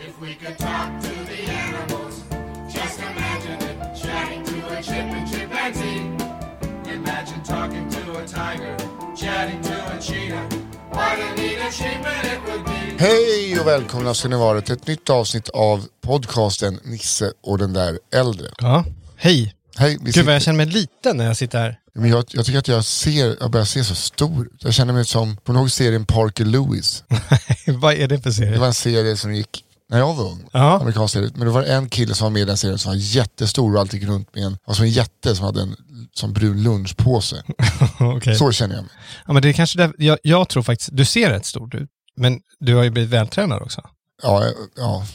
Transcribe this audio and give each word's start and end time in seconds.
If 0.00 0.14
we 0.22 0.34
could 0.34 0.58
talk 0.58 1.00
to 1.02 1.08
the 1.08 1.50
animals, 1.50 2.14
just 2.74 3.00
imagine 3.00 3.58
it. 3.70 3.96
Chatting 4.02 4.44
to 4.44 4.68
a 4.78 4.82
chip 4.82 4.94
and 4.94 5.28
chimpanzee. 5.32 6.00
Imagine 6.94 7.42
talking 7.44 7.90
to 7.90 8.18
a 8.18 8.26
tiger, 8.26 8.76
chatting 9.16 9.60
to 9.62 9.74
a 9.74 9.98
cheetah. 10.00 10.48
Hej 12.98 13.60
och 13.60 13.66
välkomna 13.66 14.14
ska 14.14 14.28
ni 14.28 14.36
vara 14.36 14.60
till 14.60 14.74
ett 14.74 14.86
nytt 14.86 15.10
avsnitt 15.10 15.48
av 15.48 15.86
podcasten 16.00 16.80
Nisse 16.84 17.32
och 17.42 17.58
den 17.58 17.72
där 17.72 17.98
äldre. 18.14 18.46
Ja, 18.58 18.84
hej. 19.16 19.54
Hej, 19.76 19.90
vi 19.90 19.96
Gud 19.96 20.04
vad 20.04 20.14
sitter, 20.14 20.32
jag 20.32 20.42
känner 20.42 20.56
mig 20.56 20.66
liten 20.66 21.16
när 21.16 21.24
jag 21.24 21.36
sitter 21.36 21.58
här. 21.58 21.78
men 21.94 22.10
jag, 22.10 22.24
jag 22.28 22.46
tycker 22.46 22.58
att 22.58 22.68
jag 22.68 22.84
ser, 22.84 23.36
jag 23.40 23.50
börjar 23.50 23.64
se 23.66 23.84
så 23.84 23.94
stor. 23.94 24.48
Jag 24.58 24.74
känner 24.74 24.92
mig 24.92 25.04
som, 25.04 25.36
på 25.36 25.52
någon 25.52 25.70
serien 25.70 26.06
Parker 26.06 26.44
Lewis. 26.44 27.04
vad 27.66 27.94
är 27.94 28.08
det 28.08 28.18
för 28.18 28.30
Det 28.30 28.34
serie? 28.36 28.58
var 28.58 28.66
en 28.66 28.74
serie 28.74 29.16
som 29.16 29.34
gick 29.34 29.64
när 29.90 29.98
jag 29.98 30.14
var 30.14 30.24
ung. 30.24 30.48
Ja. 30.52 30.80
Amerikansk 30.80 31.14
serie. 31.14 31.30
Men 31.34 31.46
det 31.46 31.52
var 31.52 31.62
en 31.62 31.88
kille 31.88 32.14
som 32.14 32.24
var 32.24 32.30
med 32.30 32.42
i 32.42 32.44
den 32.44 32.56
serien 32.56 32.78
som 32.78 32.90
var 32.90 32.96
jättestor 32.96 33.74
och 33.74 33.80
alltid 33.80 34.00
gick 34.00 34.08
runt 34.08 34.34
med 34.34 34.44
en, 34.44 34.56
alltså 34.66 34.82
en 34.82 34.90
jätte 34.90 35.36
som 35.36 35.44
hade 35.44 35.62
en 35.62 35.76
som 36.12 36.32
brun 36.32 36.62
lunchpåse. 36.62 37.42
Okej. 38.00 38.34
Så 38.34 38.52
känner 38.52 38.74
jag 38.74 38.82
mig. 38.82 38.92
Ja, 39.26 39.32
men 39.32 39.42
det 39.42 39.48
är 39.48 39.52
kanske 39.52 39.78
där, 39.78 39.92
jag, 39.98 40.18
jag 40.22 40.48
tror 40.48 40.62
faktiskt, 40.62 40.90
du 40.92 41.04
ser 41.04 41.30
rätt 41.30 41.46
stort 41.46 41.74
ut. 41.74 41.88
Men 42.16 42.40
du 42.60 42.74
har 42.74 42.84
ju 42.84 42.90
blivit 42.90 43.10
vältränad 43.10 43.62
också. 43.62 43.82
Ja, 44.22 44.44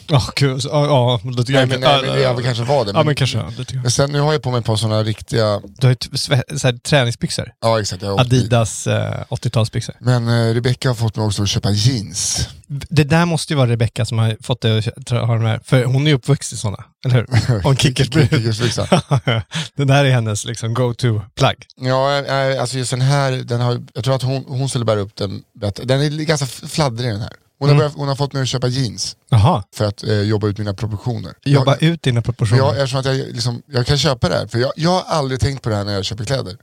ja. 0.08 0.20
Kul. 0.36 0.62
Så- 0.62 0.70
Ja, 0.70 0.86
ja, 0.86 1.20
då 1.24 1.44
tycker 1.44 1.54
Nej, 1.54 1.66
men, 1.66 1.82
nej, 1.82 2.02
men 2.06 2.22
jag 2.22 2.34
vill 2.36 2.46
kanske 2.46 2.64
vara 2.64 2.84
det. 2.84 2.92
Ja, 2.96 3.04
men 3.04 3.16
kanske. 3.16 3.38
Ja, 3.38 3.52
tycker 3.58 3.74
jag. 3.76 3.82
men 3.82 3.92
sen 3.92 4.12
nu 4.12 4.20
har 4.20 4.34
jag 4.34 4.42
på 4.42 4.52
mig 4.52 4.60
ett 4.60 4.66
par 4.66 4.76
sådana 4.76 5.04
riktiga, 5.04 5.62
Du 5.80 5.88
har 5.88 5.92
ju 6.02 6.18
så 6.58 6.68
här, 6.68 6.78
träningsbyxor. 6.78 7.52
ja 7.62 7.80
exakt. 7.82 8.04
Adidas 8.04 8.88
eh, 8.88 9.24
80-talsbyxor. 9.30 9.94
Men 10.00 10.28
eh, 10.28 10.54
Rebecca 10.54 10.90
har 10.90 10.96
fått 10.96 11.16
mig 11.16 11.26
också 11.26 11.44
att 11.44 11.50
köpa 11.50 11.72
jeans. 11.72 12.48
Det 12.68 13.04
där 13.04 13.26
måste 13.26 13.54
ju 13.54 13.58
vara 13.58 13.70
Rebecca 13.70 14.06
som 14.06 14.18
har 14.20 14.38
fått 14.44 14.62
dig 14.62 14.78
att 14.98 15.10
ha 15.10 15.34
de 15.36 15.46
här, 15.46 15.60
för 15.64 15.84
hon 15.86 16.04
är 16.08 16.12
ju 16.12 16.16
uppvuxen 16.16 16.56
i 16.56 16.60
sådana, 16.60 16.84
eller 17.06 17.16
hur? 17.16 17.76
Kickersbrud. 17.80 18.30
Kickersbyxa. 18.30 18.88
Den 19.76 19.88
där 19.88 20.06
är 20.06 20.12
hennes 20.12 20.46
liksom 20.46 20.74
go-to-plagg. 20.74 21.66
Ja, 21.76 22.18
eh, 22.18 22.62
alltså 22.62 22.78
just 22.78 22.92
den 22.92 23.02
här, 23.02 23.32
den 23.32 23.62
har, 23.62 23.82
jag 23.94 24.04
tror 24.04 24.16
att 24.16 24.22
hon, 24.24 24.46
hon 24.48 24.70
skulle 24.70 24.86
bära 24.86 25.00
upp 25.00 25.16
den 25.16 25.42
bättre. 25.60 25.84
Den 25.86 26.02
är 26.02 26.10
ganska 26.10 26.46
fladdrig 26.46 27.10
den 27.12 27.22
här. 27.22 27.32
Hon 27.64 27.70
har, 27.70 27.76
Mm. 27.76 27.78
börjat, 27.78 27.94
hon 27.98 28.08
har 28.08 28.16
fått 28.16 28.34
mig 28.34 28.42
att 28.42 28.48
köpa 28.48 28.68
jeans 28.68 29.16
Jaha, 29.30 29.64
för 29.76 29.86
att 29.86 30.04
eh, 30.04 30.22
jobba 30.22 30.48
ut 30.48 30.58
mina 30.58 30.74
proportioner. 30.74 31.34
jobba 31.46 31.72
jag, 31.72 31.84
ut 31.84 32.02
dina 32.04 32.22
proportioner. 32.22 32.62
jag, 32.64 32.74
eftersom 32.76 33.00
att 33.00 33.06
jag, 33.06 33.16
liksom, 33.18 33.62
jag 33.68 33.86
kan 33.86 33.98
köpa 33.98 34.30
det 34.30 34.36
här, 34.36 34.48
för 34.48 34.60
jag, 34.60 34.72
jag 34.76 34.90
har 34.90 35.02
aldrig 35.02 35.40
tänkt 35.40 35.62
på 35.64 35.70
det 35.70 35.76
här 35.76 35.84
när 35.84 35.94
jag 35.94 36.06
köper 36.06 36.24
kläder. 36.24 36.58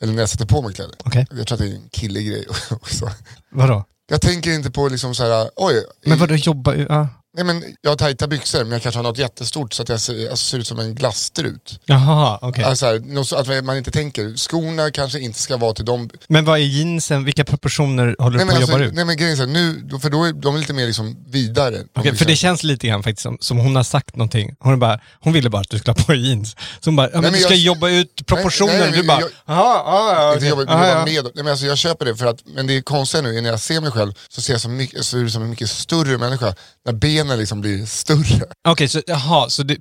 Eller 0.00 0.12
när 0.12 0.20
jag 0.22 0.28
sätter 0.28 0.46
på 0.46 0.62
mig 0.62 0.74
kläder. 0.74 0.94
Mhm. 0.98 1.06
Okej. 1.08 1.26
Jag 1.30 1.46
tror 1.46 1.56
att 1.56 1.60
det 1.64 1.70
är 1.70 1.74
en 1.74 1.88
killegrej 1.92 2.46
också. 2.70 3.10
Vadå? 3.50 3.84
Jag 4.08 4.20
tänker 4.20 4.52
inte 4.52 4.70
på 4.70 4.88
liksom 4.88 5.14
så 5.14 5.22
här, 5.24 5.50
oj, 5.56 5.84
Men 6.06 6.18
vadå 6.18 6.34
jobba 6.34 6.72
ut? 6.74 6.86
Ja. 6.90 7.08
Nej, 7.36 7.44
men 7.44 7.64
jag 7.82 7.90
har 7.90 7.96
tajta 7.96 8.26
byxor 8.26 8.58
men 8.64 8.72
jag 8.72 8.82
kanske 8.82 8.98
har 8.98 9.02
något 9.02 9.18
jättestort 9.18 9.72
så 9.72 9.82
att 9.82 9.88
jag 9.88 10.00
ser, 10.00 10.14
jag 10.14 10.38
ser 10.38 10.58
ut 10.58 10.66
som 10.66 10.78
en 10.78 10.94
glasstrut. 10.94 11.80
Jaha, 11.84 12.38
okej. 12.42 12.64
Alltså, 12.64 12.86
här, 12.86 12.98
något 12.98 13.28
så 13.28 13.36
att 13.36 13.64
man 13.64 13.76
inte 13.76 13.90
tänker, 13.90 14.36
skorna 14.36 14.90
kanske 14.90 15.20
inte 15.20 15.38
ska 15.40 15.56
vara 15.56 15.72
till 15.74 15.84
de 15.84 16.10
Men 16.28 16.44
vad 16.44 16.58
är 16.58 16.62
jeansen, 16.64 17.24
vilka 17.24 17.44
proportioner 17.44 18.16
håller 18.18 18.38
du 18.38 18.44
Nej 18.44 18.46
på 18.46 18.46
men, 18.46 18.56
att 18.56 18.62
alltså, 18.62 18.72
jobba 18.72 18.84
ut? 18.84 18.94
nej 18.94 19.04
men 19.04 19.16
grejen 19.16 19.32
är 19.32 19.36
så 19.36 19.42
här, 19.42 19.50
nu, 19.50 19.98
för 20.02 20.10
då 20.10 20.24
är 20.24 20.32
de 20.32 20.54
är 20.54 20.58
lite 20.58 20.72
mer 20.72 20.86
liksom 20.86 21.16
vidare. 21.28 21.78
Liksom, 21.96 22.16
för 22.16 22.24
det 22.24 22.36
känns 22.36 22.62
lite 22.62 22.86
grann 22.86 23.02
faktiskt 23.02 23.22
som, 23.22 23.38
som 23.40 23.58
hon 23.58 23.76
har 23.76 23.82
sagt 23.82 24.16
någonting. 24.16 24.54
Hon, 24.60 24.72
är 24.72 24.76
bara, 24.76 25.00
hon 25.20 25.32
ville 25.32 25.50
bara 25.50 25.60
att 25.60 25.70
du 25.70 25.78
skulle 25.78 25.92
ha 25.98 26.04
på 26.04 26.12
dig 26.12 26.28
jeans. 26.28 26.56
Så 26.80 26.90
hon 26.90 26.96
bara, 26.96 27.06
ja, 27.06 27.12
men 27.12 27.22
men 27.22 27.32
du 27.32 27.38
ska 27.38 27.48
jag- 27.54 27.58
jobba 27.58 27.88
ut 27.88 28.26
proportioner. 28.26 28.72
Nej, 28.72 28.80
nej, 28.80 28.90
nej, 28.90 29.00
du 29.00 29.06
bara, 29.06 29.20
jag- 29.20 29.30
jaha, 29.46 29.82
ja, 29.86 30.14
ja, 30.14 30.26
inte 30.34 30.36
okej. 30.38 30.48
jobba, 30.48 30.72
Aha, 30.72 30.88
jobba 30.88 31.04
med, 31.04 31.24
nej, 31.24 31.44
men 31.44 31.48
alltså, 31.48 31.66
jag 31.66 31.78
köper 31.78 32.04
det 32.04 32.16
för 32.16 32.26
att, 32.26 32.38
men 32.54 32.66
det 32.66 32.76
är 32.76 32.82
konstigt 32.82 33.22
nu 33.24 33.40
när 33.40 33.50
jag 33.50 33.60
ser 33.60 33.80
mig 33.80 33.90
själv 33.90 34.12
så 34.28 34.40
ser 34.42 34.52
jag 34.54 34.60
som 34.60 34.76
mycket, 34.76 35.04
så 35.04 35.18
är 35.18 35.22
det 35.24 35.30
som 35.30 35.42
en 35.42 35.50
mycket 35.50 35.70
större 35.70 36.18
människa. 36.18 36.54
När 36.86 36.92
benen 37.26 37.38
liksom 37.38 37.60
blir 37.60 37.86
större. 37.86 38.44
Okej, 38.68 38.88
så 38.88 39.02
jaha, 39.06 39.50
så 39.50 39.62
det, 39.62 39.76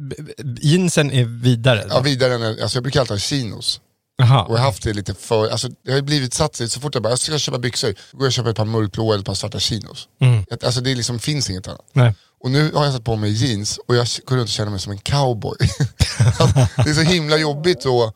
jeansen 0.61 1.11
är 1.11 1.25
vidare? 1.25 1.85
Ja, 1.89 1.99
vidare 1.99 2.33
än, 2.33 2.43
alltså 2.43 2.77
jag 2.77 2.83
brukar 2.83 2.99
alltid 2.99 3.13
ha 3.13 3.19
chinos. 3.19 3.81
Jaha. 4.17 4.43
Och 4.43 4.53
jag 4.53 4.57
har 4.59 4.65
haft 4.65 4.83
det 4.83 4.93
lite 4.93 5.13
för, 5.13 5.49
alltså 5.49 5.67
det 5.85 5.91
har 5.91 6.01
blivit 6.01 6.33
satt 6.33 6.55
så 6.55 6.79
fort 6.79 6.93
jag 6.93 7.03
bara, 7.03 7.09
jag 7.09 7.19
ska 7.19 7.37
köpa 7.37 7.57
byxor, 7.57 7.87
då 8.11 8.17
går 8.17 8.25
jag 8.25 8.27
och 8.27 8.33
köper 8.33 8.49
ett 8.49 8.55
par 8.55 8.65
mörkblå 8.65 9.13
eller 9.13 9.19
ett 9.19 9.25
par 9.25 9.33
svarta 9.33 9.59
chinos. 9.59 10.07
Att, 10.51 10.63
Alltså 10.63 10.81
det 10.81 10.95
liksom 10.95 11.19
finns 11.19 11.49
inget 11.49 11.67
annat. 11.67 11.85
Nej. 11.93 12.13
Och 12.45 12.51
nu 12.51 12.71
har 12.73 12.83
jag 12.83 12.93
satt 12.93 13.03
på 13.03 13.15
mig 13.15 13.31
jeans 13.31 13.79
och 13.87 13.95
jag 13.95 14.07
går 14.25 14.35
runt 14.35 14.43
och 14.43 14.49
känner 14.49 14.71
mig 14.71 14.79
som 14.79 14.91
en 14.91 14.97
cowboy. 14.97 15.57
det 16.75 16.89
är 16.89 16.93
så 16.93 17.01
himla 17.01 17.37
jobbigt 17.37 17.85
att 17.85 18.15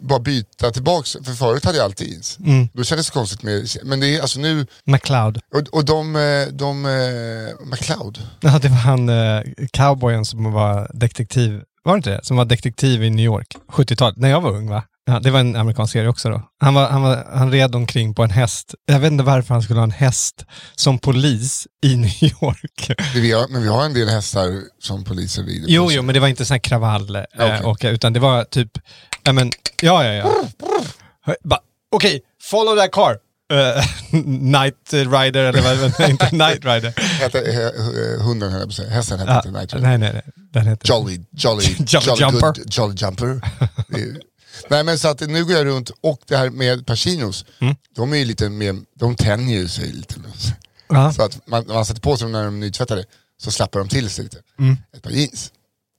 bara 0.00 0.18
byta 0.18 0.70
tillbaks, 0.70 1.16
för 1.24 1.32
förut 1.32 1.64
hade 1.64 1.78
jag 1.78 1.84
alltid 1.84 2.08
jeans. 2.08 2.38
Då 2.72 2.84
kändes 2.84 3.06
det 3.06 3.12
konstigt 3.12 3.42
med, 3.42 3.68
men 3.84 4.00
det 4.00 4.16
är 4.16 4.20
alltså 4.20 4.40
nu, 4.40 4.66
McLeod. 4.84 5.40
och, 5.54 5.60
och 5.60 5.84
de, 5.84 6.16
eh, 6.16 6.46
de, 6.52 6.86
eh, 6.86 7.66
McLeod, 7.66 8.18
Ja, 8.40 8.58
det 8.58 8.68
var 8.68 8.76
han 8.76 9.08
eh, 9.08 9.42
cowboyen 9.72 10.24
som 10.24 10.52
var 10.52 10.90
detektiv, 10.94 11.62
var 11.84 11.92
det 11.92 11.96
inte 11.96 12.10
det? 12.10 12.24
Som 12.24 12.36
var 12.36 12.44
detektiv 12.44 13.04
i 13.04 13.10
New 13.10 13.24
York, 13.24 13.56
70-talet, 13.72 14.16
när 14.16 14.28
jag 14.28 14.40
var 14.40 14.50
ung 14.50 14.68
va? 14.68 14.82
Ja, 15.08 15.20
det 15.20 15.30
var 15.30 15.40
en 15.40 15.56
amerikansk 15.56 15.92
serie 15.92 16.08
också 16.08 16.30
då. 16.30 16.42
Han, 16.60 16.74
var, 16.74 16.88
han, 16.88 17.02
var, 17.02 17.26
han 17.34 17.52
red 17.52 17.74
omkring 17.74 18.14
på 18.14 18.22
en 18.22 18.30
häst. 18.30 18.74
Jag 18.86 18.98
vet 19.00 19.12
inte 19.12 19.24
varför 19.24 19.54
han 19.54 19.62
skulle 19.62 19.78
ha 19.80 19.84
en 19.84 19.90
häst 19.90 20.44
som 20.74 20.98
polis 20.98 21.66
i 21.82 21.96
New 21.96 22.22
York. 22.24 22.90
vi 23.14 23.32
har, 23.32 23.48
men 23.48 23.62
vi 23.62 23.68
har 23.68 23.84
en 23.84 23.94
del 23.94 24.08
hästar 24.08 24.60
som 24.82 25.04
poliser 25.04 25.42
rider 25.42 25.66
på. 25.66 25.72
Jo, 25.72 25.92
jo, 25.92 26.02
men 26.02 26.14
det 26.14 26.20
var 26.20 26.28
inte 26.28 26.44
sån 26.44 26.54
här 26.54 26.58
kravall, 26.58 27.16
eh, 27.16 27.22
Okej. 27.34 27.60
och, 27.64 27.78
utan 27.94 28.12
det 28.12 28.20
var 28.20 28.44
typ, 28.44 28.70
ja 29.22 29.32
men, 29.32 29.52
ja, 29.82 30.04
ja, 30.04 30.12
ja. 30.12 30.32
Okej, 31.92 32.20
follow 32.42 32.76
that 32.76 32.92
car. 32.92 33.16
Eh, 33.52 33.84
night 34.26 34.92
Rider, 34.92 35.44
eller 35.44 35.62
vad, 35.62 36.10
inte 36.10 36.28
Night 36.32 36.64
Rider. 36.64 36.94
Hette, 37.20 37.72
hunden 38.20 38.50
höll 38.50 38.60
jag 38.60 38.68
på 38.68 38.70
att 38.70 38.74
säga, 38.74 38.90
hästen 38.90 39.18
hette 39.18 39.32
Ja, 39.32 39.36
inte 39.36 39.50
Night 39.50 39.74
Rider. 39.74 39.88
nej, 39.88 39.98
nej, 39.98 40.10
nej. 40.12 40.22
Den 40.52 40.66
heter... 40.66 40.88
Jolly, 40.88 41.20
jolly, 41.30 41.64
Jolly 41.78 42.06
jolly, 42.06 42.20
jumper. 42.20 42.52
Good, 42.52 42.74
jolly 42.74 42.94
jumper. 42.96 43.40
Nej 44.70 44.84
men 44.84 44.98
så 44.98 45.08
att 45.08 45.20
nu 45.20 45.44
går 45.44 45.54
jag 45.56 45.66
runt 45.66 45.90
och 46.00 46.20
det 46.26 46.36
här 46.36 46.50
med 46.50 46.86
Pacinos, 46.86 47.44
Mm. 47.60 47.74
de 47.96 48.12
är 48.12 48.16
ju 48.16 48.24
lite 48.24 48.48
mer, 48.48 48.76
de 48.98 49.16
tänjer 49.16 49.66
sig 49.66 49.92
lite. 49.92 50.14
Ja. 50.88 51.12
Så 51.12 51.22
att 51.22 51.46
man, 51.46 51.64
man 51.66 51.86
sätter 51.86 52.00
på 52.00 52.16
sig 52.16 52.24
dem 52.24 52.32
när 52.32 52.44
de 52.44 52.54
är 52.54 52.58
nytvättade 52.60 53.04
så 53.38 53.50
slappar 53.50 53.78
de 53.80 53.88
till 53.88 54.10
sig 54.10 54.24
lite. 54.24 54.38
Mm. 54.58 54.76
Ett 54.96 55.02
par 55.02 55.10
jeans, 55.10 55.52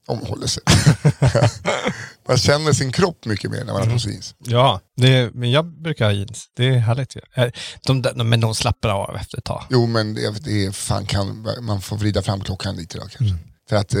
de 0.06 0.18
håller 0.18 0.46
sig. 0.46 0.62
man 2.28 2.36
känner 2.38 2.72
sin 2.72 2.92
kropp 2.92 3.24
mycket 3.24 3.50
mer 3.50 3.64
när 3.64 3.72
man 3.72 3.82
har 3.86 3.92
på 3.94 3.98
sig 3.98 4.10
jeans. 4.12 4.34
Ja, 4.38 4.80
det, 4.96 5.34
men 5.34 5.50
jag 5.50 5.64
brukar 5.82 6.04
ha 6.04 6.12
jeans. 6.12 6.44
Det 6.56 6.66
är 6.68 6.78
härligt 6.78 7.16
ju. 7.16 7.20
Eh, 7.34 7.50
De, 7.86 8.02
de, 8.02 8.28
men 8.28 8.40
de 8.40 8.54
slappar 8.54 8.88
av 8.88 9.16
efter 9.16 9.38
ett 9.38 9.44
tag. 9.44 9.64
Jo 9.70 9.86
men 9.86 10.14
det, 10.14 10.30
det 10.44 10.76
fan 10.76 11.06
kan, 11.06 11.46
man 11.60 11.80
får 11.80 11.96
vrida 11.96 12.22
fram 12.22 12.40
klockan 12.40 12.76
lite 12.76 12.96
då 12.98 13.00
kanske. 13.00 13.24
Mm. 13.24 13.38
För 13.68 13.76
att 13.76 13.94
eh, 13.94 14.00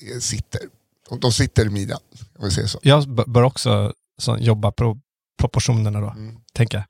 det 0.00 0.20
sitter, 0.20 0.60
de, 1.10 1.20
de 1.20 1.32
sitter 1.32 1.66
i 1.66 1.70
midjan, 1.70 2.00
om 2.38 2.44
vi 2.44 2.50
säger 2.50 2.68
så. 2.68 2.78
Jag 2.82 3.08
bör 3.30 3.42
också 3.42 3.92
så, 4.22 4.36
jobba 4.40 4.72
på 4.72 4.98
proportionerna 5.40 6.00
då, 6.00 6.10
Mm. 6.10 6.34
tänker 6.54 6.78
jag. 6.78 6.84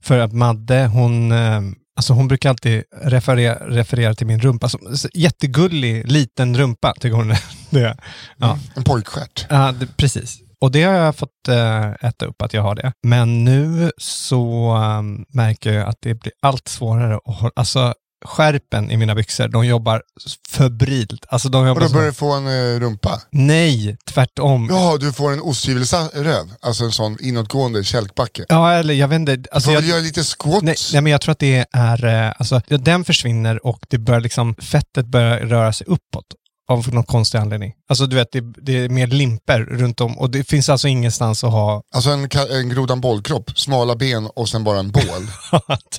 För 0.00 0.18
att 0.18 0.32
Madde, 0.32 0.86
hon, 0.86 1.32
eh, 1.32 1.60
alltså 1.96 2.12
hon 2.12 2.28
brukar 2.28 2.50
alltid 2.50 2.82
referera, 3.02 3.54
referera 3.68 4.14
till 4.14 4.26
min 4.26 4.40
rumpa. 4.40 4.68
Som, 4.68 4.96
så 4.96 5.08
jättegullig, 5.14 6.10
liten 6.12 6.56
rumpa, 6.56 6.94
tycker 7.00 7.16
hon 7.16 7.28
det 7.70 7.80
är. 7.80 7.96
Ja. 8.36 8.58
En 8.76 8.84
pojkstjärt. 8.84 9.46
Ja, 9.50 9.72
det, 9.72 9.86
precis. 9.96 10.38
Och 10.60 10.70
det 10.72 10.82
har 10.82 10.92
jag 10.94 11.16
fått 11.16 11.48
eh, 11.48 11.90
äta 11.90 12.26
upp, 12.26 12.42
att 12.42 12.54
jag 12.54 12.62
har 12.62 12.74
det. 12.74 12.92
Men 13.02 13.44
nu 13.44 13.92
så 13.98 14.74
um, 14.76 15.24
märker 15.28 15.72
jag 15.72 15.88
att 15.88 15.96
det 16.00 16.14
blir 16.14 16.32
allt 16.42 16.68
svårare 16.68 17.14
att 17.16 17.52
alltså 17.56 17.94
skärpen 18.24 18.90
i 18.90 18.96
mina 18.96 19.14
byxor, 19.14 19.48
de 19.48 19.66
jobbar 19.66 20.02
febrilt. 20.50 21.24
Alltså 21.28 21.48
de 21.48 21.62
Och 21.62 21.68
jobbar 21.68 21.80
då 21.80 21.88
så... 21.88 21.94
börjar 21.94 22.06
du 22.08 22.12
få 22.14 22.32
en 22.32 22.46
eh, 22.46 22.80
rumpa. 22.80 23.20
Nej, 23.30 23.96
tvärtom. 24.10 24.66
Ja. 24.70 24.76
Ja, 24.92 24.96
du 24.98 25.12
får 25.12 25.32
en 25.32 25.40
osthyvelsröv. 25.40 26.52
Alltså 26.60 26.84
en 26.84 26.92
sån 26.92 27.16
inåtgående 27.20 27.84
kälkbacke. 27.84 28.44
eller 28.48 28.94
jag 28.94 29.08
vet 29.08 29.16
inte. 29.16 29.36
Du 29.36 29.48
Alltså, 29.52 29.66
får 29.68 29.74
jag, 29.74 29.84
göra 29.84 30.00
lite 30.00 30.22
squats. 30.24 30.62
nej, 30.62 30.74
nej, 30.92 31.02
men 31.02 31.12
jag 31.12 31.20
tror 31.20 31.32
att 31.32 31.38
det 31.38 31.66
är, 31.72 32.04
eh, 32.04 32.32
alltså, 32.38 32.60
ja, 32.68 32.76
den 32.78 33.04
försvinner 33.04 33.66
och 33.66 33.78
det 33.88 33.98
börjar 33.98 34.20
liksom, 34.20 34.54
fettet 34.54 35.06
börjar 35.06 35.38
röra 35.40 35.72
sig 35.72 35.86
uppåt. 35.86 36.24
Av 36.68 36.94
någon 36.94 37.04
konstig 37.04 37.38
anledning. 37.38 37.72
Alltså 37.88 38.06
du 38.06 38.16
vet, 38.16 38.32
det, 38.32 38.40
det 38.62 38.78
är 38.84 38.88
mer 38.88 39.06
limper 39.06 39.60
runt 39.60 40.00
om 40.00 40.18
och 40.18 40.30
det 40.30 40.44
finns 40.44 40.68
alltså 40.68 40.88
ingenstans 40.88 41.44
att 41.44 41.50
ha 41.50 41.82
Alltså 41.94 42.10
en, 42.10 42.28
en 42.50 42.68
grodan 42.68 43.00
bollkropp, 43.00 43.50
smala 43.58 43.96
ben 43.96 44.26
och 44.36 44.48
sen 44.48 44.64
bara 44.64 44.78
en 44.78 44.90
bål. 44.90 45.02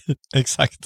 typ, 0.08 0.18
Exakt. 0.36 0.80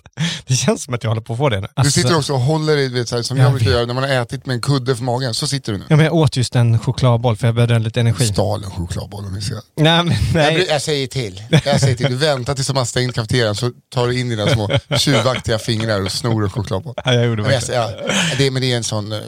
Det 0.47 0.53
känns 0.55 0.83
som 0.83 0.93
att 0.93 1.03
jag 1.03 1.09
håller 1.11 1.21
på 1.21 1.33
att 1.33 1.39
få 1.39 1.49
det 1.49 1.55
nu. 1.61 1.67
Du 1.67 1.71
Alltså, 1.75 1.91
sitter 2.01 2.17
också 2.17 2.33
och 2.33 2.39
håller 2.39 2.77
i, 2.77 2.87
vet, 2.87 3.09
så 3.09 3.15
här, 3.15 3.23
som 3.23 3.37
Jag 3.37 3.45
jag 3.45 3.51
brukar 3.51 3.65
vet. 3.65 3.73
göra 3.75 3.85
när 3.85 3.93
man 3.93 4.03
har 4.03 4.09
ätit 4.09 4.45
med 4.45 4.53
en 4.53 4.61
kudde 4.61 4.95
för 4.95 5.03
magen. 5.03 5.33
Så 5.33 5.47
sitter 5.47 5.71
du 5.71 5.77
nu. 5.77 5.85
Ja, 5.89 5.95
men 5.95 6.05
jag 6.05 6.13
åt 6.15 6.37
just 6.37 6.55
en 6.55 6.79
chokladboll 6.79 7.37
för 7.37 7.47
jag 7.47 7.55
behövde 7.55 7.79
lite 7.79 7.99
energi. 7.99 8.25
Stal 8.27 8.63
en 8.63 8.71
chokladboll 8.71 9.25
om 9.25 9.33
ni 9.33 9.41
ser. 9.41 9.55
Nej, 9.77 10.03
men, 10.03 10.13
Jag, 10.13 10.19
nej. 10.33 10.55
bry- 10.55 10.67
jag 10.69 10.81
säger 10.81 11.07
till. 11.07 11.43
Jag 11.65 11.79
säger 11.81 11.95
till. 11.95 12.05
Du 12.09 12.15
väntar 12.15 12.55
tills 12.55 12.67
de 12.67 12.77
har 12.77 12.85
stängt 12.85 13.15
kafeterian 13.15 13.55
så 13.55 13.71
tar 13.93 14.07
du 14.07 14.19
in 14.19 14.29
dina 14.29 14.47
små 14.47 14.69
tjuvaktiga 14.97 15.59
fingrar 15.59 16.01
och 16.05 16.11
snor 16.11 16.43
en 16.43 16.49
chokladboll. 16.49 16.93
Ja, 17.05 17.13
jag 17.13 17.25
gjorde 17.25 17.41
Men, 17.41 17.51
jag, 17.51 17.59
verkligen. 17.59 17.81
ja, 17.81 18.35
det, 18.37 18.51
men 18.51 18.61
det 18.61 18.71
är 18.73 18.77
en 18.77 18.83
sån 18.83 19.11
uh, 19.11 19.19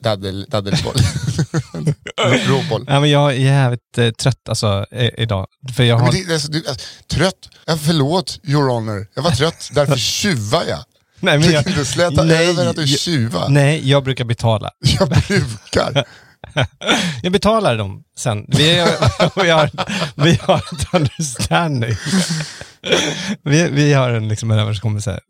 daddel, 0.00 0.46
daddelboll. 0.48 0.94
Råboll. 2.46 2.84
Ja, 2.88 3.00
men 3.00 3.10
jag 3.10 3.30
är 3.30 3.36
jävligt 3.36 3.98
eh, 3.98 4.10
trött 4.10 4.48
alltså, 4.48 4.86
i, 4.92 5.10
idag. 5.22 5.46
För 5.76 5.82
jag 5.82 5.98
har... 5.98 6.12
det, 6.12 6.32
alltså, 6.32 6.50
du, 6.50 6.58
alltså, 6.68 6.86
trött? 7.10 7.48
Ja, 7.66 7.76
förlåt, 7.76 8.40
your 8.44 8.68
honor. 8.68 9.06
Jag 9.14 9.22
var 9.22 9.30
trött, 9.30 9.70
därför 9.74 9.96
tjuvar 10.22 10.62
jag. 10.68 10.78
nej, 11.20 11.38
men 11.38 11.50
jag, 11.52 11.64
Du 11.64 11.84
slätar 11.84 12.24
nej, 12.24 12.48
över 12.48 12.66
att 12.66 12.76
du 12.76 12.86
tjuvar. 12.86 13.48
Nej, 13.48 13.90
jag 13.90 14.04
brukar 14.04 14.24
betala. 14.24 14.70
Jag 14.98 15.08
brukar. 15.08 16.04
Jag 17.22 17.32
betalar 17.32 17.76
dem 17.76 18.02
sen. 18.18 18.44
Vi, 18.48 18.78
har- 18.78 19.42
vi, 19.42 19.50
har, 19.50 19.70
vi 20.14 20.38
har 20.42 20.56
ett 20.58 20.86
understanding. 20.94 21.94
Vi, 23.42 23.68
vi 23.70 23.92
har 23.92 24.10
en, 24.10 24.28
liksom, 24.28 24.50
en 24.50 24.58
överenskommelse. 24.58 25.20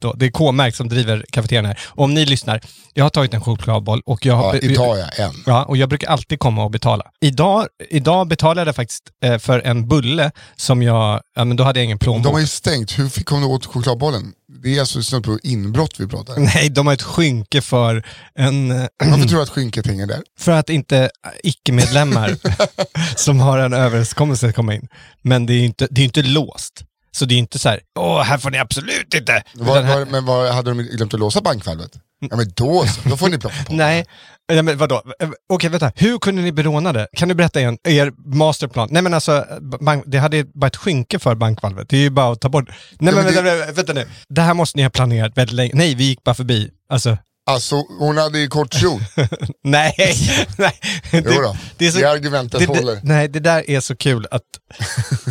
Då, 0.00 0.12
det 0.12 0.26
är 0.26 0.30
K-märk 0.30 0.76
som 0.76 0.88
driver 0.88 1.24
kafeterian 1.30 1.64
här. 1.64 1.78
Och 1.86 2.04
om 2.04 2.14
ni 2.14 2.24
lyssnar, 2.26 2.60
jag 2.94 3.04
har 3.04 3.10
tagit 3.10 3.34
en 3.34 3.40
chokladboll 3.40 4.02
och 4.06 4.26
jag 4.26 4.34
har... 4.34 4.54
Ja, 4.54 4.60
idag 4.60 4.98
jag 4.98 5.18
en. 5.26 5.34
Ja, 5.46 5.64
och 5.64 5.76
jag 5.76 5.88
brukar 5.88 6.08
alltid 6.08 6.38
komma 6.38 6.64
och 6.64 6.70
betala. 6.70 7.04
Idag, 7.20 7.66
idag 7.90 8.28
betalade 8.28 8.68
jag 8.68 8.76
faktiskt 8.76 9.02
eh, 9.24 9.38
för 9.38 9.60
en 9.60 9.88
bulle 9.88 10.30
som 10.56 10.82
jag, 10.82 11.20
ja 11.36 11.44
men 11.44 11.56
då 11.56 11.64
hade 11.64 11.78
jag 11.80 11.84
ingen 11.84 11.98
De 11.98 12.04
plånbok. 12.04 12.32
har 12.32 12.40
ju 12.40 12.46
stängt, 12.46 12.98
hur 12.98 13.08
fick 13.08 13.26
du 13.28 13.44
åt 13.44 13.66
chokladbollen? 13.66 14.32
Det 14.62 14.76
är 14.76 14.80
alltså 14.80 15.02
snudd 15.02 15.24
på 15.24 15.38
inbrott 15.42 15.94
vi 16.00 16.06
pratar. 16.06 16.36
Nej, 16.36 16.68
de 16.70 16.86
har 16.86 16.94
ett 16.94 17.02
skynke 17.02 17.60
för 17.62 18.06
en... 18.34 18.70
eh, 18.70 18.86
Varför 19.04 19.28
tror 19.28 19.36
du 19.38 19.42
att 19.42 19.48
skynket 19.48 19.86
hänger 19.86 20.06
där? 20.06 20.20
För 20.38 20.52
att 20.52 20.70
inte 20.70 21.10
icke-medlemmar 21.42 22.36
som 23.16 23.40
har 23.40 23.58
en 23.58 23.72
överenskommelse 23.72 24.52
komma 24.52 24.74
in. 24.74 24.88
Men 25.22 25.46
det 25.46 25.52
är 25.52 25.58
ju 25.58 25.64
inte, 25.64 25.88
det 25.90 26.00
är 26.00 26.04
inte 26.04 26.22
låst. 26.22 26.82
Så 27.12 27.24
det 27.24 27.34
är 27.34 27.38
inte 27.38 27.58
så 27.58 27.68
här, 27.68 27.80
åh, 27.98 28.22
här 28.22 28.38
får 28.38 28.50
ni 28.50 28.58
absolut 28.58 29.14
inte. 29.14 29.42
Var, 29.54 29.82
var, 29.82 30.04
men 30.04 30.24
var, 30.24 30.52
hade 30.52 30.70
de 30.70 30.82
glömt 30.82 31.14
att 31.14 31.20
låsa 31.20 31.40
bankvalvet? 31.40 31.90
Ja 32.30 32.36
men 32.36 32.52
då 32.54 32.86
så, 32.86 33.08
då 33.08 33.16
får 33.16 33.28
ni 33.28 33.38
plocka 33.38 33.64
på. 33.66 33.72
Nej, 33.72 34.06
Nej 34.52 34.62
men 34.62 34.78
vadå? 34.78 35.02
Eh, 35.20 35.28
Okej, 35.48 35.70
vänta. 35.70 35.92
Hur 35.94 36.18
kunde 36.18 36.42
ni 36.42 36.52
bli 36.52 36.64
rånade? 36.64 37.08
Kan 37.12 37.28
du 37.28 37.34
berätta 37.34 37.60
igen, 37.60 37.78
er 37.84 38.12
masterplan? 38.36 38.88
Nej 38.90 39.02
men 39.02 39.14
alltså, 39.14 39.46
bank, 39.80 40.04
det 40.06 40.18
hade 40.18 40.44
bara 40.44 40.66
ett 40.66 40.76
skynke 40.76 41.18
för 41.18 41.34
bankvalvet. 41.34 41.88
Det 41.88 41.96
är 41.96 42.00
ju 42.00 42.10
bara 42.10 42.32
att 42.32 42.40
ta 42.40 42.48
bort. 42.48 42.68
Nej 42.68 42.74
Ja, 42.98 43.02
men, 43.02 43.14
men 43.14 43.24
vänta, 43.24 43.42
vänta, 43.42 43.72
vänta 43.72 43.92
nu. 43.92 44.06
Det 44.28 44.40
här 44.40 44.54
måste 44.54 44.78
ni 44.78 44.82
ha 44.82 44.90
planerat 44.90 45.36
väldigt 45.36 45.56
länge. 45.56 45.72
Nej, 45.74 45.94
vi 45.94 46.04
gick 46.04 46.24
bara 46.24 46.34
förbi. 46.34 46.70
Alltså, 46.88 47.18
Alltså 47.50 47.76
hon 47.98 48.18
hade 48.18 48.38
ju 48.38 48.48
kort 48.48 48.74
kjol. 48.74 49.00
nej. 49.64 49.94
nej. 50.58 50.80
Jo 51.12 51.20
då, 51.42 51.56
det 51.76 51.86
är 51.86 51.90
så, 51.90 51.98
det 51.98 52.10
argumentet 52.10 52.60
det, 52.60 52.66
håller. 52.66 52.94
det, 52.94 53.00
nej, 53.02 53.28
det 53.28 53.40
där 53.40 53.70
är 53.70 53.80
så 53.80 53.96
kul 53.96 54.26
att, 54.30 54.42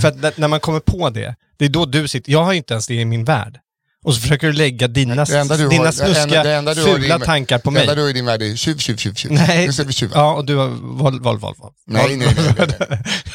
för 0.02 0.08
att 0.08 0.38
när 0.38 0.48
man 0.48 0.60
kommer 0.60 0.80
på 0.80 1.10
det, 1.10 1.36
det 1.60 1.66
är 1.66 1.70
då 1.70 1.86
du 1.86 2.08
sitter, 2.08 2.32
jag 2.32 2.44
har 2.44 2.54
inte 2.54 2.74
ens 2.74 2.88
det 2.88 2.94
i 2.94 3.06
min 3.06 3.26
värld. 3.26 3.60
Och 4.04 4.16
så 4.16 4.22
försöker 4.22 4.48
du 4.48 4.54
lägga 4.54 4.88
dina, 4.88 5.26
Det 5.26 5.38
enda 5.40 5.58
du 5.58 5.68
dina 5.70 5.84
har, 5.86 5.92
snuskiga, 5.92 6.16
det 6.26 6.30
enda, 6.30 6.44
det 6.44 6.54
enda 6.56 6.74
du 6.74 6.82
fula 6.84 7.18
din- 7.18 7.26
tankar 7.26 7.60
på 7.60 7.70
Det 7.70 7.74
mig. 7.74 7.82
enda 7.82 7.96
du 7.96 8.02
har 8.02 8.10
i 8.10 8.14
din 8.14 8.26
värld 8.26 8.42
är 8.42 8.56
tjuv, 8.56 8.78
tjuv, 8.78 8.96
tjuv, 8.98 9.14
tjuv. 9.14 9.32
Nej, 9.32 9.66
Nu 9.68 9.74
ska 9.74 9.84
vi 9.84 9.94
tjuva. 9.94 10.12
ja 10.16 10.34
och 10.36 10.46
du 10.46 10.56
har 10.56 10.68
våld, 10.68 11.24
våld, 11.24 11.42
våld, 11.42 11.58
våld. 11.58 11.74
Nej, 11.88 12.16
nej, 12.18 12.28
nej. 12.38 12.56
nej, 12.58 12.88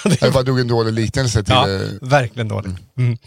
nej. 0.04 0.18
Jag 0.20 0.32
bara 0.32 0.42
drog 0.42 0.60
en 0.60 0.68
dålig 0.68 0.92
liknelse 0.92 1.44
till... 1.44 1.54
Ja, 1.54 1.70
eh, 1.70 1.80
verkligen 2.00 2.48
dåligt. 2.48 2.76
Mm. 2.98 3.18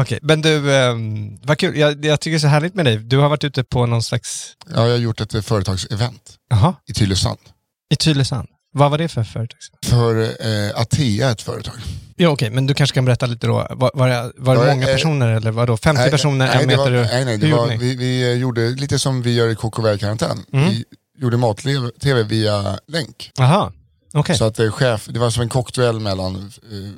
Okej, 0.00 0.18
men 0.22 0.40
du, 0.42 0.54
um, 0.72 1.38
vad 1.42 1.58
kul. 1.58 1.76
Jag, 1.76 2.04
jag 2.04 2.20
tycker 2.20 2.32
det 2.32 2.36
är 2.36 2.40
så 2.40 2.46
härligt 2.46 2.74
med 2.74 2.84
dig. 2.84 2.96
Du 2.96 3.16
har 3.18 3.28
varit 3.28 3.44
ute 3.44 3.64
på 3.64 3.86
någon 3.86 4.02
slags, 4.02 4.52
Ja, 4.74 4.82
jag 4.84 4.90
har 4.90 4.96
gjort 4.96 5.20
ett 5.20 5.34
eh, 5.34 5.40
företagsevent 5.42 6.22
jaha, 6.50 6.74
i 6.88 6.92
Tylösand. 6.94 7.38
i 7.92 7.96
Tylösand. 7.96 8.48
Vad 8.72 8.90
var 8.90 8.98
det 8.98 9.08
för 9.08 9.24
företag? 9.24 9.58
För 9.86 10.22
eh, 10.22 10.80
Atea 10.80 11.30
ett 11.30 11.42
företag. 11.42 11.74
Ja 12.18 12.28
okej, 12.28 12.50
men 12.50 12.66
du 12.66 12.74
kanske 12.74 12.94
kan 12.94 13.04
berätta 13.04 13.26
lite 13.26 13.46
då. 13.46 13.66
Var, 13.70 13.90
var 13.94 14.08
det, 14.08 14.32
var 14.36 14.56
det 14.56 14.66
många 14.66 14.88
eh, 14.88 14.92
personer 14.92 15.28
eller 15.28 15.50
var 15.50 15.66
det 15.66 15.76
50 15.76 16.10
personer, 16.10 16.46
nej, 16.46 16.50
en 16.52 16.60
det 16.60 16.66
meter? 16.66 16.92
var, 16.92 17.04
nej, 17.04 17.24
nej, 17.24 17.38
det 17.38 17.52
var, 17.52 17.68
vi, 17.68 17.96
vi 17.96 18.32
eh, 18.32 18.38
gjorde 18.38 18.68
lite 18.68 18.98
som 18.98 19.22
vi 19.22 19.34
gör 19.34 19.48
i 19.48 19.54
KKV-karantän. 19.54 20.44
Mm. 20.52 20.68
Vi 20.68 20.84
gjorde 21.18 21.36
mat-tv 21.36 22.22
via 22.22 22.78
länk. 22.86 23.30
Jaha, 23.36 23.72
okej. 24.14 24.36
Så 24.36 24.44
att 24.44 24.58
eh, 24.58 24.70
chef, 24.70 25.06
det 25.10 25.18
var 25.18 25.30
som 25.30 25.42
en 25.42 25.48
cocktail 25.48 26.00
mellan 26.00 26.36
eh, 26.36 26.90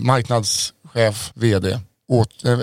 marknadschef, 0.02 1.32
vd, 1.34 1.80
åt, 2.08 2.44
eh, 2.44 2.56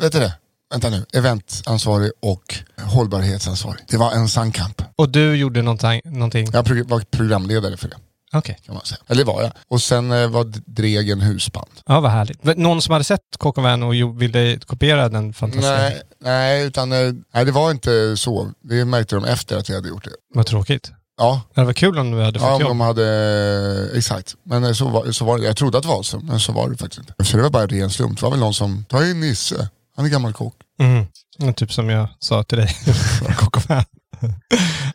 vet 0.00 0.12
du 0.12 0.18
det? 0.18 0.32
Vänta 0.70 0.90
nu, 0.90 1.04
eventansvarig 1.12 2.10
och 2.20 2.54
hållbarhetsansvarig. 2.82 3.80
Det 3.88 3.96
var 3.96 4.12
en 4.12 4.28
sann 4.28 4.52
kamp. 4.52 4.82
Och 4.96 5.08
du 5.08 5.36
gjorde 5.36 5.62
någonting? 5.62 6.00
någonting. 6.04 6.48
Jag 6.52 6.84
var 6.84 7.00
programledare 7.00 7.76
för 7.76 7.88
det, 7.88 7.96
Okej, 8.32 8.58
kan 8.66 8.74
man 8.74 8.84
säga. 8.84 8.98
Eller 9.08 9.24
var 9.24 9.42
jag. 9.42 9.52
Och 9.68 9.82
sen 9.82 10.12
eh, 10.12 10.28
var 10.28 10.44
Dregen 10.66 11.20
husband. 11.20 11.70
ja 11.86 12.00
vad 12.00 12.10
härligt. 12.10 12.44
Någon 12.56 12.82
som 12.82 12.92
hade 12.92 13.04
sett 13.04 13.20
KKVN 13.38 13.82
och 13.82 14.22
ville 14.22 14.58
kopiera 14.58 15.08
den 15.08 15.32
fantastiska? 15.32 15.76
Nej, 15.76 16.00
nej, 16.20 16.64
utan 16.66 16.92
eh, 16.92 17.12
nej, 17.34 17.44
det 17.44 17.52
var 17.52 17.70
inte 17.70 18.16
så. 18.16 18.50
Det 18.64 18.84
märkte 18.84 19.14
de 19.14 19.24
efter 19.24 19.56
att 19.56 19.68
jag 19.68 19.76
hade 19.76 19.88
gjort 19.88 20.04
det. 20.04 20.10
Vad 20.34 20.46
tråkigt. 20.46 20.92
Ja, 21.20 21.42
Det 21.54 21.64
var 21.64 21.72
kul 21.72 21.98
om 21.98 22.10
du 22.10 22.22
hade 22.22 22.38
fått 22.38 22.48
ja 22.48 22.60
jobb. 22.60 22.68
de 22.70 22.80
hade, 22.80 23.90
exakt. 23.94 24.34
Men 24.44 24.64
eh, 24.64 24.72
så 24.72 24.88
var, 24.88 25.12
så 25.12 25.24
var 25.24 25.38
det. 25.38 25.44
Jag 25.44 25.56
trodde 25.56 25.78
att 25.78 25.82
det 25.84 25.88
var 25.88 26.02
så, 26.02 26.18
men 26.20 26.40
så 26.40 26.52
var 26.52 26.70
det 26.70 26.76
faktiskt 26.76 27.00
inte. 27.00 27.24
Så 27.24 27.36
det 27.36 27.42
var 27.42 27.50
bara 27.50 27.62
en 27.62 27.68
ren 27.68 27.90
slump. 27.90 28.18
Det 28.18 28.22
var 28.22 28.30
väl 28.30 28.40
någon 28.40 28.54
som, 28.54 28.84
ta 28.88 29.04
in 29.06 29.20
Nisse, 29.20 29.68
han 29.96 30.04
är 30.06 30.10
gammal 30.10 30.32
kock. 30.32 30.54
Mm. 30.80 31.06
Ja, 31.38 31.52
Typ 31.52 31.72
som 31.72 31.88
jag 31.88 32.08
sa 32.18 32.42
till 32.42 32.58
dig. 32.58 32.76
KKVN. 33.36 33.84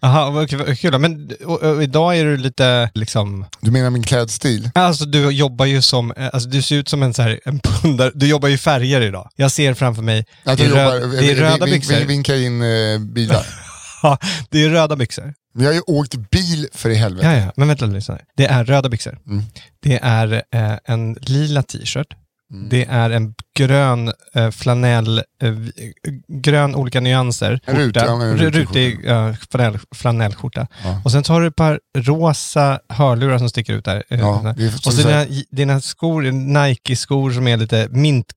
Jaha, 0.04 0.48
kul-. 0.48 1.00
Men 1.00 1.32
och, 1.46 1.64
och, 1.64 1.84
idag 1.84 2.18
är 2.18 2.26
du 2.26 2.38
lite 2.38 2.90
liksom... 2.94 3.46
Du 3.62 3.72
menar 3.72 3.90
min 3.90 4.04
klädstil? 4.04 4.70
Alltså 4.76 5.06
du 5.06 5.32
jobbar 5.32 5.66
ju 5.66 5.82
som, 5.82 6.12
eh, 6.12 6.30
alltså 6.34 6.50
du 6.50 6.62
ser 6.62 6.76
ut 6.76 6.90
som 6.90 7.04
en 7.04 7.14
så 7.14 7.22
här, 7.22 7.40
en 7.46 7.60
pundare. 7.60 8.12
Du 8.16 8.28
jobbar 8.28 8.50
ju 8.50 8.58
färger 8.58 9.02
idag. 9.02 9.30
Jag 9.36 9.52
ser 9.52 9.74
framför 9.74 10.02
mig, 10.02 10.26
Att 10.44 10.58
det 10.58 10.66
är, 10.66 10.70
jag 10.70 10.78
röd, 10.78 11.02
jobbar, 11.02 11.18
det 11.18 11.32
är 11.32 11.36
röda 11.36 11.66
vin, 11.66 11.74
byxor. 11.74 11.96
vin, 11.96 12.08
vinkar 12.08 12.36
in 12.36 12.62
eh, 12.62 13.00
bilar. 13.00 13.46
Ja, 14.04 14.18
det 14.50 14.64
är 14.64 14.70
röda 14.70 14.96
byxor. 14.96 15.34
Vi 15.54 15.66
har 15.66 15.74
ju 15.74 15.82
åkt 15.88 16.16
bil 16.16 16.68
för 16.74 16.90
i 16.90 16.96
helvete. 16.96 17.28
Ja, 17.28 17.36
ja, 17.36 17.52
men 17.56 17.68
vänta 17.68 17.86
lyssna. 17.86 18.20
Det 18.38 18.46
är 18.46 18.66
röda 18.66 18.90
byxor. 18.90 19.18
Mm. 19.28 19.44
Det 19.84 20.00
är 20.04 20.34
eh, 20.34 20.78
en 20.86 21.14
lila 21.14 21.64
t-shirt. 21.64 22.08
Mm. 22.54 22.70
Det 22.70 22.86
är 22.86 23.10
en 23.10 23.34
grön 23.58 24.12
eh, 24.36 24.50
flanell, 24.52 25.18
eh, 25.18 25.50
vi- 25.50 25.94
grön 26.28 26.76
olika 26.76 27.00
nyanser. 27.00 27.60
En 27.66 27.76
rut- 27.76 27.86
skjorta. 27.86 28.06
ja, 28.06 28.14
rutig 28.36 28.60
rutig 28.60 29.10
uh, 29.10 29.34
flanell, 29.52 29.80
flanellskjorta. 29.96 30.68
Ja. 30.84 31.02
Och 31.06 31.12
sen 31.12 31.24
tar 31.24 31.42
du 31.42 31.48
ett 31.48 31.56
par 31.56 31.80
rosa 31.98 32.80
hörlurar 32.90 33.38
som 33.38 33.50
sticker 33.50 33.74
ut 33.74 33.86
där. 33.86 34.04
eh, 34.10 34.20
Ja, 34.20 34.54
och 34.76 34.84
så 34.84 34.92
så 34.92 35.08
dina, 35.08 35.26
dina 35.52 35.82
skor, 35.82 36.22
Nike-skor 36.32 37.32
som 37.32 37.48
är 37.48 37.58
lite 37.58 37.88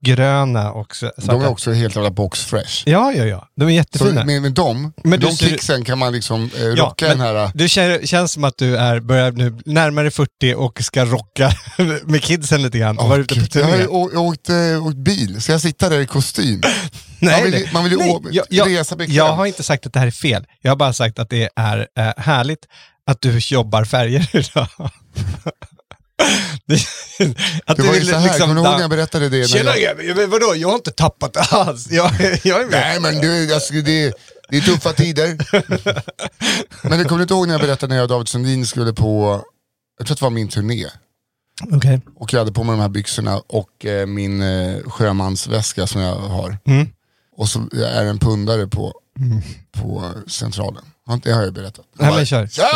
mintgröna 0.01 0.73
och 0.73 0.97
så, 0.97 1.13
De 1.17 1.43
är 1.43 1.49
också 1.49 1.73
helt 1.73 1.97
jävla 1.97 2.11
box 2.11 2.45
fresh. 2.45 2.83
Ja, 2.87 3.13
ja, 3.13 3.25
ja. 3.25 3.49
De 3.57 3.65
är 3.65 3.69
Så 3.69 3.73
jättefina. 3.73 4.25
med, 4.25 4.43
med 4.43 4.53
dem, 4.53 4.93
med 5.05 5.21
de 5.21 5.33
ser- 5.33 5.47
kicksen 5.49 5.85
kan 5.85 5.99
man 5.99 6.13
liksom 6.13 6.51
eh, 6.59 6.63
rocka 6.65 7.09
den 7.09 7.21
här... 7.21 7.51
Du 7.55 7.69
känner, 7.69 8.07
känns 8.07 8.33
som 8.33 8.45
att 8.45 8.59
du 8.59 8.77
är, 8.77 9.01
börjar 9.01 9.33
nu 9.33 9.59
närmare 9.67 10.11
40 10.11 10.55
och 10.57 10.83
ska 10.83 11.05
rocka 11.05 11.51
med 12.05 12.23
kidsen 12.23 12.63
lite 12.63 12.79
grann. 12.79 12.99
och 12.99 13.09
vara 13.09 13.19
ute 13.21 13.35
på 13.35 13.41
Gud, 13.41 13.89
jag 14.13 14.21
har 14.21 14.35
turné. 14.37 14.69
ju 14.71 14.77
å- 14.79 14.87
åkt, 14.89 14.97
bil, 14.97 15.43
så 15.43 15.53
jag 15.53 15.61
sitter 15.61 15.91
där 15.91 16.01
i 16.01 16.07
kostym. 16.07 16.61
Nej, 17.19 17.33
man 17.43 17.43
vill, 17.43 17.53
nej. 17.61 17.71
man 17.73 17.85
vill 17.85 17.93
ju 17.93 17.99
Nej, 17.99 18.11
å- 18.11 18.23
jag, 18.31 18.47
jag, 18.51 18.69
resa 18.69 18.97
bekvämt. 18.97 19.17
jag 19.17 19.33
har 19.33 19.47
inte 19.47 19.63
sagt 19.63 19.87
att 19.87 19.93
det 19.93 19.99
här 19.99 20.07
är 20.07 20.11
fel. 20.11 20.45
Jag 20.63 20.71
har 20.71 20.77
bara 20.77 20.93
sagt 20.93 21.19
att 21.19 21.31
det 21.31 21.49
är 21.57 21.89
eh, 21.99 22.13
härligt 22.17 22.59
att 23.07 23.21
du 23.21 23.39
jobbar 23.39 23.85
färger 23.85 24.31
idag. 24.37 24.69
Det- 26.67 26.87
att 27.67 27.77
Det 27.77 27.83
var 27.83 27.95
ju 27.95 28.05
så 28.05 28.17
här, 28.17 28.39
kommer 28.39 28.55
du 28.55 28.61
ihåg 28.61 28.71
när 28.75 28.81
jag 28.81 28.91
berättade 28.91 29.29
det? 29.29 29.49
Tjena 29.49 29.77
jag, 29.77 29.99
grabben, 29.99 30.31
vadå? 30.31 30.55
Jag 30.57 30.69
har 30.69 30.75
inte 30.75 30.91
tappat 30.91 31.33
det 31.33 31.41
alls. 31.41 31.91
Jag, 31.91 32.11
jag 32.45 32.61
är 32.61 32.65
med. 32.67 32.71
nej 32.71 33.01
men 33.01 33.21
du, 33.21 33.55
alltså, 33.55 33.73
det, 33.75 34.15
det 34.49 34.57
är 34.57 34.61
tuffa 34.61 34.93
tider. 34.93 35.37
men 36.89 36.99
du 36.99 37.05
kommer 37.05 37.23
inte 37.23 37.35
ihåg 37.35 37.47
när 37.47 37.55
jag 37.55 37.61
berättade 37.61 37.89
när 37.91 37.97
jag 37.97 38.03
och 38.03 38.09
David 38.09 38.29
Sundin 38.29 38.67
skulle 38.67 38.93
på, 38.93 39.43
jag 39.99 40.07
tror 40.07 40.15
att 40.15 40.19
det 40.19 40.25
var 40.25 40.31
min 40.31 40.49
turné. 40.49 40.87
Okej. 41.63 42.01
Och 42.17 42.33
jag 42.33 42.39
hade 42.39 42.53
på 42.53 42.65
mig 42.65 42.77
de 42.77 42.83
här 42.83 42.89
byxorna 42.89 43.39
och 43.39 43.85
eh, 43.87 44.07
min 44.07 44.43
eh, 44.43 44.83
sjömansväska 44.83 45.87
som 45.87 46.01
jag 46.01 46.15
har. 46.15 46.59
Mm. 46.67 46.89
och 47.37 47.49
så 47.49 47.59
är 47.61 48.05
det 48.05 48.11
en 48.11 48.19
pundare 48.19 48.67
på, 48.67 48.95
på 49.73 50.13
centralen. 50.29 50.85
Det 51.23 51.33
har 51.33 51.43
jag 51.43 51.53
berättat. 51.55 51.85
Mm. 51.99 52.15
Nej, 52.15 52.27
bara. 52.31 52.49
Tja! 52.49 52.69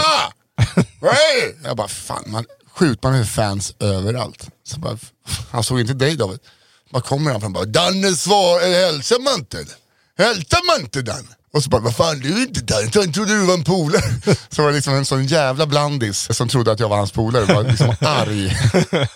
Hej! 1.00 1.58
Jag 1.64 1.76
bara, 1.76 1.88
fan, 1.88 2.24
man, 2.26 2.44
skjut 2.72 3.02
man 3.02 3.12
med 3.12 3.28
fans 3.28 3.74
överallt. 3.78 4.48
Så 4.64 4.80
bara, 4.80 4.98
han 5.50 5.64
såg 5.64 5.80
inte 5.80 5.94
dig 5.94 6.16
David. 6.16 6.38
Bara 6.90 7.02
kommer 7.02 7.30
han 7.30 7.40
fram 7.40 7.56
och 7.56 7.60
bara, 7.62 7.64
Danne 7.64 8.12
svar, 8.12 8.60
hälsar 8.60 9.18
man 9.24 9.34
inte? 9.34 9.58
Hälsar 10.18 10.66
man 10.66 10.84
inte 10.84 11.02
Danne? 11.02 11.28
Och 11.52 11.62
så 11.62 11.70
bara, 11.70 11.80
vad 11.80 11.96
fan 11.96 12.20
du 12.20 12.38
är 12.38 12.42
inte 12.42 12.60
Danne, 12.60 12.90
jag 12.94 13.14
trodde 13.14 13.32
du 13.40 13.46
var 13.46 13.54
en 13.54 13.64
polare. 13.64 14.02
Så 14.50 14.62
var 14.62 14.68
det 14.68 14.74
liksom 14.74 14.94
en 14.94 15.04
sån 15.04 15.26
jävla 15.26 15.66
blandis 15.66 16.28
som 16.36 16.48
trodde 16.48 16.72
att 16.72 16.80
jag 16.80 16.88
var 16.88 16.96
hans 16.96 17.12
polare, 17.12 17.54
var 17.54 17.62
liksom 17.62 17.88
arg. 18.00 18.56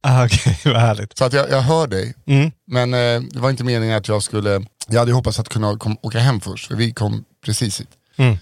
Ah, 0.00 0.24
Okej, 0.24 0.58
vad 0.64 0.76
härligt. 0.80 1.18
Så 1.18 1.24
att 1.24 1.32
jag, 1.32 1.50
jag 1.50 1.60
hör 1.60 1.86
dig, 1.86 2.14
Mm. 2.26 2.50
men 2.66 2.94
eh, 2.94 3.20
det 3.30 3.40
var 3.40 3.50
inte 3.50 3.64
meningen 3.64 3.96
att 3.96 4.08
jag 4.08 4.22
skulle, 4.22 4.62
jag 4.88 4.98
hade 4.98 5.12
hoppats 5.12 5.38
att 5.38 5.48
kunna 5.48 5.76
kom, 5.78 5.96
åka 6.02 6.18
hem 6.18 6.40
först, 6.40 6.66
för 6.66 6.74
vi 6.74 6.92
kom 6.92 7.24
precis 7.44 7.80
hit. 7.80 7.88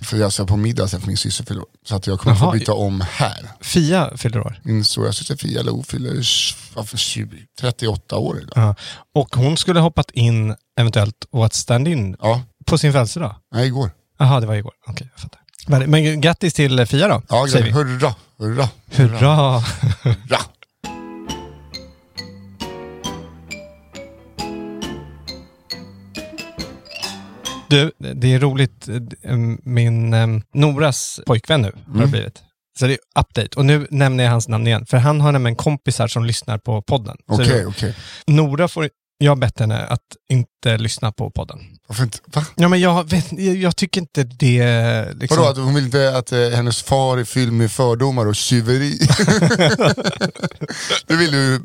För 0.02 0.16
jag 0.16 0.32
ska 0.32 0.46
på 0.46 0.56
middag 0.56 0.88
sen 0.88 1.00
för 1.00 1.06
min 1.08 1.16
syster 1.16 1.44
fyller. 1.44 1.64
Så 1.88 1.96
att 1.96 2.06
jag 2.06 2.20
kommer 2.20 2.36
Mm. 2.36 2.42
Jaha. 2.44 2.52
få 2.52 2.58
byta 2.58 2.72
om 2.72 3.04
här. 3.10 3.48
Fia 3.60 4.16
fyller 4.16 4.40
år. 4.40 4.60
Min 4.64 4.84
stora 4.84 5.12
syster 5.12 5.36
Fia 5.36 5.62
Lo 5.62 5.82
fyller 5.82 6.10
tj- 6.14 6.54
vad 6.74 6.88
för 6.88 6.96
20, 6.96 7.36
38 7.60 8.16
år 8.16 8.38
idag. 8.38 8.52
Ja. 8.56 8.74
Och 9.14 9.36
hon 9.36 9.56
skulle 9.56 9.80
hoppat 9.80 10.10
in 10.10 10.54
eventuellt 10.80 11.14
och 11.30 11.38
varit 11.38 11.52
stand-in 11.54 12.16
Ja, 12.20 12.42
på 12.68 12.78
sin 12.78 12.92
födelsedag. 12.92 13.34
nej 13.52 13.66
igår. 13.66 13.90
Jaha, 14.18 14.40
det 14.40 14.46
var 14.46 14.54
igår. 14.54 14.72
Okej, 14.86 15.08
jag 15.14 15.20
fattar. 15.20 15.40
Men, 15.66 15.90
men 15.90 16.20
grattis 16.20 16.54
till 16.54 16.86
Fia 16.86 17.08
då, 17.08 17.22
Ja, 17.28 17.46
säger 17.50 17.64
vi. 17.64 17.70
hurra, 17.70 18.14
hurra, 18.38 18.68
Hurra! 18.90 19.62
hurra. 20.02 20.38
Du, 27.68 27.92
det 27.98 28.34
är 28.34 28.38
roligt. 28.40 28.88
eh, 29.22 29.36
Min 29.62 30.14
eh, 30.14 30.26
Noras 30.54 31.20
pojkvän 31.26 31.62
nu 31.62 31.72
har 31.94 32.00
det 32.00 32.06
blivit. 32.06 32.42
Så 32.78 32.86
det 32.86 32.92
är 32.92 32.98
update. 33.20 33.48
Och 33.58 33.64
nu 33.64 33.86
nämner 33.90 34.24
jag 34.24 34.30
hans 34.30 34.48
namn 34.48 34.66
igen. 34.66 34.86
För 34.86 34.96
han 34.96 35.20
har 35.20 35.32
nämligen 35.32 35.56
kompisar 35.56 36.08
som 36.08 36.24
lyssnar 36.24 36.58
på 36.58 36.82
podden. 36.82 37.16
Okej, 37.28 37.48
det- 37.48 37.66
okej. 37.66 37.94
Nora 38.26 38.68
får... 38.68 38.88
Jag 39.20 39.30
har 39.30 39.36
bett 39.36 39.60
henne 39.60 39.86
att 39.86 40.00
inte 40.28 40.76
lyssna 40.78 41.12
på 41.12 41.30
podden. 41.30 41.58
Varför 41.86 42.02
inte? 42.04 42.18
Va? 42.26 42.44
Ja, 42.56 42.68
men 42.68 42.80
jag, 42.80 43.10
vet, 43.10 43.32
jag, 43.32 43.56
jag 43.56 43.76
tycker 43.76 44.00
inte 44.00 44.24
det... 44.24 45.14
Liksom, 45.14 45.38
Vadå, 45.38 45.50
att 45.50 45.56
hon 45.56 45.74
vill 45.74 45.84
inte 45.84 46.16
att 46.16 46.32
eh, 46.32 46.38
hennes 46.48 46.82
far 46.82 47.18
är 47.18 47.24
fylld 47.24 47.52
med 47.52 47.72
fördomar 47.72 48.26
och 48.26 48.36
tjuveri? 48.36 48.98
det 51.06 51.16
vill 51.16 51.30
du 51.32 51.62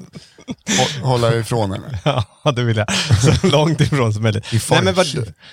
hå- 0.68 1.02
hålla 1.02 1.36
ifrån 1.36 1.72
henne? 1.72 2.00
Ja, 2.44 2.52
det 2.52 2.64
vill 2.64 2.78
jag. 2.78 2.88
Så 3.22 3.48
långt 3.48 3.82
ifrån 3.82 4.14
som 4.14 4.24
möjligt. 4.24 4.46
Nej, 4.70 4.82
men, 4.84 4.94
vad, 4.94 5.08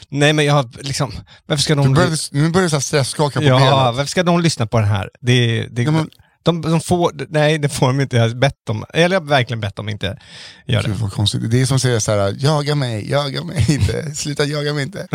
nej, 0.09 0.33
men 0.33 0.45
jag 0.45 0.54
har 0.54 0.69
liksom... 0.83 1.12
Varför 1.47 1.62
ska 1.62 1.75
Du 1.75 1.88
började, 1.95 2.16
nu 2.30 2.50
börjar 2.50 2.69
du 2.69 2.80
stresskaka 2.80 3.38
på 3.40 3.45
Ja, 3.47 3.59
benet. 3.59 3.73
varför 3.73 4.04
ska 4.11 4.23
de 4.23 4.40
lyssna 4.40 4.66
på 4.66 4.78
den 4.78 4.88
här? 4.88 5.11
Det, 5.21 5.66
det, 5.71 5.83
Ja, 5.83 5.90
men- 5.90 6.11
de, 6.42 6.61
de 6.62 6.80
får... 6.80 7.12
Nej, 7.28 7.59
det 7.59 7.68
får 7.68 7.87
de 7.87 8.00
inte. 8.00 8.16
Jag 8.16 8.23
har 8.28 8.35
bett 8.35 8.54
dem. 8.66 8.85
Eller 8.94 9.16
jag 9.16 9.20
har 9.20 9.28
verkligen 9.28 9.61
bett 9.61 9.76
dem 9.76 9.88
inte 9.88 10.18
göra 10.66 10.82
det. 10.82 10.88
vad 10.92 11.12
konstigt. 11.12 11.50
Det 11.50 11.61
är 11.61 11.66
som 11.66 11.80
säger 11.80 11.99
så 11.99 12.12
här, 12.12 12.37
jaga 12.38 12.75
mig, 12.75 13.11
jaga 13.11 13.44
mig 13.44 13.66
inte, 13.75 14.14
sluta 14.14 14.44
jaga 14.44 14.75
mig 14.75 14.82
inte. 14.82 15.06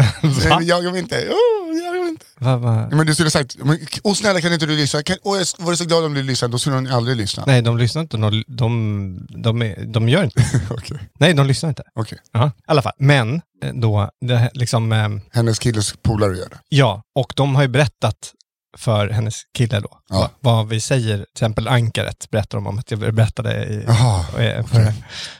Jaga 0.62 0.92
mig 0.92 1.00
inte, 1.00 1.16
oh, 1.16 1.78
jaga 1.86 2.00
mig 2.00 2.10
inte. 2.10 2.26
Va, 2.40 2.58
va? 2.58 2.90
Men 2.92 3.06
du 3.06 3.14
skulle 3.14 3.26
ha 3.26 3.32
sagt, 3.32 3.56
men, 3.58 3.80
åh 4.04 4.14
snälla 4.14 4.42
kan 4.42 4.54
inte 4.54 4.66
du 4.66 4.76
lyssna? 4.76 5.04
Kan, 5.04 5.18
åh, 5.24 5.38
jag 5.38 5.66
vore 5.66 5.78
så 5.78 5.86
glad 5.86 6.06
om 6.06 6.14
du 6.14 6.24
lyssnade, 6.24 6.52
då 6.52 6.60
skulle 6.60 6.76
hon 6.76 6.88
aldrig 6.88 7.18
lyssna. 7.18 7.44
Nej, 7.48 7.62
de 7.62 7.78
lyssnar 7.78 8.02
inte. 8.02 8.18
De, 8.18 8.44
de, 8.48 9.28
de, 9.30 9.62
är, 9.62 9.86
de 9.86 10.10
gör 10.10 10.24
inte. 10.24 10.44
Okej, 10.70 10.98
Nej, 11.20 11.34
de 11.34 11.48
lyssnar 11.48 11.70
inte. 11.70 11.84
okej. 11.96 12.18
Ja, 12.32 12.48
i 12.48 12.52
alla 12.66 12.82
fall. 12.82 12.94
Men 12.98 13.42
eh, 13.64 13.74
då, 13.74 14.10
det, 14.22 14.50
liksom, 14.54 14.92
eh, 14.92 15.10
Hennes 15.32 15.60
killes 15.60 15.94
polare 16.02 16.38
gör 16.38 16.50
det. 16.50 16.58
ja, 16.70 17.02
och 17.16 17.34
de 17.36 17.56
har 17.56 17.62
ju 17.62 17.68
berättat 17.68 18.32
för 18.78 19.10
hennes 19.10 19.42
kille 19.58 19.80
då, 19.80 19.90
Ja. 20.10 20.30
vad, 20.40 20.56
vad 20.56 20.68
vi 20.68 20.80
säger, 20.82 21.16
till 21.18 21.26
exempel 21.36 21.68
ankaret 21.68 22.30
berättar 22.32 22.58
de 22.58 22.68
om 22.68 22.80
att 22.80 22.92
jag 22.92 23.00
berättade 23.14 23.66
i, 23.66 23.84
Jaha, 23.88 24.20
eh, 24.44 24.66
förra, 24.66 24.94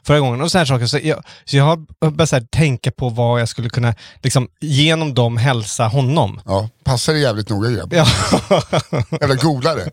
förra 0.04 0.20
gången. 0.20 0.42
Och 0.42 0.52
så 0.52 0.58
här 0.58 0.66
saker. 0.66 0.86
Så 0.86 1.00
jag, 1.04 1.24
så 1.46 1.58
jag 1.58 1.64
har 1.64 2.10
börjat 2.12 2.32
här, 2.32 2.42
tänka 2.52 2.92
på 2.92 3.10
vad 3.10 3.42
jag 3.42 3.50
skulle 3.50 3.70
kunna, 3.70 3.94
liksom, 4.24 4.48
genom 4.62 5.14
dem 5.14 5.38
hälsa 5.38 5.88
honom. 5.88 6.42
ja, 6.46 6.70
passa 6.84 7.12
dig 7.12 7.22
jävligt 7.22 7.50
noga 7.50 7.70
grabb. 7.70 7.94
Ja, 7.94 8.08
Jävla 9.22 9.36
golare. 9.36 9.90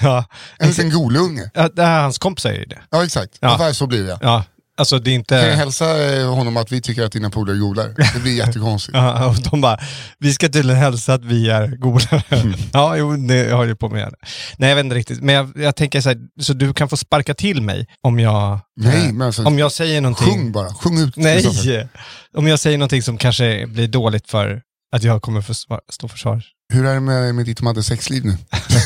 ja. 0.00 0.24
En 0.58 0.68
liten 0.68 0.90
golunge. 0.90 1.50
ja 1.54 1.68
det 1.68 1.82
hans 1.84 2.18
kompisar 2.18 2.50
är 2.50 2.54
ju 2.58 2.64
det. 2.64 2.78
Ja 2.90 3.04
exakt, 3.04 3.38
Ja. 3.40 3.74
så 3.74 3.86
blir 3.86 4.04
det. 4.04 4.18
Ja, 4.20 4.44
alltså 4.76 4.98
det 4.98 5.14
är 5.14 5.22
Kan 5.24 5.38
jag 5.38 5.46
inte... 5.46 5.56
hälsa 5.56 6.16
eh, 6.16 6.34
honom 6.34 6.56
att 6.56 6.72
vi 6.72 6.80
tycker 6.80 7.04
att 7.04 7.12
dina 7.12 7.30
polare 7.30 7.56
är 7.56 7.60
golare? 7.60 7.94
Det 8.14 8.20
blir 8.20 8.36
jättekonstigt. 8.36 8.96
Ja, 8.98 9.26
och 9.26 9.36
de 9.50 9.60
bara, 9.60 9.78
vi 10.18 10.32
ska 10.32 10.48
tydligen 10.48 10.80
hälsa 10.80 11.14
att 11.14 11.24
vi 11.24 11.50
är 11.50 11.68
golare. 11.68 12.22
Mm. 12.28 12.54
Ja, 12.72 12.96
jo, 12.96 13.16
det 13.16 13.50
har 13.50 13.66
jag 13.66 13.78
på 13.78 13.88
med. 13.88 14.14
Nej, 14.56 14.68
jag 14.68 14.76
vet 14.76 14.84
inte 14.84 14.96
riktigt. 14.96 15.22
Men 15.22 15.34
jag, 15.34 15.52
jag 15.56 15.76
tänker 15.76 16.00
så 16.00 16.08
här, 16.08 16.18
så 16.40 16.52
du 16.52 16.74
kan 16.74 16.88
få 16.88 16.96
sparka 16.96 17.34
till 17.34 17.62
mig 17.62 17.86
om 18.02 18.20
jag... 18.20 18.60
Nej, 18.76 19.06
eh, 19.06 19.12
men 19.12 19.26
alltså, 19.26 19.44
Om 19.44 19.58
jag 19.58 19.72
säger 19.72 20.00
någonting... 20.00 20.26
Sjung 20.26 20.52
bara, 20.52 20.74
sjung 20.74 20.98
ut. 20.98 21.16
Nej! 21.16 21.44
Om 22.36 22.46
jag 22.46 22.60
säger 22.60 22.78
någonting 22.78 23.02
som 23.02 23.18
kanske 23.18 23.66
blir 23.66 23.88
dåligt 23.88 24.30
för 24.30 24.62
att 24.96 25.02
jag 25.02 25.22
kommer 25.22 25.40
få 25.42 25.54
stå 25.92 26.08
för 26.08 26.18
svar. 26.18 26.42
Hur 26.72 26.86
är 26.86 26.94
det 26.94 27.00
med, 27.00 27.34
med 27.34 27.44
ditt 27.44 27.58
och 27.58 27.64
Maddes 27.64 27.86
sexliv 27.86 28.24
nu? 28.24 28.36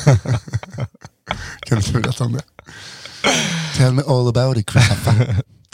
kan 0.04 0.18
du 1.68 1.76
inte 1.76 1.92
berätta 1.92 2.24
om 2.24 2.32
det? 2.32 2.42
Tell 3.76 3.92
me 3.92 4.02
all 4.06 4.28
about 4.28 4.56
it 4.56 4.70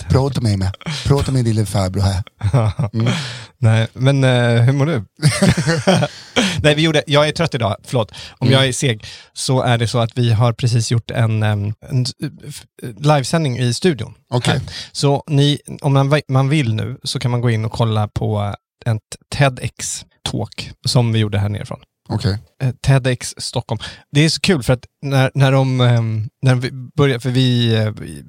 Prata 0.09 0.41
med 0.41 0.59
mig. 0.59 0.71
Prata 1.07 1.33
med 1.33 1.45
din 1.45 1.55
lilla 1.55 1.67
farbror 1.67 2.01
här. 2.03 2.23
Nej, 3.59 3.87
men 3.93 4.25
eh, 4.25 4.63
hur 4.63 4.73
mår 4.73 4.87
du? 4.87 5.05
Nej, 6.63 6.75
vi 6.75 6.83
gjorde, 6.83 7.03
jag 7.07 7.29
är 7.29 7.33
trött 7.33 7.55
idag, 7.55 7.77
förlåt. 7.85 8.13
Om 8.39 8.47
Mm. 8.49 8.59
jag 8.59 8.69
är 8.69 8.73
seg 8.73 9.05
så 9.33 9.61
är 9.63 9.79
det 9.79 9.89
så 9.89 9.99
att 9.99 10.19
vi 10.19 10.33
har 10.33 10.53
precis 10.53 10.91
gjort 10.91 11.11
en, 11.11 11.43
em, 11.43 11.75
en 11.91 12.01
eh, 12.23 12.29
f- 12.49 12.63
livesändning 12.99 13.59
i 13.59 13.75
studion. 13.75 14.15
Här. 14.53 14.61
Så 14.93 15.23
ni, 15.27 15.59
om 15.83 15.93
man, 15.93 16.21
man 16.29 16.49
vill 16.49 16.75
nu 16.75 16.99
så 17.05 17.19
kan 17.19 17.31
man 17.31 17.41
gå 17.41 17.51
in 17.51 17.65
och 17.65 17.73
kolla 17.73 18.09
på 18.09 18.55
ett 18.87 19.03
TEDx-talk 19.35 20.71
som 20.87 21.13
vi 21.13 21.19
gjorde 21.19 21.39
här 21.39 21.49
nerifrån. 21.49 21.81
Okej. 22.09 22.39
Eh, 22.63 22.71
TEDx 22.71 23.35
Stockholm. 23.39 23.79
Det 24.13 24.25
är 24.25 24.29
så 24.29 24.41
kul 24.41 24.63
för 24.63 24.73
att 24.73 24.87
när, 25.03 25.31
när 25.35 25.53
de, 25.53 25.81
ehm, 25.81 26.29
när 26.43 26.55
vi 26.55 26.71
började, 26.97 27.21
för 27.21 27.31
vi, 27.31 27.75
eh, 27.75 27.91
vi 27.91 28.25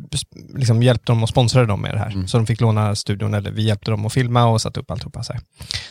liksom 0.56 0.84
hjälpte 0.84 1.12
dem 1.12 1.24
och 1.24 1.30
sponsrade 1.30 1.68
dem 1.68 1.82
med 1.82 1.94
det 1.94 2.00
här. 2.00 2.28
Så 2.28 2.38
de 2.38 2.46
fick 2.46 2.62
låna 2.62 2.96
studion, 2.96 3.34
eller 3.34 3.52
vi 3.52 3.64
hjälpte 3.64 3.92
dem 3.92 4.06
att 4.06 4.14
filma 4.14 4.46
och 4.46 4.62
satte 4.62 4.80
upp 4.80 4.92
alltihopa. 4.92 5.24
Så, 5.24 5.34
här. 5.34 5.42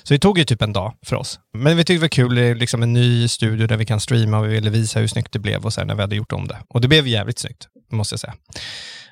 så 0.03 0.15
det 0.15 0.19
tog 0.19 0.39
ju 0.39 0.45
typ 0.45 0.63
en 0.63 0.73
dag 0.73 0.95
för 1.07 1.17
oss. 1.17 1.41
Men 1.59 1.77
vi 1.77 1.85
tyckte 1.85 1.95
det 1.95 2.01
var 2.01 2.09
kul, 2.09 2.35
det 2.35 2.43
är 2.43 2.55
liksom 2.55 2.83
en 2.83 2.93
ny 2.93 3.29
studio 3.29 3.67
där 3.67 3.77
vi 3.77 3.87
kan 3.87 4.01
streama 4.01 4.39
och 4.39 4.45
vi 4.45 4.49
ville 4.49 4.71
visa 4.71 5.01
hur 5.01 5.07
snyggt 5.09 5.33
det 5.33 5.39
blev 5.39 5.65
och 5.65 5.73
sen 5.73 5.87
när 5.87 5.95
vi 5.95 6.01
hade 6.01 6.17
gjort 6.17 6.33
om 6.33 6.49
det. 6.49 6.59
Och 6.69 6.81
det 6.81 6.89
blev 6.89 7.07
jävligt 7.07 7.39
snyggt, 7.39 7.69
måste 7.93 8.13
jag 8.13 8.21
säga. 8.21 8.35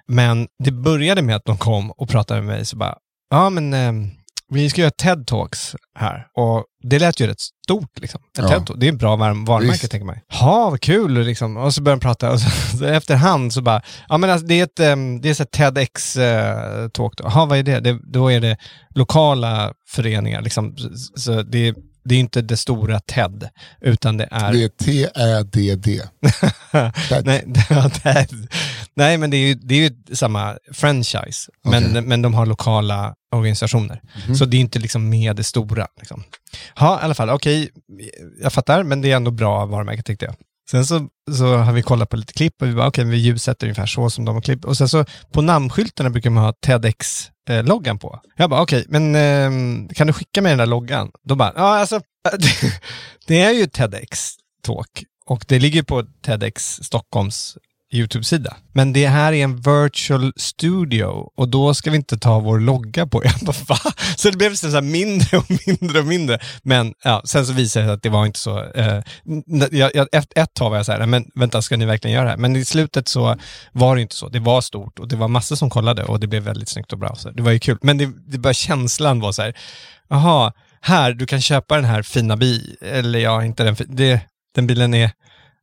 Men 0.07 0.49
det 0.65 0.71
började 0.71 1.23
med 1.23 1.37
att 1.37 1.45
de 1.45 1.59
kom 1.59 1.91
och 1.91 2.09
pratade 2.09 2.43
med 2.43 2.57
mig 2.57 2.65
så 2.65 2.77
bara, 2.77 2.97
ja 3.31 3.51
men 3.51 3.75
ehm, 3.75 4.11
vi 4.53 4.71
ska 4.71 4.81
göra 4.81 4.91
TED-talks 5.03 5.77
här. 5.99 6.27
Och 6.37 6.65
det 6.83 6.99
lät 6.99 7.21
ju 7.21 7.27
rätt 7.27 7.41
stort 7.41 7.99
liksom. 8.01 8.21
En 8.39 8.45
Ja. 8.45 8.51
TED-talk, 8.51 8.77
det 8.79 8.89
är 8.89 8.93
ett 8.93 8.99
bra 8.99 9.17
var- 9.17 9.47
varumärke 9.47 9.73
Visst. 9.81 9.91
tänker 9.91 10.07
man. 10.07 10.17
Ja, 10.41 10.71
vad 10.71 10.81
kul 10.81 11.13
liksom. 11.27 11.57
Och 11.57 11.75
så 11.75 11.83
började 11.83 12.01
de 12.01 12.05
prata 12.05 12.33
och 12.33 12.41
så, 12.41 12.51
så 12.79 12.85
efterhand 12.85 13.53
så 13.53 13.63
bara, 13.63 13.83
ja 14.09 14.19
men 14.19 14.31
alltså, 14.31 14.47
det 14.47 14.61
är 14.61 14.65
ett, 14.65 14.81
ehm, 14.81 15.21
det 15.21 15.31
är 15.31 15.35
så 15.35 15.43
här 15.43 15.71
TEDx-talk 15.71 17.13
då. 17.17 17.25
Jaha, 17.25 17.47
vad 17.47 17.59
är 17.59 17.63
det? 17.63 17.81
det? 17.81 17.99
Då 18.13 18.33
är 18.33 18.41
det 18.41 18.57
lokala 18.95 19.73
föreningar 19.89 20.43
liksom. 20.43 20.77
Så, 20.77 20.91
så 21.21 21.43
det, 21.43 21.69
är- 21.69 21.75
det 22.05 22.15
är 22.15 22.19
inte 22.19 22.43
det 22.43 22.57
stora 22.57 23.01
TED, 23.01 23.49
utan 23.81 24.17
det 24.17 24.29
är... 24.31 24.53
Det 24.53 24.65
är 24.65 24.69
T-Ä-D-D. 24.69 26.03
Nej, 27.25 28.27
nej, 28.95 29.19
men 29.19 29.31
det 29.31 29.37
är 29.37 29.47
ju, 29.49 29.55
det 29.55 29.75
är 29.75 29.79
ju 29.79 30.15
samma 30.15 30.57
franchise, 30.73 31.51
men, 31.65 31.91
Okej. 31.91 32.03
men 32.03 32.23
de 32.23 32.35
har 32.35 32.47
lokala 32.47 33.15
organisationer. 33.35 34.01
Så 34.39 34.45
det 34.45 34.57
är 34.57 34.61
inte 34.61 34.79
liksom 34.79 35.09
med 35.09 35.37
det 35.37 35.45
stora. 35.45 35.87
Liksom. 35.99 36.25
Ja, 36.77 37.01
i 37.01 37.05
alla 37.05 37.15
fall, 37.15 37.31
okej, 37.31 37.71
jag 38.43 38.53
fattar, 38.53 38.83
men 38.83 39.01
det 39.01 39.13
är 39.13 39.17
ändå 39.17 39.31
bra 39.31 39.67
varumärke 39.67 40.03
tyckte 40.03 40.25
jag. 40.25 40.35
Sen 40.71 40.87
så, 40.87 41.09
så 41.33 41.57
har 41.57 41.73
vi 41.73 41.83
kollat 41.83 42.09
på 42.09 42.17
lite 42.17 42.33
klipp 42.33 42.63
och 42.63 42.69
vi 42.69 42.75
bara, 42.75 42.89
okej, 42.89 43.05
vi 43.05 43.17
ljussätter 43.17 43.67
ungefär 43.67 43.87
så 43.87 44.11
som 44.11 44.25
de 44.25 44.35
har 44.35 44.43
klippt. 44.43 44.65
Och 44.65 44.77
sen 44.77 44.89
så 44.89 45.05
på 45.33 45.43
namnskyltarna 45.43 46.11
brukar 46.11 46.31
man 46.31 46.45
ha 46.45 46.53
eh, 47.49 47.65
loggan 47.65 47.99
på. 47.99 48.21
Jag 48.37 48.51
bara, 48.51 48.63
okej, 48.63 48.85
men 48.89 49.15
eh, 49.15 49.95
kan 49.95 50.07
du 50.07 50.13
skicka 50.13 50.43
mig 50.43 50.51
den 50.51 50.59
där 50.59 50.67
loggan? 50.67 51.11
De 51.23 51.39
bara, 51.39 51.53
ja 51.57 51.79
alltså, 51.79 52.01
det 53.27 53.41
är 53.41 53.51
ju 53.51 53.65
TEDx-talk 53.65 55.05
och 55.27 55.45
det 55.49 55.59
ligger 55.59 55.83
på 55.83 56.03
TEDx 56.23 56.81
Stockholms 56.83 57.57
YouTube-sida. 57.95 58.57
Men 58.73 58.93
det 58.93 59.07
här 59.07 59.33
är 59.33 59.45
en 59.45 59.57
virtual 59.57 60.33
studio 60.37 61.31
och 61.37 61.49
då 61.49 61.75
ska 61.75 61.91
vi 61.91 61.97
inte 61.97 62.19
ta 62.19 62.39
vår 62.39 62.61
logga 62.61 63.07
på. 63.07 63.25
Jag 63.25 63.35
bara, 63.43 63.57
va? 63.69 63.93
Så 64.17 64.31
det 64.31 64.37
blev 64.37 64.51
liksom 64.51 64.71
så 64.71 64.77
här 64.77 64.83
mindre 64.83 65.37
och 65.39 65.51
mindre 65.67 65.99
och 65.99 66.07
mindre. 66.07 66.39
Men 66.63 66.95
ja, 67.05 67.23
sen 67.25 67.47
så 67.47 67.53
visade 67.53 67.85
det 67.85 67.89
sig 67.89 67.95
att 67.95 68.03
det 68.03 68.09
var 68.09 68.27
inte 68.27 68.39
så. 68.39 68.65
Eh, 68.65 69.03
jag, 69.71 69.91
jag, 69.95 70.09
ett, 70.13 70.39
ett 70.39 70.55
tag 70.55 70.71
var 70.71 70.77
jag 70.77 70.87
så 70.87 70.93
här, 70.93 71.07
men 71.07 71.25
vänta, 71.35 71.63
ska 71.63 71.77
ni 71.77 71.85
verkligen 71.85 72.15
göra 72.15 72.25
det 72.25 72.31
här? 72.31 72.37
Men 72.37 72.57
i 72.57 72.65
slutet 72.65 73.09
så 73.09 73.37
var 73.73 73.97
det 73.97 74.03
inte 74.03 74.15
så. 74.15 74.29
Det 74.29 74.41
var 74.41 74.61
stort 74.61 74.99
och 74.99 75.09
det 75.09 75.17
var 75.17 75.29
massor 75.29 75.57
som 75.57 75.71
kollade 75.71 76.05
och 76.05 76.21
det 76.21 76.27
blev 76.27 76.43
väldigt 76.43 76.69
snyggt 76.69 76.93
och 76.93 76.99
bra. 76.99 77.15
Så 77.15 77.31
det 77.31 77.43
var 77.43 77.51
ju 77.51 77.59
kul. 77.59 77.79
Men 77.83 77.99
det, 77.99 78.11
det 78.27 78.39
bara 78.39 78.55
känslan 78.55 79.21
var 79.21 79.33
så 79.33 79.43
här, 79.43 79.55
jaha, 80.09 80.53
här, 80.81 81.13
du 81.13 81.27
kan 81.27 81.41
köpa 81.41 81.77
den 81.77 81.85
här 81.85 82.03
fina 82.03 82.37
bilen, 82.37 82.77
eller 82.81 83.19
ja, 83.19 83.45
inte 83.45 83.65
den, 83.65 83.77
det, 83.89 84.21
den 84.55 84.67
bilen 84.67 84.95
är, 84.95 85.11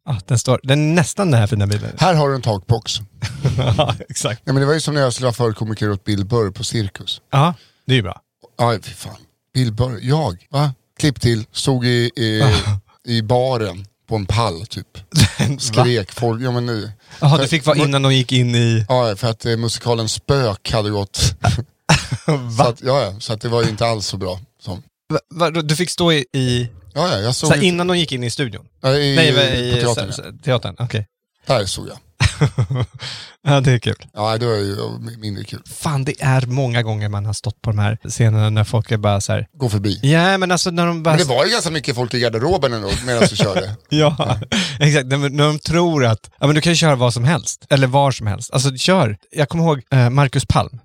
ja, 0.05 0.17
den 0.25 0.39
står, 0.39 0.60
den 0.63 0.91
är 0.91 0.96
nästan 0.96 1.31
den 1.31 1.39
här 1.39 1.48
fina 1.48 1.67
bilen. 1.67 1.96
Här 1.98 2.13
har 2.13 2.29
du 2.29 2.36
en 2.36 2.41
takbox. 2.41 3.01
ja, 3.58 3.96
exakt. 4.10 4.41
Ja, 4.46 4.53
men 4.53 4.62
det 4.62 4.65
var 4.65 4.74
ju 4.74 4.79
som 4.79 4.93
när 4.93 5.01
jag 5.01 5.13
skulle 5.13 5.25
vara 5.25 5.34
förkomiker 5.34 5.91
åt 5.91 6.03
Bill 6.03 6.25
Burr 6.25 6.51
på 6.51 6.63
Cirkus. 6.63 7.22
Ja, 7.31 7.53
det 7.86 7.93
är 7.93 7.96
ju 7.96 8.03
bra. 8.03 8.22
Ja, 8.58 8.77
fy 8.84 8.91
fan. 8.91 9.15
Bill 9.53 9.74
Burr, 9.74 10.00
jag, 10.01 10.48
va? 10.50 10.74
Klipp 11.00 11.22
till, 11.22 11.46
stod 11.51 11.86
i, 11.86 12.12
i, 12.15 12.43
i 13.17 13.22
baren 13.22 13.86
på 14.08 14.15
en 14.15 14.25
pall 14.25 14.65
typ. 14.65 14.98
Skrek 15.60 16.12
folk, 16.12 16.41
ja 16.41 16.51
men 16.51 16.65
nu. 16.65 16.91
Jaha, 17.20 17.38
det 17.38 17.48
fick 17.48 17.65
vara 17.65 17.77
innan 17.77 18.01
de 18.01 18.13
gick 18.13 18.31
in 18.31 18.55
i... 18.55 18.86
Ja, 18.89 19.15
för 19.15 19.29
att 19.29 19.46
eh, 19.46 19.58
musikalen 19.58 20.10
Spök 20.10 20.72
hade 20.72 20.89
gått. 20.89 21.17
så, 22.25 22.38
Va? 22.38 22.67
att, 22.67 22.81
ja, 22.81 23.01
ja, 23.01 23.20
så 23.20 23.34
att 23.34 23.41
det 23.41 23.50
var 23.50 23.63
ju 23.63 23.70
inte 23.70 23.86
alls 23.86 24.05
så 24.05 24.17
bra. 24.17 24.39
Som. 24.62 24.84
Va, 25.10 25.20
va, 25.29 25.62
du 25.62 25.75
fick 25.75 25.89
stå 25.89 26.12
i... 26.12 26.25
i 26.34 26.70
Ja, 26.93 27.10
ja, 27.12 27.19
jag 27.19 27.36
så 27.36 27.48
såg 27.48 27.55
här, 27.55 27.63
innan 27.63 27.88
de 27.88 27.98
gick 27.98 28.12
in 28.12 28.24
i 28.24 28.29
studion? 28.29 28.65
ja, 28.81 28.95
i, 28.95 29.15
Nej, 29.15 29.33
på 29.33 29.39
i, 29.55 29.81
teatern. 29.81 30.13
så- 30.13 30.21
ja. 30.21 30.31
så- 30.31 30.38
teatern. 30.43 30.75
Okej. 30.79 31.07
Där 31.45 31.65
såg 31.65 31.88
jag. 31.88 31.98
Ja, 33.43 33.62
det 33.62 33.71
är 33.71 33.79
kul. 33.79 34.05
Ja, 34.13 34.38
det 34.38 34.45
var 34.45 34.55
ju 34.55 34.75
mindre 35.17 35.43
kul. 35.43 35.62
Fan, 35.65 36.03
det 36.03 36.21
är 36.21 36.45
många 36.45 36.83
gånger 36.83 37.10
man 37.10 37.25
har 37.25 37.33
stått 37.33 37.62
på 37.62 37.69
de 37.69 37.79
här 37.79 37.98
scenerna 38.10 38.50
när 38.50 38.63
folk 38.63 38.91
är 38.91 38.98
bara 38.98 39.21
så 39.21 39.33
här... 39.33 39.48
Gå 39.53 39.69
förbi. 39.69 40.00
Ja, 40.03 40.38
men 40.38 40.51
alltså 40.51 40.71
när 40.71 40.86
de 40.86 41.03
bara... 41.03 41.15
Men 41.15 41.27
det 41.27 41.33
var 41.33 41.45
ju 41.45 41.51
ganska 41.51 41.71
mycket 41.71 41.95
folk 41.95 42.13
i 42.13 42.19
garderoben 42.19 42.74
ändå 42.74 42.89
medan 43.05 43.24
du 43.29 43.36
körde. 43.36 43.75
Ja, 43.89 44.38
exakt. 44.79 45.07
När, 45.07 45.17
när 45.29 45.43
de 45.43 45.60
tror 45.60 46.05
att 46.05 46.29
ja, 46.39 46.48
men 46.48 46.55
du 46.55 46.62
kan 46.62 46.75
köra 46.75 46.95
vad 46.95 47.13
som 47.13 47.24
helst, 47.24 47.65
eller 47.69 47.88
var 47.88 48.12
som 48.12 48.27
helst. 48.27 48.51
Alltså 48.51 48.77
kör. 48.77 49.17
Jag 49.31 49.50
kommer 49.50 49.63
ihåg 49.63 49.81
eh, 49.91 50.10
Marcus 50.10 50.45
Palm. 50.45 50.79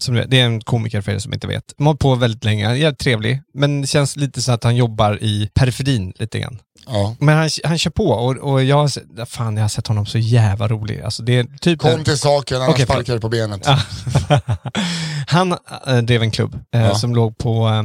Som 0.00 0.14
du 0.14 0.20
vet, 0.20 0.30
det 0.30 0.40
är 0.40 0.44
en 0.44 0.60
komiker 0.60 1.00
för 1.00 1.12
er 1.12 1.18
som 1.18 1.32
inte 1.34 1.46
vet. 1.46 1.74
Han 1.78 1.86
har 1.86 1.94
på 1.94 2.14
väldigt 2.14 2.44
länge, 2.44 2.66
han 2.66 2.76
är 2.76 2.92
trevlig. 2.92 3.42
Men 3.54 3.80
det 3.80 3.86
känns 3.86 4.16
lite 4.16 4.42
så 4.42 4.52
att 4.52 4.64
han 4.64 4.76
jobbar 4.76 5.22
i 5.22 5.50
periferin 5.54 6.12
lite 6.18 6.38
grann. 6.38 6.58
Ja. 6.86 7.16
Men 7.18 7.36
han, 7.36 7.50
han 7.64 7.78
kör 7.78 7.90
på 7.90 8.08
och, 8.08 8.36
och 8.36 8.64
jag, 8.64 8.90
fan, 9.26 9.56
jag 9.56 9.64
har 9.64 9.68
sett 9.68 9.86
honom 9.86 10.06
så 10.06 10.18
jävla 10.18 10.68
rolig. 10.68 11.00
Alltså 11.00 11.22
det 11.22 11.38
är 11.38 11.44
typ... 11.60 11.78
Kom 11.78 11.95
till 12.04 12.18
saken, 12.18 12.56
annars 12.56 12.68
Okej, 12.68 12.84
sparkar 12.84 13.14
du 13.14 13.20
på 13.20 13.28
benet. 13.28 13.66
Han 15.26 15.52
äh, 15.86 15.96
drev 15.98 16.22
en 16.22 16.30
klubb 16.30 16.54
eh, 16.74 16.80
Ja. 16.80 16.94
som 16.94 17.14
låg 17.14 17.38
på... 17.38 17.68
eh, 17.68 17.82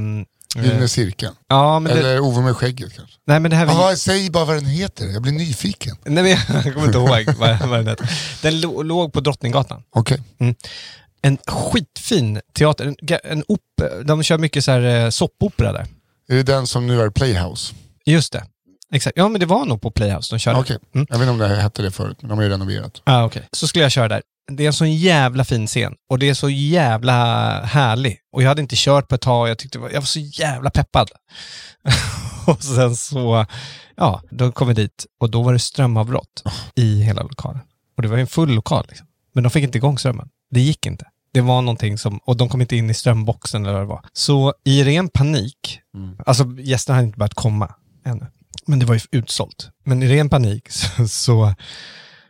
Gyllene 0.64 0.88
cirkeln. 0.88 1.36
ja, 1.48 1.80
men 1.80 1.94
det, 1.94 2.00
Eller 2.00 2.20
Ove 2.20 2.42
med 2.42 2.56
skägget 2.58 2.94
kanske. 2.96 3.16
nej, 3.28 3.40
men 3.40 3.52
det 3.52 3.58
här... 3.58 3.66
Jaha, 3.66 3.96
säg 3.96 4.30
bara 4.30 4.46
vad 4.46 4.56
den 4.56 4.66
heter, 4.66 5.06
jag 5.06 5.22
blir 5.22 5.32
nyfiken. 5.32 5.98
Nej, 6.06 6.24
men 6.24 6.32
jag 6.32 6.64
kommer 6.74 6.86
inte 6.86 6.98
ihåg 6.98 7.36
vad, 7.38 7.60
vad 7.70 7.80
den 7.80 7.88
hette. 7.88 8.08
Den 8.42 8.62
låg 8.62 9.14
på 9.14 9.20
Drottninggatan. 9.20 9.84
Okej. 9.96 10.22
En 11.22 11.38
skitfin 11.48 12.42
teater. 12.58 12.86
En, 12.86 12.96
en 13.24 13.44
op, 13.48 13.60
de 14.06 14.24
kör 14.24 14.38
mycket 14.38 14.66
så 14.66 14.72
här 14.72 14.82
eh, 15.06 15.10
soppopera 15.10 15.72
där. 15.74 15.88
Är 16.30 16.36
det 16.36 16.44
den 16.44 16.68
som 16.68 16.88
nu 16.88 17.02
är 17.02 17.10
Playhouse? 17.10 17.74
Just 18.06 18.34
det. 18.34 18.44
Exakt. 18.92 19.18
Ja, 19.18 19.28
men 19.28 19.40
det 19.40 19.46
var 19.46 19.66
nog 19.66 19.82
på 19.82 19.92
Playhouse 19.92 20.36
de 20.36 20.40
körde. 20.40 20.60
Okej, 20.60 20.78
Mm. 20.96 21.08
jag 21.10 21.20
vet 21.20 21.30
inte 21.30 21.32
om 21.44 21.50
det 21.50 21.62
hette 21.62 21.82
det 21.82 21.92
förut, 21.92 22.18
men 22.22 22.30
de 22.30 22.38
har 22.38 22.44
ju 22.44 22.50
renoverat. 22.50 23.02
Ah, 23.04 23.24
okej. 23.24 23.48
Så 23.52 23.68
skulle 23.68 23.84
jag 23.86 23.92
köra 23.92 24.08
där. 24.08 24.22
Det 24.52 24.64
är 24.64 24.68
en 24.68 24.74
sån 24.74 24.94
jävla 24.96 25.44
fin 25.46 25.68
scen 25.68 25.94
och 26.10 26.20
det 26.20 26.30
är 26.30 26.34
så 26.34 26.50
jävla 26.50 27.14
härlig. 27.66 28.18
Och 28.32 28.44
jag 28.44 28.48
hade 28.48 28.62
inte 28.62 28.76
kört 28.78 29.08
på 29.08 29.16
ett 29.16 29.22
tag 29.22 29.42
och 29.42 29.50
jag 29.50 29.58
tyckte 29.58 29.78
jag 29.78 30.02
var 30.02 30.02
så 30.02 30.20
jävla 30.20 30.70
peppad. 30.70 31.10
och 32.48 32.64
sen 32.64 32.96
så, 32.96 33.46
ja, 33.96 34.22
då 34.30 34.52
kom 34.52 34.68
vi 34.68 34.74
dit 34.74 35.06
och 35.20 35.30
då 35.32 35.42
var 35.44 35.54
det 35.54 35.60
strömavbrott 35.60 36.44
i 36.76 37.02
hela 37.02 37.24
lokalen. 37.24 37.62
Och 37.98 38.02
det 38.02 38.08
var 38.08 38.18
ju 38.18 38.22
en 38.22 38.28
full 38.28 38.50
lokal 38.50 38.86
liksom. 38.90 39.08
Men 39.34 39.44
de 39.44 39.50
fick 39.50 39.64
inte 39.64 39.78
igång 39.78 39.98
strömmen. 39.98 40.30
Det 40.52 40.60
gick 40.62 40.86
inte. 40.86 41.06
Det 41.34 41.42
var 41.42 41.62
någonting 41.62 41.98
som, 41.98 42.18
och 42.18 42.38
de 42.38 42.50
kom 42.50 42.62
inte 42.62 42.76
in 42.76 42.90
i 42.90 42.94
strömboxen 42.94 43.64
eller 43.66 43.74
vad 43.74 43.82
det 43.82 43.88
var. 43.88 44.06
Så 44.14 44.54
i 44.64 44.84
ren 44.84 45.10
panik, 45.10 45.80
alltså 46.26 46.46
gästerna 46.60 46.96
hade 46.96 47.06
inte 47.08 47.18
börjat 47.18 47.34
komma 47.34 47.76
ännu. 48.06 48.26
Men 48.68 48.80
det 48.80 48.86
var 48.86 48.96
ju 48.96 49.02
utsålt. 49.12 49.70
Men 49.86 50.04
i 50.04 50.08
ren 50.08 50.30
panik 50.30 50.70
så, 51.10 51.54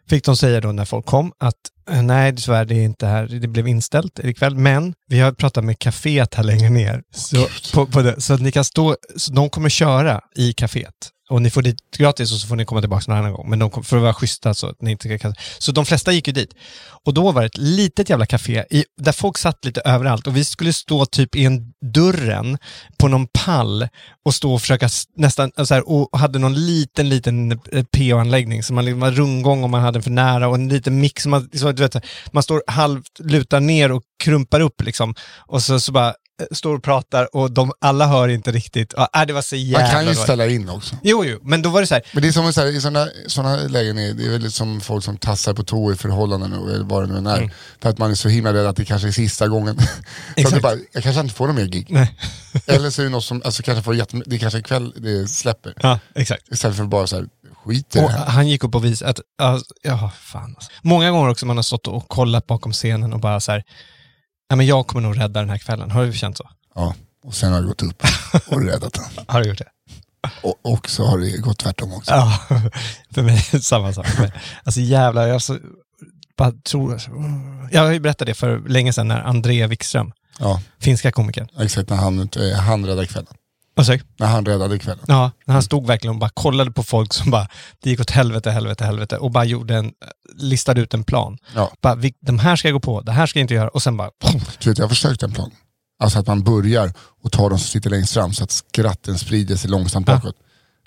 fick 0.10 0.26
de 0.26 0.38
säga 0.38 0.62
då 0.62 0.72
när 0.72 0.86
folk 0.86 1.06
kom 1.06 1.32
att 1.38 1.56
eh, 1.90 2.04
nej, 2.04 2.36
tyvärr, 2.36 2.66
det 2.66 2.76
är 2.76 2.84
inte 2.84 3.08
här, 3.08 3.28
det 3.28 3.48
blev 3.48 3.68
inställt 3.68 4.20
ikväll, 4.20 4.56
men 4.56 4.94
vi 5.08 5.20
har 5.20 5.32
pratat 5.32 5.64
med 5.64 5.78
kaféet 5.80 6.36
här 6.36 6.44
längre 6.44 6.70
ner. 6.70 7.02
Så, 7.14 7.48
på, 7.74 7.86
på 7.86 8.02
det, 8.02 8.22
så 8.22 8.34
att 8.34 8.42
ni 8.42 8.52
kan 8.52 8.64
stå, 8.64 8.96
så 9.16 9.34
de 9.34 9.50
kommer 9.50 9.70
köra 9.70 10.22
i 10.36 10.52
kaféet. 10.52 11.10
Och 11.32 11.42
ni 11.42 11.50
får 11.50 11.62
dit 11.62 11.78
gratis 11.98 12.32
och 12.32 12.38
så 12.38 12.48
får 12.48 12.56
ni 12.56 12.66
komma 12.66 12.82
tillbaka 12.82 13.04
någon 13.08 13.18
annan 13.18 13.34
gång. 13.34 13.50
Men 13.50 13.60
de 13.60 13.70
kom, 13.70 13.84
för 13.84 13.98
att 13.98 14.04
vara 14.04 14.14
schyssta 14.14 14.54
så 14.54 14.68
att 14.68 14.82
ni 14.82 14.92
inte 14.92 15.18
kan... 15.18 15.36
Så 15.60 15.72
de 15.72 15.86
flesta 15.86 16.12
gick 16.12 16.28
ju 16.28 16.34
dit. 16.34 16.54
Och 17.06 17.14
då 17.14 17.32
var 17.32 17.42
det 17.42 17.48
ett 17.48 17.58
litet 17.58 18.10
jävla 18.10 18.26
café 18.26 18.66
i, 18.70 18.86
där 19.02 19.12
folk 19.12 19.38
satt 19.38 19.66
lite 19.66 19.82
överallt 19.82 20.28
och 20.28 20.38
vi 20.38 20.46
skulle 20.46 20.74
stå 20.74 21.06
typ 21.06 21.36
i 21.36 21.46
en 21.46 21.74
dörren 21.94 22.58
på 22.98 23.08
någon 23.08 23.28
pall 23.28 23.88
och 24.26 24.36
stå 24.36 24.54
och 24.54 24.62
försöka 24.62 24.90
nästan 25.18 25.52
så 25.66 25.74
här, 25.74 25.90
och 25.90 26.20
hade 26.20 26.40
någon 26.40 26.66
liten, 26.66 27.10
liten 27.10 27.52
eh, 27.52 27.84
PO-anläggning 27.84 28.64
som 28.64 28.76
man 28.76 28.86
liksom 28.86 29.00
var 29.00 29.12
rundgång 29.12 29.64
om 29.64 29.72
man 29.72 29.82
hade 29.82 29.96
den 29.96 30.04
för 30.04 30.12
nära 30.12 30.48
och 30.48 30.56
en 30.56 30.70
liten 30.70 31.00
mix. 31.00 31.26
Man, 31.26 31.50
så, 31.54 31.72
du 31.72 31.84
vet, 31.84 32.06
man 32.32 32.44
står 32.44 32.64
halvt, 32.68 33.20
lutar 33.20 33.60
ner 33.60 33.92
och 33.92 34.04
krumpar 34.24 34.60
upp 34.60 34.82
liksom 34.82 35.16
och 35.48 35.64
så, 35.64 35.80
så 35.80 35.92
bara 35.92 36.14
står 36.52 36.76
och 36.76 36.84
pratar 36.84 37.36
och 37.36 37.52
de, 37.52 37.72
alla 37.82 38.08
hör 38.08 38.28
inte 38.28 38.52
riktigt. 38.52 38.94
Ja, 38.98 39.10
äh, 39.16 39.26
det 39.26 39.34
var 39.34 39.42
så 39.42 39.56
jävla 39.56 39.86
Man 39.86 39.92
kan 39.92 40.06
ju 40.06 40.16
ställa 40.16 40.48
in 40.48 40.70
också. 40.70 40.96
Jo, 41.04 41.26
jo, 41.26 41.40
men 41.42 41.62
då 41.62 41.70
var 41.70 41.82
det 41.82 41.88
så 41.88 41.94
här, 41.94 42.04
Men 42.14 42.22
det 42.22 42.28
är 42.28 42.32
som 42.32 42.54
så 42.54 42.62
här, 42.62 42.68
i 42.68 42.82
sådana 42.82 43.08
såna 43.28 43.56
lägen, 43.56 43.98
är, 43.98 44.14
det 44.14 44.26
är 44.26 44.30
väl 44.30 44.52
som 44.52 44.82
folk 44.82 45.04
som 45.04 45.18
tassar 45.18 45.54
på 45.54 45.64
tå 45.64 45.92
i 45.92 45.96
förhållanden 45.96 46.54
och 46.54 46.88
vad 46.90 47.10
det 47.10 47.22
nu 47.22 47.30
är. 47.30 47.38
Mm. 47.38 47.50
För 47.82 47.90
att 47.90 47.98
man 47.98 48.12
är 48.12 48.16
så 48.16 48.30
himla 48.30 48.54
rädd 48.54 48.66
att 48.66 48.76
det 48.76 48.86
kanske 48.86 49.08
är 49.08 49.12
sista 49.12 49.48
gången. 49.48 49.78
Exakt. 50.36 50.56
det 50.56 50.62
bara, 50.62 50.76
jag 50.92 51.04
kanske 51.04 51.22
inte 51.22 51.34
får 51.34 51.48
någon 51.48 51.56
mer 51.56 51.66
gig. 51.66 51.86
nej. 51.90 52.16
Eller 52.66 52.90
så 52.90 53.02
är 53.02 53.04
det 53.04 53.12
något 53.12 53.24
som, 53.24 53.42
alltså 53.46 53.64
kanske 53.64 53.84
får 53.84 53.96
jättemycket, 53.96 54.30
det 54.30 54.36
är 54.36 54.40
kanske 54.40 54.60
ikväll 54.60 54.94
det 54.98 55.28
släpper. 55.28 55.74
Ja, 55.82 56.00
exakt. 56.16 56.52
Istället 56.52 56.78
för 56.78 56.84
bara 56.84 57.08
så 57.08 57.16
här, 57.16 57.26
skit 57.66 57.96
i 57.96 58.00
det 58.00 58.08
här. 58.08 58.26
han 58.26 58.48
gick 58.48 58.64
upp 58.64 58.76
och 58.76 58.86
visade 58.86 59.12
att, 59.12 59.20
ja, 59.38 59.60
ja 59.82 60.12
fan 60.22 60.56
alltså. 60.56 60.72
Många 60.82 61.12
gånger 61.12 61.30
också 61.30 61.46
man 61.46 61.58
har 61.58 61.64
stått 61.64 61.88
och 61.88 62.08
kollat 62.08 62.48
bakom 62.48 62.74
scenen 62.74 63.14
och 63.14 63.20
bara 63.20 63.40
så 63.40 63.52
här, 63.52 63.64
ja 64.52 64.56
men 64.56 64.66
jag 64.66 64.88
kommer 64.88 65.02
nog 65.08 65.20
rädda 65.20 65.40
den 65.40 65.50
här 65.50 65.58
kvällen. 65.58 65.92
Har 65.92 66.06
du 66.06 66.14
känt 66.14 66.38
så? 66.38 66.50
Ja, 66.76 66.96
och 67.24 67.36
sen 67.36 67.54
har 67.54 67.62
det 67.62 67.68
gått 67.68 67.82
upp 67.82 68.04
och 68.48 68.62
räddat 68.66 68.94
den. 68.94 69.26
Har 69.28 69.42
du 69.42 69.50
gjort 69.50 69.58
det? 69.58 69.70
Och, 70.44 70.60
och 70.62 70.90
så 70.90 71.06
har 71.06 71.18
det 71.18 71.38
gått 71.38 71.60
tvärtom 71.60 71.94
också. 71.94 72.12
Ja, 72.12 72.40
för 73.12 73.22
mig 73.22 73.36
är 73.36 73.58
det 73.58 73.64
samma 73.64 73.94
sak. 73.94 74.08
Alltså 74.64 74.80
jävlar, 74.80 75.28
jag 75.28 75.42
så, 75.42 75.58
bara 76.38 76.52
tror... 76.52 77.02
Jag 77.72 77.82
har 77.82 77.92
ju 77.92 78.00
berättat 78.00 78.28
det 78.28 78.34
för 78.34 78.60
länge 78.70 78.94
sedan 78.94 79.08
när 79.08 79.22
Andrea 79.22 79.68
Wikström, 79.68 80.12
Ja, 80.40 80.62
finska 80.80 81.12
komikern, 81.12 81.48
exakt 81.60 81.90
när 81.90 81.98
han, 81.98 82.30
han 82.60 82.86
räddade 82.86 83.08
kvällen. 83.08 83.34
Du? 83.76 84.00
När 84.18 84.28
han 84.28 84.46
räddade 84.46 84.80
kvällen. 84.80 85.06
Ja, 85.08 85.32
när 85.46 85.54
han 85.54 85.64
stod 85.64 85.88
verkligen 85.88 86.14
och 86.14 86.20
bara 86.20 86.30
kollade 86.30 86.72
på 86.72 86.84
folk 86.84 87.14
som 87.14 87.32
bara, 87.32 87.48
det 87.84 87.90
gick 87.90 88.00
åt 88.00 88.10
helvete, 88.10 88.52
helvete, 88.52 88.86
helvete 88.86 89.18
och 89.18 89.32
bara 89.32 89.46
gjorde 89.46 89.76
en, 89.76 89.92
listade 90.36 90.82
ut 90.82 90.94
en 90.94 91.04
plan. 91.04 91.38
Ja. 91.56 91.72
Bara, 91.82 91.96
vi, 91.96 92.14
de 92.22 92.40
här 92.40 92.56
ska 92.56 92.68
jag 92.68 92.74
gå 92.74 92.80
på, 92.80 93.02
det 93.02 93.12
här 93.12 93.26
ska 93.26 93.40
jag 93.40 93.44
inte 93.44 93.54
göra 93.54 93.70
och 93.70 93.84
sen 93.84 93.98
bara, 93.98 94.10
Du 94.60 94.70
vet, 94.70 94.78
jag 94.78 94.86
har 94.86 94.90
försökt 94.90 95.24
en 95.24 95.32
plan. 95.32 95.52
Alltså 96.00 96.20
att 96.20 96.28
man 96.28 96.44
börjar 96.44 96.94
och 97.24 97.32
tar 97.32 97.50
de 97.50 97.60
som 97.60 97.68
sitter 97.68 97.90
längst 97.90 98.14
fram 98.14 98.34
så 98.34 98.44
att 98.44 98.52
skratten 98.52 99.18
sprider 99.18 99.56
sig 99.56 99.70
långsamt 99.70 100.08
Ja. 100.08 100.16
bakåt. 100.16 100.36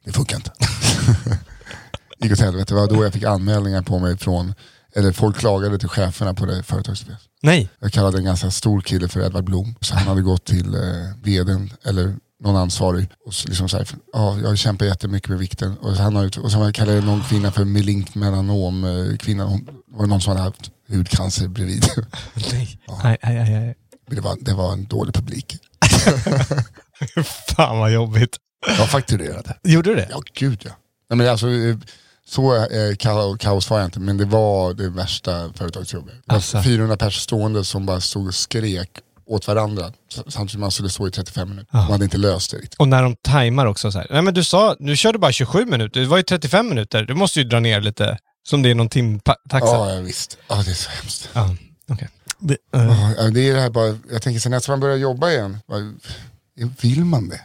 Det 0.04 0.12
funkar 0.12 0.36
inte. 0.36 0.52
gick 2.18 2.32
åt 2.32 2.40
helvete. 2.40 2.74
Det 2.74 2.80
var 2.80 2.88
då 2.88 3.04
jag 3.04 3.12
fick 3.12 3.24
anmälningar 3.24 3.82
på 3.82 3.98
mig 3.98 4.18
från, 4.18 4.54
eller 4.96 5.12
folk 5.12 5.36
klagade 5.36 5.78
till 5.78 5.88
cheferna 5.88 6.34
på 6.34 6.46
det 6.46 6.62
företaget. 6.62 7.06
nej. 7.42 7.68
Jag 7.80 7.92
kallade 7.92 8.18
en 8.18 8.24
ganska 8.24 8.50
stor 8.50 8.80
kille 8.80 9.08
för 9.08 9.20
Edvard 9.26 9.44
Blom. 9.44 9.74
Så 9.80 9.94
han 9.94 10.06
hade 10.08 10.22
gått 10.22 10.44
till 10.44 10.74
eh, 10.74 10.80
vdn 11.22 11.70
eller 11.84 12.16
någon 12.42 12.56
ansvarig 12.56 13.08
och 13.26 13.34
så 13.34 13.48
liksom 13.48 13.68
så 13.68 13.76
här, 13.76 13.88
ja, 14.12 14.38
jag 14.38 14.58
kämpar 14.58 14.86
jättemycket 14.86 15.28
med 15.28 15.38
vikten. 15.38 15.78
Och, 15.78 15.92
han 15.92 16.16
har, 16.16 16.38
och 16.38 16.52
så 16.52 16.72
kallade 16.72 16.96
jag 16.96 17.04
någon 17.04 17.22
kvinna 17.22 17.52
för 17.52 17.64
melinkt 17.64 18.14
melanom 18.14 18.84
eh, 18.84 19.16
kvinna. 19.16 19.44
Hon 19.44 19.68
var 19.90 20.06
någon 20.06 20.20
som 20.20 20.30
hade 20.30 20.44
haft 20.44 20.70
hudcancer 20.88 21.48
bredvid. 21.48 21.84
Nej. 22.34 22.78
Nej, 23.02 23.18
nej, 23.22 23.50
nej. 23.50 23.74
Men 24.06 24.16
det 24.16 24.22
var, 24.22 24.36
det 24.40 24.54
var 24.54 24.72
en 24.72 24.84
dålig 24.84 25.14
publik. 25.14 25.56
Fan 27.56 27.78
vad 27.78 27.92
jobbigt. 27.92 28.36
Jag 28.78 28.90
fakturerade. 28.90 29.56
Gjorde 29.62 29.90
du 29.90 29.96
det? 29.96 30.08
Ja, 30.10 30.22
gud 30.34 30.62
ja. 30.64 30.70
Nej, 31.10 31.16
men 31.16 31.28
alltså, 31.28 31.50
eh, 31.50 31.76
så 32.26 32.56
eh, 32.56 32.96
kaos, 32.98 33.38
kaos 33.38 33.70
var 33.70 33.78
jag 33.78 33.86
inte, 33.86 34.00
men 34.00 34.16
det 34.16 34.24
var 34.24 34.74
det 34.74 34.88
värsta 34.88 35.52
företagsjobbet. 35.52 36.14
Alltså. 36.26 36.62
400 36.62 36.96
personer 36.96 37.10
stående 37.10 37.64
som 37.64 37.86
bara 37.86 38.00
stod 38.00 38.26
och 38.26 38.34
skrek 38.34 38.90
åt 39.26 39.46
varandra 39.46 39.92
samtidigt 40.08 40.50
som 40.50 40.60
man 40.60 40.70
skulle 40.70 40.88
stå 40.88 41.08
i 41.08 41.10
35 41.10 41.48
minuter. 41.48 41.68
Ja. 41.72 41.78
Man 41.78 41.92
hade 41.92 42.04
inte 42.04 42.18
löst 42.18 42.50
det 42.50 42.56
riktigt. 42.56 42.80
Och 42.80 42.88
när 42.88 43.02
de 43.02 43.16
tajmar 43.16 43.66
också 43.66 43.92
så 43.92 43.98
här. 43.98 44.06
Nej 44.10 44.22
men 44.22 44.34
du 44.34 44.44
sa, 44.44 44.76
du 44.78 44.96
körde 44.96 45.18
bara 45.18 45.32
27 45.32 45.64
minuter, 45.64 46.00
det 46.00 46.06
var 46.06 46.16
ju 46.16 46.22
35 46.22 46.68
minuter. 46.68 47.02
Du 47.02 47.14
måste 47.14 47.40
ju 47.40 47.44
dra 47.44 47.60
ner 47.60 47.80
lite. 47.80 48.18
Som 48.48 48.62
det 48.62 48.70
är 48.70 48.74
någon 48.74 48.88
timtaxa? 48.88 49.58
Ja, 49.66 49.94
ja 49.94 50.00
visst. 50.00 50.38
Ja, 50.48 50.54
det 50.54 50.70
är 50.70 50.74
så 50.74 50.90
hemskt. 50.90 51.28
Ja, 51.32 51.56
okej. 51.88 52.08
Det, 52.38 52.56
Ja, 52.70 53.30
det 53.30 53.48
är 53.48 53.54
det 53.54 53.60
här 53.60 53.70
bara, 53.70 53.98
jag 54.10 54.22
tänker 54.22 54.40
sen 54.40 54.52
när 54.52 54.70
man 54.70 54.80
börjar 54.80 54.96
jobba 54.96 55.30
igen, 55.30 55.60
vill 56.80 57.04
man 57.04 57.28
det? 57.28 57.40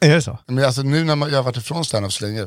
är 0.00 0.14
det 0.14 0.22
så? 0.22 0.38
Men 0.46 0.64
alltså 0.64 0.82
nu 0.82 1.04
när 1.04 1.16
man, 1.16 1.30
jag 1.30 1.38
har 1.38 1.42
varit 1.42 1.56
ifrån 1.56 1.84
standup 1.84 2.12
så 2.12 2.24
länge 2.24 2.46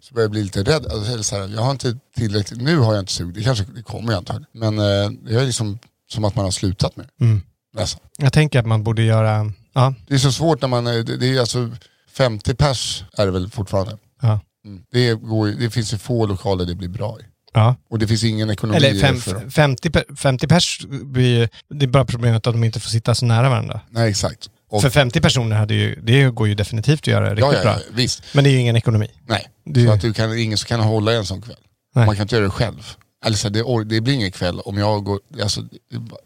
så 0.00 0.14
börjar 0.14 0.24
jag 0.24 0.30
bli 0.30 0.42
lite 0.42 0.62
rädd. 0.62 0.86
Alltså, 0.86 1.22
så 1.22 1.36
här, 1.36 1.48
jag 1.48 1.62
har 1.62 1.70
inte 1.70 1.98
tillräckligt, 2.16 2.62
nu 2.62 2.76
har 2.78 2.94
jag 2.94 3.02
inte 3.02 3.12
sug, 3.12 3.34
det 3.34 3.42
kanske 3.42 3.64
det 3.74 3.82
kommer 3.82 4.12
jag 4.12 4.18
antagligen. 4.18 4.46
Men 4.52 4.78
eh, 4.78 5.10
det 5.10 5.34
är 5.40 5.46
liksom 5.46 5.78
som 6.12 6.24
att 6.24 6.34
man 6.36 6.44
har 6.44 6.52
slutat 6.52 6.96
med. 6.96 7.06
Mm. 7.20 7.42
Nästan. 7.74 8.00
Jag 8.18 8.32
tänker 8.32 8.58
att 8.58 8.66
man 8.66 8.82
borde 8.84 9.02
göra... 9.02 9.52
Ja, 9.72 9.94
Det 10.08 10.14
är 10.14 10.18
så 10.18 10.32
svårt 10.32 10.60
när 10.60 10.68
man, 10.68 10.86
är- 10.86 11.02
det, 11.18 11.26
är 11.36 11.40
alltså 11.40 11.70
50 12.12 12.54
pers 12.54 13.04
är 13.18 13.26
det 13.26 13.32
väl 13.32 13.50
fortfarande. 13.50 13.98
ja, 14.22 14.40
Mm. 14.64 14.82
Det, 14.92 15.14
går, 15.14 15.48
ju- 15.48 15.54
det 15.56 15.70
finns 15.70 15.92
ju 15.94 15.98
få 15.98 16.26
lokaler 16.26 16.64
det 16.64 16.74
blir 16.74 16.88
bra 16.88 17.16
i. 17.20 17.24
ja. 17.52 17.76
Och 17.90 17.98
det 17.98 18.06
finns 18.06 18.24
ingen 18.24 18.50
ekonomi 18.50 18.76
Eller 18.76 19.00
fem, 19.00 19.16
för 19.16 19.34
dem. 19.34 19.50
50, 19.50 19.88
pe- 19.88 20.16
50 20.16 20.46
pers, 20.48 20.80
blir, 20.88 21.48
det 21.74 21.84
är 21.84 21.88
bara 21.88 22.04
problemet 22.04 22.46
att 22.46 22.52
de 22.54 22.64
inte 22.64 22.80
får 22.80 22.90
sitta 22.90 23.14
så 23.14 23.26
nära 23.26 23.48
varandra. 23.48 23.80
Nej 23.90 24.10
exakt. 24.10 24.50
Och, 24.70 24.82
För 24.82 24.90
50 24.90 25.20
personer 25.20 25.56
hade 25.56 25.74
ju, 25.74 26.00
det 26.02 26.30
går 26.30 26.48
ju 26.48 26.54
definitivt 26.54 27.00
att 27.00 27.06
göra 27.06 27.30
riktigt 27.30 27.44
ja, 27.44 27.54
ja, 27.54 27.62
bra. 27.62 27.76
visst. 27.92 28.22
Men 28.34 28.44
det 28.44 28.50
är 28.50 28.52
ju 28.52 28.58
ingen 28.58 28.76
ekonomi. 28.76 29.08
Nej, 29.26 29.46
Det- 29.64 29.86
så 29.86 29.92
att 29.92 30.00
du 30.00 30.12
kan, 30.12 30.38
ingen 30.38 30.58
som 30.58 30.66
kan 30.68 30.80
hålla 30.80 31.12
en 31.12 31.26
sån 31.26 31.42
kväll. 31.42 31.56
Nej. 31.94 32.06
Man 32.06 32.16
kan 32.16 32.22
inte 32.22 32.34
göra 32.34 32.44
det 32.44 32.50
själv. 32.50 32.94
Alltså, 33.24 33.50
det, 33.50 33.62
or- 33.62 33.84
det 33.84 34.00
blir 34.00 34.14
ingen 34.14 34.32
kväll 34.32 34.60
om 34.60 34.78
jag 34.78 35.04
går, 35.04 35.20
alltså, 35.42 35.60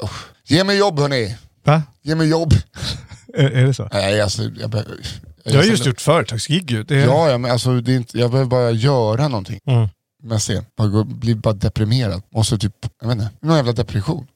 usch. 0.02 0.24
Ge 0.46 0.64
mig 0.64 0.78
jobb 0.78 0.98
hörni, 0.98 1.37
Va? 1.64 1.83
ge 2.02 2.14
mig 2.14 2.28
jobb. 2.28 2.52
Är, 3.35 3.50
är 3.50 3.64
det 3.66 3.74
så? 3.74 3.88
Nej 3.92 4.20
alltså, 4.20 4.42
jag, 4.42 4.70
be- 4.70 4.85
jag, 5.44 5.52
Du 5.52 5.59
har 5.59 5.64
just 5.64 5.87
gjort 5.87 6.00
företagsgig 6.00 6.70
ju. 6.70 6.83
Det 6.83 6.96
är, 6.96 7.07
Ja, 7.07 7.30
ja 7.30 7.38
men 7.38 7.50
alltså, 7.50 7.80
det 7.80 7.92
är 7.92 7.96
inte, 7.96 8.18
jag 8.18 8.30
behöver 8.30 8.50
bara 8.50 8.70
göra 8.70 9.28
någonting. 9.28 9.61
Mm. 9.66 9.88
Mest 10.22 10.48
det. 10.48 10.64
Bara 10.76 10.88
gå, 10.88 11.04
bli 11.04 11.35
bara 11.35 11.54
deprimerad. 11.54 12.22
Och 12.33 12.46
så 12.46 12.59
typ, 12.59 12.72
jag 13.00 13.09
vet 13.09 13.14
inte, 13.18 13.30
någon 13.40 13.57
jävla 13.57 13.72
depression. 13.72 14.26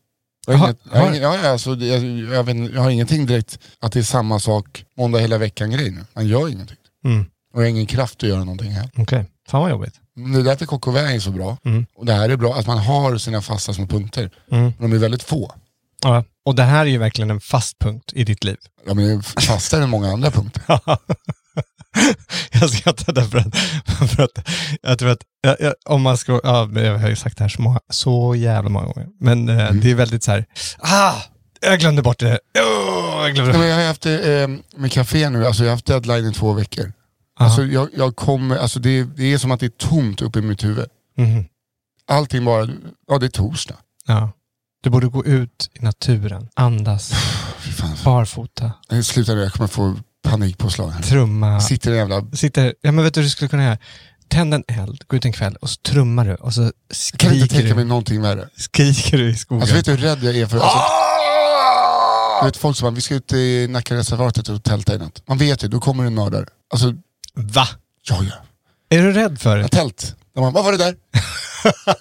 Jag 0.47 0.55
har, 0.55 0.66
inget, 0.66 0.79
jag, 0.92 1.09
ingen, 1.09 1.23
ja, 1.23 1.49
alltså, 1.51 1.75
jag, 1.75 2.05
jag, 2.35 2.44
vet, 2.44 2.75
jag 2.75 2.92
ingenting 2.92 3.27
direkt 3.27 3.59
att 3.81 3.92
det 3.92 3.99
är 3.99 4.03
samma 4.03 4.40
sak 4.40 4.85
måndag 4.97 5.18
hela 5.18 5.38
veckan 5.38 5.71
grej 5.71 5.90
nu. 5.90 6.05
Man 6.14 6.27
gör 6.29 6.49
ingenting. 6.49 6.77
Mm. 7.05 7.25
Och 7.55 7.61
jag 7.62 7.66
har 7.66 7.71
ingen 7.71 7.87
kraft 7.87 8.23
att 8.23 8.29
göra 8.29 8.38
någonting 8.44 8.71
här. 8.71 8.90
Okej. 8.97 9.27
Fan 9.48 9.61
vad 9.61 9.70
jobbigt. 9.70 9.94
Det 10.14 10.38
är 10.40 10.44
därför 10.44 10.66
KKV 10.66 10.98
är 10.98 11.18
så 11.20 11.30
bra. 11.30 11.56
Mm. 11.64 11.87
Och 11.96 12.06
det 12.06 12.12
här 12.12 12.28
är 12.28 12.37
bra, 12.37 12.54
att 12.54 12.66
man 12.66 12.78
har 12.78 13.18
sina 13.18 13.42
fasta 13.42 13.72
små 13.74 13.87
punkter. 13.87 14.30
Mm. 14.50 14.72
De 14.78 14.92
är 14.92 14.96
väldigt 14.98 15.22
få. 15.22 15.52
Ja. 16.02 16.24
Och 16.44 16.54
det 16.54 16.62
här 16.62 16.80
är 16.80 16.90
ju 16.90 16.98
verkligen 16.98 17.30
en 17.30 17.40
fast 17.40 17.78
punkt 17.78 18.12
i 18.12 18.24
ditt 18.24 18.44
liv. 18.44 18.56
Ja, 18.87 18.94
men 18.94 19.04
det 19.04 19.12
är 19.12 19.40
fastare 19.40 19.82
än 19.82 19.90
många 19.90 20.12
andra 20.12 20.30
punkter. 20.30 20.62
jag 22.52 22.70
skrattar 22.70 23.12
därför 23.12 23.38
att, 23.38 23.56
för 24.11 24.22
att 24.22 24.48
jag 24.82 24.98
tror 24.98 25.11
att 25.11 25.22
jag, 25.40 25.56
jag, 25.61 25.74
om 25.87 26.02
man 26.02 26.16
ska, 26.18 26.40
ja, 26.44 26.70
jag 26.74 26.98
har 26.98 27.08
ju 27.08 27.16
sagt 27.16 27.38
det 27.38 27.44
här 27.44 27.48
så, 27.48 27.62
många, 27.62 27.80
så 27.90 28.34
jävla 28.34 28.70
många 28.70 28.87
gånger, 28.87 29.08
men 29.20 29.48
eh, 29.48 29.58
Mm. 29.68 29.80
det 29.80 29.90
är 29.90 29.94
väldigt 29.94 30.22
så 30.22 30.30
här, 30.30 30.44
ah, 30.78 31.14
jag 31.61 31.80
glömde 31.80 32.02
bort 32.02 32.18
det, 32.18 32.38
oh, 32.58 33.22
jag 33.22 33.34
glömde 33.34 33.52
det. 33.52 33.58
men 33.58 33.68
jag 33.68 33.76
har 33.76 33.84
haft 33.87 34.02
det 34.02 34.40
eh, 34.42 34.48
med 34.76 34.92
café 34.92 35.30
nu, 35.30 35.46
alltså 35.46 35.62
jag 35.62 35.70
har 35.70 35.74
haft 35.74 35.87
deadline 35.87 36.26
i 36.26 36.32
två 36.34 36.52
veckor. 36.52 36.92
Alltså 37.44 37.64
jag, 37.64 37.88
jag 37.96 38.16
kommer, 38.16 38.57
alltså 38.57 38.79
det, 38.81 39.05
det 39.05 39.33
är 39.33 39.38
som 39.38 39.51
att 39.51 39.61
det 39.61 39.66
är 39.66 39.88
tomt 39.88 40.22
uppe 40.22 40.38
i 40.38 40.42
mitt 40.42 40.64
huvud. 40.64 40.87
Mhm. 41.16 41.44
Allting 42.11 42.44
bara, 42.44 42.68
ja 43.09 43.18
det 43.18 43.27
är 43.27 43.31
torsdag. 43.31 43.77
Ja. 44.07 44.33
Du 44.83 44.90
borde 44.90 45.07
gå 45.09 45.24
ut 45.24 45.70
i 45.74 45.85
naturen, 45.85 46.48
andas, 46.55 47.12
barfota, 48.05 48.72
Nej, 48.90 49.05
Sluta 49.05 49.35
nu, 49.35 49.40
jag 49.40 49.53
kommer 49.53 49.68
få 49.68 49.96
panikpåslag 50.22 50.90
här. 50.90 51.03
trumma. 51.03 51.61
Sitter 51.61 51.90
en 51.90 51.96
jävla... 51.96 52.27
Sitter, 52.33 52.74
ja 52.81 52.92
men 52.92 53.05
vet 53.05 53.14
du 53.14 53.22
du 53.22 53.31
skulle 53.31 53.48
kunna 53.48 53.64
göra? 53.64 53.79
Tänd 54.29 54.55
en 54.55 54.64
eld, 54.68 55.05
gå 55.07 55.16
ut 55.16 55.24
en 55.24 55.33
kväll 55.33 55.57
och 55.57 55.70
så 55.70 55.77
trummar 55.83 56.24
du 56.24 56.35
och 56.35 56.55
så 56.55 56.62
Jag 56.62 56.72
kan 57.16 57.33
inte 57.33 57.46
skriker 57.46 57.61
tänka 57.62 57.74
mig 57.74 57.85
du, 57.85 57.88
någonting 57.88 58.22
värre. 58.22 58.48
skriker 58.57 59.18
du 59.18 59.31
i 59.31 59.35
skogen. 59.37 59.62
Alltså 59.62 59.77
vet 59.77 59.85
du 59.85 59.90
hur 59.90 59.98
rädd 59.98 60.24
jag 60.24 60.37
är 60.37 60.46
för... 60.46 60.59
Alltså, 60.59 60.79
du 62.40 62.46
vet 62.46 62.57
folk 62.57 62.77
som 62.77 62.87
bara, 62.87 62.94
vi 62.94 63.01
ska 63.01 63.14
ut 63.14 63.33
i 63.33 63.66
Nackareservatet 63.70 64.48
och 64.48 64.62
tälta 64.64 64.94
i 64.94 64.98
natt. 64.98 65.22
Man 65.27 65.38
vet 65.38 65.64
ju, 65.64 65.68
då 65.68 65.81
kommer 65.81 66.03
det 66.03 66.07
en 66.07 66.14
mördare. 66.14 66.46
Alltså, 66.72 66.94
Va? 67.38 67.68
ja 68.09 68.16
ja. 68.22 68.35
Är 68.96 69.03
du 69.03 69.12
rädd 69.12 69.38
för 69.40 69.57
det? 69.59 69.68
tält. 69.68 70.16
De 70.35 70.40
bara, 70.40 70.51
vad 70.51 70.64
var 70.64 70.72
det 70.72 70.79
där? 70.79 70.96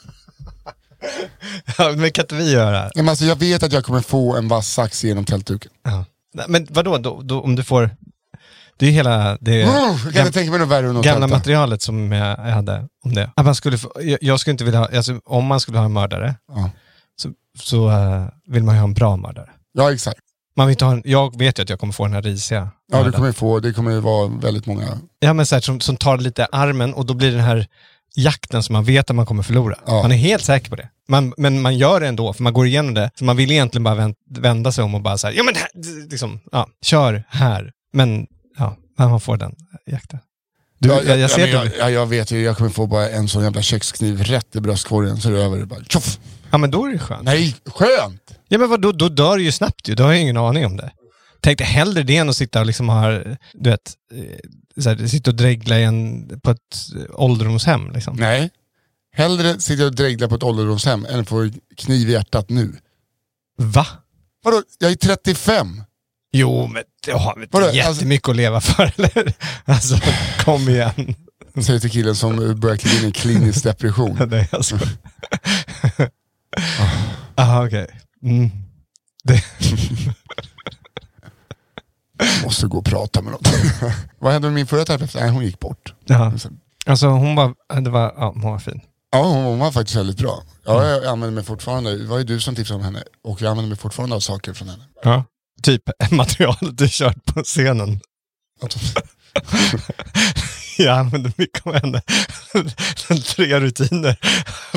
Ja, 1.78 1.94
men 1.98 2.12
kan 2.12 2.24
inte 2.24 2.36
vi 2.36 2.52
göra? 2.52 2.80
Nej, 2.82 2.92
men 2.96 3.10
alltså, 3.10 3.26
jag 3.26 3.36
vet 3.36 3.64
att 3.64 3.72
jag 3.74 3.86
kommer 3.86 4.02
få 4.02 4.36
en 4.36 4.48
vass 4.48 4.68
sax 4.74 5.04
genom 5.04 5.26
tältduken. 5.26 5.72
Ja. 5.84 6.06
Nej, 6.34 6.46
Men 6.50 6.68
vadå, 6.70 6.98
då, 6.98 7.22
då, 7.24 7.42
om 7.42 7.56
du 7.56 7.64
får... 7.64 7.90
Det 8.78 8.86
är 8.88 8.92
hela 8.92 9.38
det 9.42 9.66
Oh, 9.66 9.70
jag 9.70 10.02
kan 10.02 10.12
gam, 10.12 10.28
inte 10.28 10.40
tänka 10.40 10.52
mig 10.52 10.60
något 10.60 10.70
värre 10.70 10.90
än 10.90 10.98
att 10.98 11.04
gamla 11.04 11.22
tälta. 11.28 11.38
materialet 11.38 11.82
som 11.82 12.12
jag 12.12 12.36
hade 12.38 12.88
om 13.06 13.14
det. 13.14 13.32
Att 13.36 13.46
man 13.46 13.56
skulle 13.56 13.78
få, 13.78 13.92
jag, 14.02 14.18
jag 14.22 14.40
skulle 14.40 14.52
inte 14.52 14.64
vilja 14.64 14.80
ha, 14.80 14.88
alltså, 14.96 15.20
om 15.26 15.46
man 15.46 15.60
skulle 15.60 15.78
ha 15.78 15.86
en 15.86 15.94
mördare, 15.94 16.36
Ja. 16.48 16.70
så, 17.22 17.30
så 17.60 17.90
eh, 17.90 18.26
vill 18.48 18.64
man 18.64 18.76
ju 18.76 18.80
ha 18.80 18.88
en 18.88 18.94
bra 18.94 19.16
mördare. 19.18 19.50
ja 19.74 19.94
exakt. 19.94 20.20
Man 20.58 20.68
vill 20.68 20.78
ha 20.80 20.92
en, 20.92 21.02
jag 21.06 21.38
vet 21.40 21.60
ju 21.60 21.64
att 21.64 21.70
jag 21.70 21.80
kommer 21.80 21.94
få 21.94 22.06
den 22.06 22.14
här 22.14 22.22
risiga 22.22 22.70
Ja, 22.92 23.04
du 23.04 23.12
kommer 23.12 23.32
få, 23.32 23.60
det 23.60 23.74
kommer 23.74 23.92
ju 23.92 24.00
vara 24.00 24.28
väldigt 24.28 24.66
många... 24.66 24.98
Ja 25.20 25.34
men 25.34 25.46
så 25.46 25.56
här, 25.56 25.62
som, 25.62 25.80
som 25.80 25.98
tar 25.98 26.18
lite 26.18 26.46
armen 26.46 26.94
och 26.94 27.06
då 27.06 27.14
blir 27.14 27.28
det 27.28 27.36
den 27.38 27.46
här 27.46 27.68
jakten 28.16 28.64
som 28.64 28.74
man 28.74 28.84
vet 28.84 29.10
att 29.10 29.16
man 29.16 29.26
kommer 29.26 29.44
förlora. 29.44 29.76
Ja. 29.86 30.02
Man 30.02 30.12
är 30.12 30.16
helt 30.16 30.44
säker 30.44 30.70
på 30.70 30.76
det. 30.76 30.90
Man, 31.08 31.34
men 31.38 31.62
man 31.62 31.78
gör 31.78 32.00
det 32.00 32.08
ändå, 32.08 32.34
för 32.34 32.44
man 32.44 32.54
går 32.54 32.68
igenom 32.68 32.94
det. 32.94 33.12
Så 33.16 33.26
man 33.26 33.38
vill 33.38 33.52
egentligen 33.52 33.84
bara 33.84 33.96
vänt, 33.96 34.18
vända 34.30 34.72
sig 34.72 34.84
om 34.84 34.96
och 34.96 35.02
bara 35.02 35.18
säga, 35.18 35.34
ja 35.34 35.44
men 35.44 35.56
här, 35.56 35.68
liksom, 36.10 36.40
ja, 36.52 36.68
kör 36.82 37.24
här. 37.30 37.72
Men 37.94 38.28
ja, 38.58 38.76
man 38.98 39.20
får 39.20 39.38
den 39.38 39.56
jakten. 39.86 40.20
Du, 40.80 40.90
ja, 40.90 41.02
jag, 41.06 41.18
jag 41.20 41.32
ser 41.32 41.48
ja, 41.48 41.66
jag, 41.66 41.74
ja, 41.80 41.90
jag 41.90 42.06
vet 42.06 42.32
ju, 42.32 42.42
jag 42.42 42.58
kommer 42.58 42.70
få 42.70 42.88
bara 42.88 43.10
en 43.10 43.28
sån 43.28 43.44
jävla 43.44 43.62
kökskniv 43.62 44.24
rätt 44.24 44.56
i 44.56 44.60
bröstkorgen 44.60 45.18
så 45.18 45.30
är 45.30 45.34
det 45.34 45.44
över. 45.44 45.66
Bara, 45.66 45.84
tjoff! 45.84 46.20
Ja 46.58 46.60
men 46.60 46.72
då 46.72 46.86
är 46.86 46.92
det 46.92 47.00
skönt. 47.00 47.24
Nej, 47.24 47.56
skönt! 47.66 48.40
Ja 48.48 48.58
men 48.58 48.70
vadå, 48.70 48.92
då 48.92 49.10
dör 49.10 49.38
du 49.38 49.44
ju 49.44 49.52
snabbt 49.52 49.90
ju, 49.90 49.96
då 49.96 50.04
har 50.04 50.12
jag 50.12 50.22
ingen 50.22 50.38
aning 50.38 50.66
om 50.66 50.78
det. 50.78 50.92
Tänk 51.42 51.58
dig 51.58 51.68
hellre 51.68 52.04
det 52.04 52.18
än 52.18 52.30
att 52.30 52.36
sitta 52.38 52.60
och 52.60 52.66
liksom 52.66 52.90
ha, 52.90 53.10
du 53.54 53.70
vet, 53.70 53.94
eh, 54.14 54.82
så 54.84 54.90
här, 54.90 55.08
sitta 55.08 55.32
och 55.32 55.36
dregla 55.36 55.78
en, 55.78 56.28
på 56.44 56.52
ett 56.52 56.60
eh, 56.96 57.22
ålderdomshem 57.22 57.92
liksom. 57.92 58.16
Nej. 58.16 58.50
Hellre 59.12 59.60
sitter 59.60 59.84
jag 59.84 59.90
och 59.90 59.96
dreglar 59.96 60.28
på 60.28 60.36
ett 60.36 60.44
ålderdomshem 60.44 61.06
än 61.06 61.26
få 61.26 61.50
kniv 61.78 62.10
i 62.10 62.12
hjärtat 62.12 62.50
nu. 62.50 62.76
Va? 63.58 63.88
Vadå, 64.44 64.64
jag 64.80 64.92
är 64.92 64.96
35. 64.96 65.84
Jo, 66.32 66.68
men 66.68 66.84
det 67.06 67.12
har 67.12 67.48
Vadå, 67.52 67.66
inte 67.66 67.78
jättemycket 67.78 68.30
att 68.30 68.36
leva 68.36 68.62
för, 68.62 68.92
eller? 68.98 69.34
Alltså, 69.66 70.00
kom 70.46 70.70
igen. 70.70 71.16
Säger 71.64 71.80
till 71.80 71.92
killen 71.92 72.16
som 72.16 72.60
börjar 72.60 72.78
kliva 72.78 73.04
in 73.04 73.10
i 73.10 73.12
klinisk 73.12 73.64
depression. 73.64 74.18
Nej, 74.30 74.50
alltså. 74.52 74.80
Aha, 77.36 77.66
okej. 77.66 77.88
Mm. 78.24 78.50
Det, 79.24 79.44
Måste 82.44 82.68
gå 82.68 82.78
och 82.78 82.86
prata 82.86 83.22
med 83.22 83.32
någon. 83.32 83.42
Vad 84.20 84.34
hände 84.34 84.48
med 84.48 84.56
min 84.56 84.68
förra 84.68 84.86
terapeut? 84.86 85.16
Nej, 85.16 85.30
hon 85.30 85.44
gick 85.46 85.60
bort. 85.60 85.94
ja. 86.06 86.34
Alltså 86.86 87.08
hon 87.08 87.36
var, 87.36 87.54
det 87.82 87.90
var, 87.90 88.14
ja, 88.18 88.32
hon 88.34 88.42
var 88.52 88.60
fin. 88.60 88.82
Ja, 89.12 89.24
hon, 89.24 89.44
hon 89.44 89.60
var 89.60 89.72
faktiskt 89.72 89.98
väldigt 89.98 90.18
bra. 90.18 90.44
Ja, 90.66 90.86
jag 90.86 91.06
använder 91.06 91.36
mig 91.36 91.44
fortfarande, 91.44 91.98
det 91.98 92.06
var 92.06 92.18
ju 92.18 92.24
du 92.24 92.40
som 92.40 92.56
tipsade 92.56 92.78
om 92.80 92.84
henne, 92.86 93.04
och 93.24 93.42
jag 93.42 93.52
använder 93.52 93.70
mig 93.70 93.78
fortfarande 93.78 94.16
av 94.16 94.20
saker 94.20 94.54
från 94.54 94.70
henne. 94.70 94.84
Ja. 95.04 95.24
Typ 95.64 95.84
materialet 96.12 96.78
du 96.78 96.88
kört 96.90 97.26
på 97.26 97.44
scenen. 97.44 98.00
Jag 100.84 100.98
använde 100.98 101.32
mycket 101.36 101.68
av 101.68 101.74
henne. 101.74 102.02
Tre 103.36 103.60
rutiner. 103.60 104.18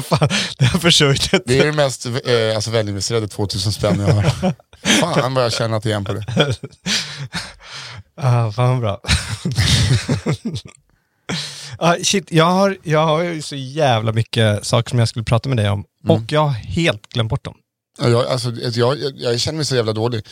Fan, 0.03 0.29
det 0.59 0.65
har 0.65 0.79
försökt 0.79 1.35
ett... 1.35 1.43
Det 1.47 1.59
är 1.59 1.67
det 1.67 1.73
mest 1.73 2.07
eh, 2.07 2.13
alltså, 2.55 2.71
välinvesterade 2.71 3.29
2000 3.29 3.73
spänn 3.73 4.01
jag 4.01 4.15
har. 4.15 4.55
Fan 5.01 5.35
vad 5.35 5.45
jag 5.45 5.53
tjänat 5.53 5.87
igen 5.87 6.05
på 6.05 6.13
det. 6.13 6.25
Ah, 8.23 8.53
fan 8.53 8.81
bra. 8.81 9.01
ah, 11.79 11.97
shit, 12.03 12.33
jag 12.33 12.45
har, 12.45 12.77
jag 12.83 13.07
har 13.07 13.23
ju 13.23 13.43
så 13.43 13.57
jävla 13.57 14.13
mycket 14.13 14.67
saker 14.67 14.91
som 14.91 14.99
jag 14.99 15.09
skulle 15.09 15.25
prata 15.25 15.49
med 15.49 15.59
dig 15.59 15.71
om. 15.71 15.85
Mm. 16.05 16.17
Och 16.17 16.33
jag 16.33 16.41
har 16.41 16.51
helt 16.51 17.09
glömt 17.09 17.31
bort 17.31 17.45
dem. 17.45 17.57
Ja, 17.99 18.09
Jag, 18.09 18.27
alltså, 18.27 18.51
jag, 18.51 18.99
jag, 18.99 19.13
jag 19.17 19.41
känner 19.41 19.57
mig 19.57 19.65
så 19.65 19.77
jävla 19.77 19.93
dålig. 19.93 20.27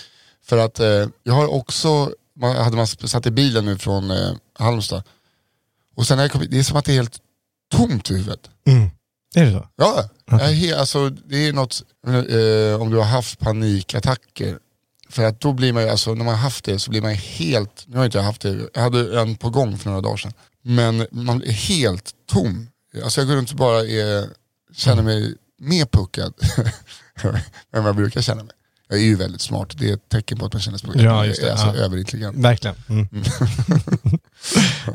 För 0.47 0.59
att 0.59 0.81
eh, 0.81 1.07
jag 1.23 1.33
har 1.35 1.47
också, 1.47 2.11
man, 2.41 2.57
hade 2.57 2.77
man 2.77 2.87
satt 2.87 3.27
i 3.27 3.31
bilen 3.31 3.65
nu 3.65 3.79
från 3.79 4.11
eh, 4.11 4.33
Halmstad. 4.59 5.03
Och 5.99 6.07
sen 6.07 6.17
när 6.17 6.25
jag 6.25 6.33
kom, 6.33 6.45
det 6.51 6.59
är 6.59 6.63
som 6.63 6.77
att 6.77 6.85
det 6.85 6.93
är 6.93 6.97
helt 6.97 7.19
tomt 7.73 8.11
i 8.11 8.15
huvudet. 8.15 8.51
Är 9.35 9.45
det 9.45 9.53
så? 9.53 9.69
Ja, 9.77 10.09
jag 10.31 10.41
är 10.51 10.53
he, 10.53 10.77
alltså, 10.77 11.11
det 11.11 11.49
är 11.49 11.53
något, 11.53 11.83
eh, 12.07 12.83
om 12.83 12.91
du 12.91 12.97
har 12.97 13.05
haft 13.05 13.39
panikattacker. 13.39 14.59
För 15.09 15.25
att 15.25 15.41
då 15.41 15.53
blir 15.53 15.73
man 15.73 15.83
ju, 15.83 15.89
alltså 15.89 16.15
när 16.15 16.25
man 16.25 16.35
har 16.35 16.43
haft 16.43 16.65
det 16.65 16.79
så 16.79 16.91
blir 16.91 17.03
man 17.03 17.15
helt, 17.15 17.85
nu 17.87 17.97
har 17.97 18.05
inte 18.05 18.19
jag 18.19 18.23
haft 18.25 18.43
det, 18.43 18.69
jag 18.75 18.83
hade 18.83 19.21
en 19.21 19.37
på 19.37 19.51
gång 19.51 19.79
för 19.79 19.91
några 19.91 20.01
dagar 20.01 20.17
sedan. 20.17 20.33
Men 20.63 21.07
man 21.11 21.43
är 21.43 21.53
helt 21.53 22.11
tom. 22.27 22.69
Alltså 23.05 23.21
jag 23.21 23.29
går 23.29 23.37
runt 23.37 23.51
och 23.51 23.57
bara 23.57 23.81
är, 23.81 24.27
känner 24.75 25.03
mig 25.03 25.35
mer 25.61 25.87
puckad 25.87 26.35
än 27.73 27.83
vad 27.83 27.87
jag 27.87 27.97
brukar 27.97 28.21
känna 28.21 28.43
mig. 28.43 28.55
Jag 28.91 28.99
är 28.99 29.03
ju 29.03 29.17
väldigt 29.17 29.41
smart, 29.41 29.69
det 29.79 29.91
är 29.91 29.95
ett 29.95 30.09
tecken 30.09 30.39
på 30.39 30.47
att 30.47 30.53
man 30.53 30.63
känner 30.63 30.79
sig. 30.79 30.91
Ja, 30.95 31.25
just 31.27 31.41
det. 31.41 31.47
Jag 31.49 31.59
är 31.59 31.63
alltså 31.63 31.79
Ja. 31.79 31.85
överintelligent. 31.85 32.37
Verkligen. 32.37 32.77
Mm. 32.89 33.09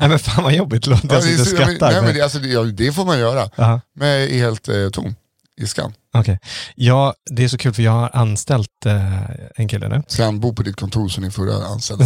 Nej 0.00 0.08
men 0.08 0.18
fan 0.18 0.44
vad 0.44 0.54
jobbigt. 0.54 0.86
Ja, 0.86 0.98
Jag 1.10 1.22
sitter 1.22 1.40
och 1.40 1.46
skrattar. 1.46 1.92
nej, 1.92 2.02
men 2.02 2.14
det, 2.14 2.20
alltså, 2.20 2.38
det, 2.38 2.92
får 2.92 3.04
man 3.04 3.18
göra. 3.18 3.50
Jaha. 3.56 3.80
Men 3.96 4.08
jag 4.08 4.22
är 4.22 4.38
helt 4.38 4.68
eh, 4.68 4.88
tom 4.92 5.14
i 5.56 5.66
skan. 5.66 5.92
Okej. 6.14 6.38
Ja, 6.74 7.14
det 7.30 7.44
är 7.44 7.48
så 7.48 7.58
kul 7.58 7.74
för 7.74 7.82
jag 7.82 7.92
har 7.92 8.10
anställt 8.14 8.86
eh, 8.86 9.22
en 9.56 9.68
kille 9.68 9.88
nu. 9.88 10.02
Ska 10.08 10.24
han 10.24 10.40
bo 10.40 10.54
på 10.54 10.62
ditt 10.62 10.76
kontor 10.76 11.08
som 11.08 11.22
din 11.22 11.32
förra 11.32 11.66
anställda? 11.66 12.04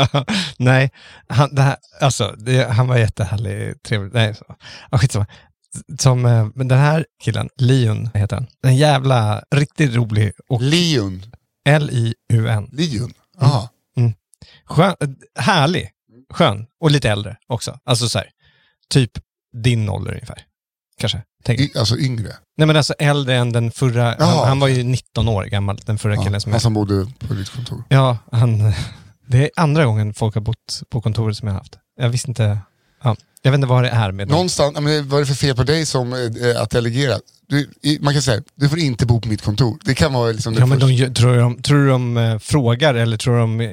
Nej, 0.56 0.90
han, 1.28 1.54
det 1.54 1.62
här, 1.62 1.76
alltså, 2.00 2.34
det, 2.38 2.68
han 2.72 2.88
var 2.88 2.96
jättehärlig, 2.96 3.82
trevlig. 3.82 4.10
Nej, 4.14 4.34
så. 4.34 4.44
Ja, 4.90 4.98
skitsamma. 4.98 5.26
Som, 5.98 6.26
eh, 6.26 6.46
men 6.54 6.68
den 6.68 6.78
här 6.78 7.06
killen, 7.22 7.48
Lion 7.56 8.10
heter 8.14 8.36
han. 8.36 8.46
En 8.62 8.76
jävla, 8.76 9.42
riktigt 9.54 9.94
rolig 9.94 10.32
och 10.48 10.62
Leon. 10.62 11.22
L-I-U-N. 11.64 12.68
Leon? 12.72 13.12
Jaha. 13.40 13.68
Skön, 14.64 14.94
eh, 15.00 15.08
härlig, 15.42 15.90
skön 16.32 16.66
och 16.80 16.90
lite 16.90 17.10
äldre 17.10 17.36
också. 17.46 17.78
Alltså 17.84 18.08
så 18.08 18.18
här, 18.18 18.28
typ 18.90 19.10
din 19.62 19.88
ålder 19.88 20.12
ungefär. 20.12 20.44
Kanske. 21.00 21.22
Tänk. 21.44 21.60
I, 21.60 21.72
alltså 21.78 21.98
yngre. 21.98 22.32
Nej 22.56 22.66
men 22.66 22.76
alltså 22.76 22.94
äldre 22.98 23.36
än 23.36 23.52
den 23.52 23.70
förra, 23.70 24.16
han, 24.18 24.48
han 24.48 24.60
var 24.60 24.68
ju 24.68 24.82
19 24.82 25.28
år 25.28 25.44
gammal, 25.44 25.76
den 25.86 25.98
förra 25.98 26.14
Ja, 26.14 26.22
killen 26.22 26.40
som 26.40 26.52
han 26.52 26.60
som 26.60 26.74
bodde 26.74 27.06
på 27.18 27.34
ditt 27.34 27.48
kontor. 27.48 27.84
Ja, 27.88 28.18
han, 28.32 28.58
det 29.26 29.44
är 29.44 29.50
andra 29.56 29.84
gången 29.84 30.14
folk 30.14 30.34
har 30.34 30.42
bott 30.42 30.82
på 30.90 31.00
kontoret 31.00 31.36
som 31.36 31.48
jag 31.48 31.54
har 31.54 31.60
haft. 31.60 31.78
Jag 31.96 32.08
visste 32.08 32.30
inte, 32.30 32.58
ja, 33.02 33.16
jag 33.42 33.50
vet 33.50 33.58
inte 33.58 33.66
vad 33.68 33.82
det 33.84 33.88
är 33.90 34.12
med 34.12 34.28
dem. 34.28 34.32
Någonstans, 34.32 34.80
men 34.80 35.08
vad 35.08 35.20
är 35.20 35.24
det 35.24 35.26
för 35.26 35.34
fel 35.34 35.56
på 35.56 35.62
dig 35.62 35.86
som 35.86 36.12
eh, 36.12 36.62
att 36.62 36.70
delegera? 36.70 37.14
Du, 37.48 37.70
i, 37.82 37.98
man 38.02 38.12
kan 38.14 38.22
säga, 38.22 38.42
du 38.54 38.68
får 38.68 38.78
inte 38.78 39.06
bo 39.06 39.20
på 39.20 39.28
mitt 39.28 39.42
kontor. 39.42 39.78
Det 39.84 39.94
kan 39.94 40.12
vara 40.12 40.32
liksom 40.32 40.54
det 40.54 40.60
Ja, 40.60 40.66
men 40.66 40.78
de, 40.78 41.14
tror, 41.14 41.36
de, 41.36 41.62
tror 41.62 41.78
du 41.78 41.88
de 41.88 42.16
eh, 42.16 42.38
frågar 42.38 42.94
eller 42.94 43.16
tror 43.16 43.38
de... 43.38 43.60
eh, 43.60 43.68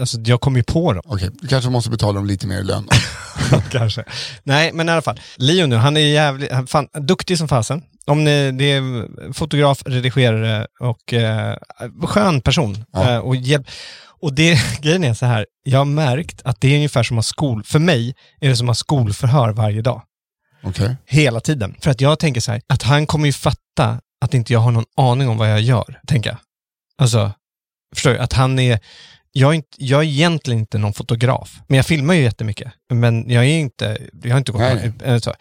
Alltså 0.00 0.18
jag 0.20 0.40
kommer 0.40 0.58
ju 0.58 0.62
på 0.64 0.92
dem. 0.92 1.02
Okej, 1.06 1.30
du 1.40 1.48
kanske 1.48 1.70
måste 1.70 1.90
betala 1.90 2.12
dem 2.12 2.26
lite 2.26 2.46
mer 2.46 2.60
i 2.60 2.62
lön. 2.64 2.88
Kanske. 3.70 4.04
Nej, 4.42 4.70
men 4.74 4.88
i 4.88 4.92
alla 4.92 5.02
fall. 5.02 5.20
Leon 5.36 5.70
nu, 5.70 5.76
han 5.76 5.96
är 5.96 6.00
jävligt, 6.00 6.52
han, 6.52 6.66
fan, 6.66 6.88
duktig 7.00 7.38
som 7.38 7.48
fasen. 7.48 7.82
Om 8.06 8.24
ni, 8.24 8.52
det 8.52 8.64
är 8.72 9.32
fotograf, 9.32 9.82
redigerare 9.86 10.66
och 10.80 11.12
eh, 11.14 11.56
skön 12.04 12.40
person. 12.40 12.84
Ja. 12.92 13.10
Eh, 13.14 13.18
och, 13.18 13.36
hjälp, 13.36 13.66
och 14.22 14.34
det, 14.34 14.58
grejen 14.80 15.04
är 15.04 15.14
så 15.14 15.26
här, 15.26 15.46
jag 15.62 15.78
har 15.78 15.84
märkt 15.84 16.42
att 16.44 16.60
det 16.60 16.68
är 16.68 16.76
ungefär 16.76 17.02
som 17.02 17.18
att 17.18 17.26
skol, 17.26 17.64
för 17.64 17.78
mig 17.78 18.14
är 18.40 18.48
det 18.48 18.56
som 18.56 18.68
att 18.68 18.70
ha 18.70 18.74
skolförhör 18.74 19.52
varje 19.52 19.82
dag. 19.82 20.02
Okej. 20.62 20.96
Hela 21.06 21.40
tiden. 21.40 21.76
För 21.80 21.90
att 21.90 22.00
jag 22.00 22.18
tänker 22.18 22.40
så 22.40 22.52
här, 22.52 22.62
att 22.66 22.82
han 22.82 23.06
kommer 23.06 23.26
ju 23.26 23.32
fatta 23.32 24.00
att 24.20 24.34
inte 24.34 24.52
jag 24.52 24.60
har 24.60 24.70
någon 24.70 24.84
aning 24.96 25.28
om 25.28 25.38
vad 25.38 25.50
jag 25.50 25.60
gör, 25.60 26.00
tänker 26.06 26.30
jag. 26.30 26.38
Alltså, 26.98 27.32
förstår 27.94 28.10
du? 28.10 28.18
Att 28.18 28.32
han 28.32 28.58
är, 28.58 28.78
jag 29.32 29.50
är, 29.50 29.54
inte, 29.54 29.68
jag 29.76 30.00
är 30.00 30.04
egentligen 30.06 30.60
inte 30.60 30.78
någon 30.78 30.92
fotograf, 30.92 31.60
men 31.66 31.76
jag 31.76 31.86
filmar 31.86 32.14
ju 32.14 32.22
jättemycket. 32.22 32.72
Men 32.92 33.30
jag 33.30 33.44
är 33.44 33.58
inte, 33.58 33.98
jag 34.22 34.30
har 34.30 34.38
inte 34.38 34.52
gått 34.52 34.60
Nej, 34.60 34.92
äh, 35.04 35.18
så. 35.18 35.34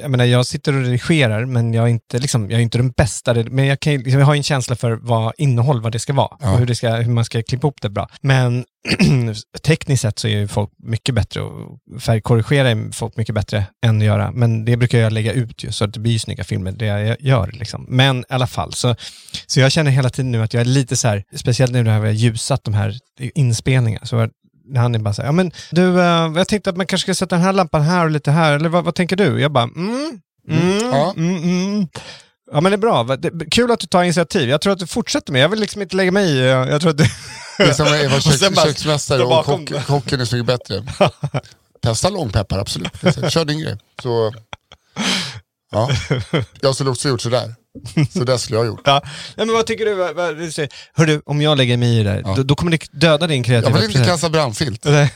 Jag 0.00 0.10
menar, 0.10 0.24
jag 0.24 0.46
sitter 0.46 0.74
och 0.74 0.82
redigerar, 0.82 1.44
men 1.44 1.74
jag 1.74 1.84
är 1.84 1.88
inte, 1.88 2.18
liksom, 2.18 2.50
jag 2.50 2.58
är 2.58 2.62
inte 2.62 2.78
den 2.78 2.90
bästa. 2.90 3.34
Men 3.34 3.66
jag, 3.66 3.80
kan, 3.80 3.94
liksom, 3.94 4.18
jag 4.20 4.26
har 4.26 4.34
en 4.34 4.42
känsla 4.42 4.76
för 4.76 4.92
vad 4.92 5.32
innehåll, 5.38 5.80
vad 5.80 5.92
det 5.92 5.98
ska 5.98 6.12
vara 6.12 6.36
Ja. 6.40 6.52
och 6.52 6.58
hur, 6.58 6.66
det 6.66 6.74
ska, 6.74 6.90
hur 6.94 7.12
man 7.12 7.24
ska 7.24 7.42
klippa 7.42 7.66
ihop 7.66 7.80
det 7.80 7.88
bra. 7.88 8.08
Men 8.20 8.64
tekniskt 9.62 10.02
sett 10.02 10.18
så 10.18 10.28
är 10.28 10.38
ju 10.38 10.48
folk 10.48 10.70
mycket 10.82 11.14
bättre 11.14 11.40
och 11.40 11.78
färgkorrigera 12.00 12.70
är 12.70 12.92
folk 12.92 13.16
mycket 13.16 13.34
bättre 13.34 13.66
än 13.84 13.98
att 13.98 14.04
göra. 14.04 14.32
Men 14.32 14.64
det 14.64 14.76
brukar 14.76 14.98
jag 14.98 15.12
lägga 15.12 15.32
ut 15.32 15.64
ju, 15.64 15.72
så 15.72 15.84
att 15.84 15.94
det 15.94 16.00
blir 16.00 16.12
ju 16.12 16.18
snygga 16.18 16.44
filmer, 16.44 16.72
det 16.72 16.86
jag 16.86 17.16
gör. 17.20 17.50
Liksom. 17.52 17.86
Men 17.88 18.20
i 18.20 18.24
alla 18.28 18.46
fall, 18.46 18.72
så, 18.72 18.96
så 19.46 19.60
jag 19.60 19.72
känner 19.72 19.90
hela 19.90 20.10
tiden 20.10 20.32
nu 20.32 20.42
att 20.42 20.54
jag 20.54 20.60
är 20.60 20.64
lite 20.64 20.96
så 20.96 21.08
här, 21.08 21.24
speciellt 21.36 21.72
nu 21.72 21.82
när 21.82 21.92
jag 21.94 22.00
har 22.00 22.10
ljusat 22.10 22.64
de 22.64 22.74
här 22.74 22.98
inspelningarna, 23.34 24.06
så 24.06 24.28
när 24.64 24.80
han 24.80 24.94
är 24.94 24.98
bara 24.98 25.14
så 25.14 25.22
här, 25.22 25.28
ja 25.28 25.32
men 25.32 25.52
du, 25.70 26.00
eh, 26.00 26.32
jag 26.36 26.48
tänkte 26.48 26.70
att 26.70 26.76
man 26.76 26.86
kanske 26.86 27.04
ska 27.04 27.14
sätta 27.14 27.36
den 27.36 27.44
här 27.44 27.52
lampan 27.52 27.82
här 27.82 28.04
och 28.04 28.10
lite 28.10 28.30
här, 28.30 28.52
eller 28.52 28.68
vad, 28.68 28.84
vad 28.84 28.94
tänker 28.94 29.16
du? 29.16 29.40
Jag 29.40 29.52
bara, 29.52 29.64
mm, 29.64 30.20
mm, 30.48 30.78
Ja. 30.92 31.14
mm, 31.16 31.42
mm. 31.42 31.88
Ja 32.52 32.60
men 32.60 32.72
det 32.72 32.76
är 32.76 32.78
bra, 32.78 33.04
det, 33.16 33.50
kul 33.50 33.70
att 33.70 33.80
du 33.80 33.86
tar 33.86 34.02
initiativ. 34.02 34.48
Jag 34.48 34.60
tror 34.60 34.72
att 34.72 34.78
du 34.78 34.86
fortsätter 34.86 35.32
med, 35.32 35.42
jag 35.42 35.48
vill 35.48 35.60
liksom 35.60 35.82
inte 35.82 35.96
lägga 35.96 36.12
mig 36.12 36.30
i, 36.30 36.46
jag, 36.46 36.68
jag 36.68 36.80
tror 36.80 36.90
att 36.90 36.98
du... 36.98 37.04
Det 37.58 37.64
är 37.64 37.72
som 37.72 37.86
att 37.86 38.22
köks, 38.22 38.50
bara 38.54 38.66
köksmästare 38.66 39.22
och 39.24 39.44
kock, 39.44 39.68
det. 39.70 39.82
kocken 39.86 40.20
är 40.20 40.24
så 40.24 40.36
mycket 40.36 40.46
bättre. 40.46 40.84
Testa 41.82 42.10
långpeppar, 42.10 42.58
absolut. 42.58 42.92
Kör 43.28 43.44
din 43.44 43.60
grej. 43.60 43.76
Så, 44.02 44.32
ja. 45.72 45.90
Jag 46.60 46.74
skulle 46.74 46.90
också 46.90 47.08
gjort 47.08 47.20
sådär. 47.20 47.54
Så 48.12 48.24
där 48.24 48.36
skulle 48.36 48.56
jag 48.56 48.62
ha 48.64 48.66
gjort. 48.66 48.80
Ja. 48.84 49.02
Nej, 49.36 49.46
men 49.46 49.54
vad 49.56 49.66
tycker 49.66 49.84
du? 49.84 49.94
Vad, 49.94 50.14
vad, 50.16 50.36
du 50.38 50.52
säger, 50.52 50.70
hörru, 50.94 51.22
om 51.26 51.40
jag 51.42 51.58
lägger 51.58 51.76
mig 51.76 51.98
i 52.00 52.02
det, 52.02 52.22
Ja. 52.24 52.34
då, 52.36 52.42
då 52.42 52.54
kommer 52.54 52.70
det 52.70 52.78
döda 52.92 53.26
din 53.26 53.36
Jag 53.38 53.46
kreativa 53.46 53.78
vill 53.80 53.90
inte 53.96 54.04
kasta 54.08 54.28
brandfilt. 54.28 54.84
Nej. 54.84 55.14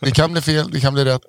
Det 0.00 0.10
kan 0.10 0.32
bli 0.32 0.42
fel, 0.42 0.70
det 0.70 0.80
kan 0.80 0.94
bli 0.94 1.04
rätt. 1.04 1.22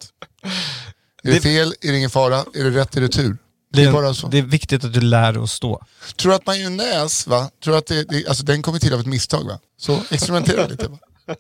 Är 0.44 1.28
det 1.28 1.32
Det- 1.34 1.42
fel 1.42 1.74
är 1.82 1.92
det 1.92 1.98
ingen 1.98 2.10
fara, 2.10 2.38
är 2.56 2.64
det 2.64 2.70
rätt 2.80 2.98
är 2.98 3.02
det 3.02 3.10
tur. 3.10 3.38
Det 3.74 3.82
Det 3.82 3.88
är 3.88 3.92
bara 3.94 4.14
så. 4.14 4.28
det 4.28 4.38
är 4.38 4.42
viktigt 4.42 4.84
att 4.84 4.94
du 4.94 5.02
lär 5.02 5.34
dig 5.34 5.44
att 5.44 5.50
stå. 5.50 5.82
Tror 6.16 6.32
du 6.32 6.36
att 6.36 6.46
majonnäs, 6.46 7.28
va? 7.28 7.50
Tror 7.64 7.72
du 7.74 7.78
att 7.78 7.88
det, 7.88 8.04
det, 8.04 8.28
alltså 8.28 8.44
den 8.44 8.62
kommer 8.62 8.80
till 8.80 8.94
av 8.94 9.00
ett 9.00 9.06
misstag 9.06 9.44
va? 9.48 9.60
Så 9.80 10.00
experimentera 10.12 10.68
lite. 10.68 10.88
Va? 10.88 10.98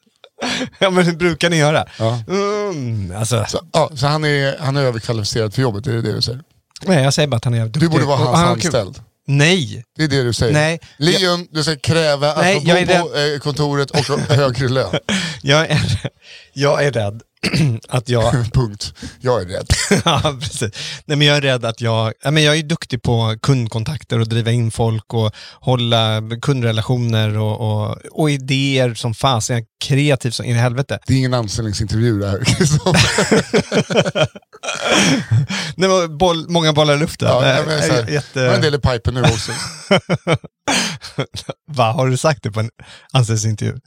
Ja, 0.79 0.89
men 0.89 1.05
hur 1.05 1.13
brukar 1.15 1.49
ni 1.49 1.57
göra? 1.57 1.85
Ja. 1.99 2.23
Mm, 2.27 3.15
alltså, 3.17 3.45
Så, 3.49 3.59
ja, 3.73 3.91
så 3.95 4.07
han 4.07 4.25
är, 4.25 4.57
han 4.59 4.77
är 4.77 4.81
överkvalificerad 4.81 5.53
för 5.53 5.61
jobbet, 5.61 5.87
är 5.87 5.91
det 5.93 6.01
det 6.01 6.11
du 6.13 6.21
säger? 6.21 6.41
nej, 6.85 7.03
jag 7.03 7.13
säger 7.13 7.27
bara 7.27 7.37
att 7.37 7.43
han 7.43 7.53
är 7.53 7.57
jävligt 7.57 7.73
Du 7.73 7.79
duktig. 7.79 7.91
borde 7.99 8.05
vara 8.05 8.17
hans 8.17 8.37
han 8.39 8.47
anställd. 8.47 8.99
Nej, 9.27 9.83
Det 9.97 10.03
är 10.03 10.07
det 10.07 10.23
du 10.23 10.33
säger. 10.33 10.53
Nej. 10.53 10.79
Leon, 10.97 11.47
du 11.51 11.63
ska 11.63 11.75
kräva 11.75 12.31
att 12.31 12.37
Nej, 12.37 12.55
få 12.55 12.61
bo 12.65 12.71
är 12.71 13.01
på 13.01 13.15
eh, 13.35 13.39
kontoret 13.39 13.91
och 13.91 14.19
högre 14.35 14.67
lön. 14.69 14.95
jag 15.41 15.67
är, 15.69 16.11
jag 16.53 16.83
är 16.85 16.91
rädd 16.91 17.21
att 17.89 18.09
jag... 18.09 18.33
Punkt. 18.53 18.93
Jag 19.19 19.41
är 19.41 19.45
rädd. 19.45 19.67
ja, 20.05 20.37
precis. 20.41 20.71
Nej, 21.05 21.17
men 21.17 21.27
jag 21.27 21.37
är 21.37 21.41
rädd 21.41 21.65
att 21.65 21.81
jag... 21.81 22.13
Ja, 22.21 22.31
men 22.31 22.43
jag 22.43 22.57
är 22.57 22.63
duktig 22.63 23.01
på 23.01 23.35
kundkontakter 23.41 24.19
och 24.19 24.27
driva 24.27 24.51
in 24.51 24.71
folk 24.71 25.13
och 25.13 25.31
hålla 25.59 26.21
kundrelationer 26.41 27.37
och, 27.37 27.59
och, 27.59 27.97
och 28.11 28.29
idéer 28.31 28.93
som 28.93 29.13
fasen. 29.13 29.55
Jag 29.55 29.61
är 29.63 29.67
kreativ 29.85 30.31
som 30.31 30.45
in 30.45 30.55
i 30.55 30.59
helvete. 30.59 30.99
Det 31.07 31.13
är 31.13 31.17
ingen 31.17 31.33
anställningsintervju 31.33 32.19
det 32.19 32.29
här. 32.29 32.39
Det 35.75 35.87
var 35.87 36.07
boll, 36.07 36.45
många 36.49 36.73
bollar 36.73 36.93
i 36.93 36.97
luften. 36.97 37.27
Ja, 37.27 37.45
Eh, 37.45 37.49
jag 37.49 37.93
här, 37.93 38.09
Jätte... 38.09 38.41
Har 38.41 38.53
en 38.55 38.61
del 38.61 38.75
i 38.75 38.79
pipen 38.79 39.13
nu 39.13 39.21
också. 39.21 39.51
Va, 41.71 41.91
har 41.91 42.07
du 42.07 42.17
sagt 42.17 42.43
det 42.43 42.51
på 42.51 42.59
en 42.59 42.69
anställningsintervju? 43.13 43.79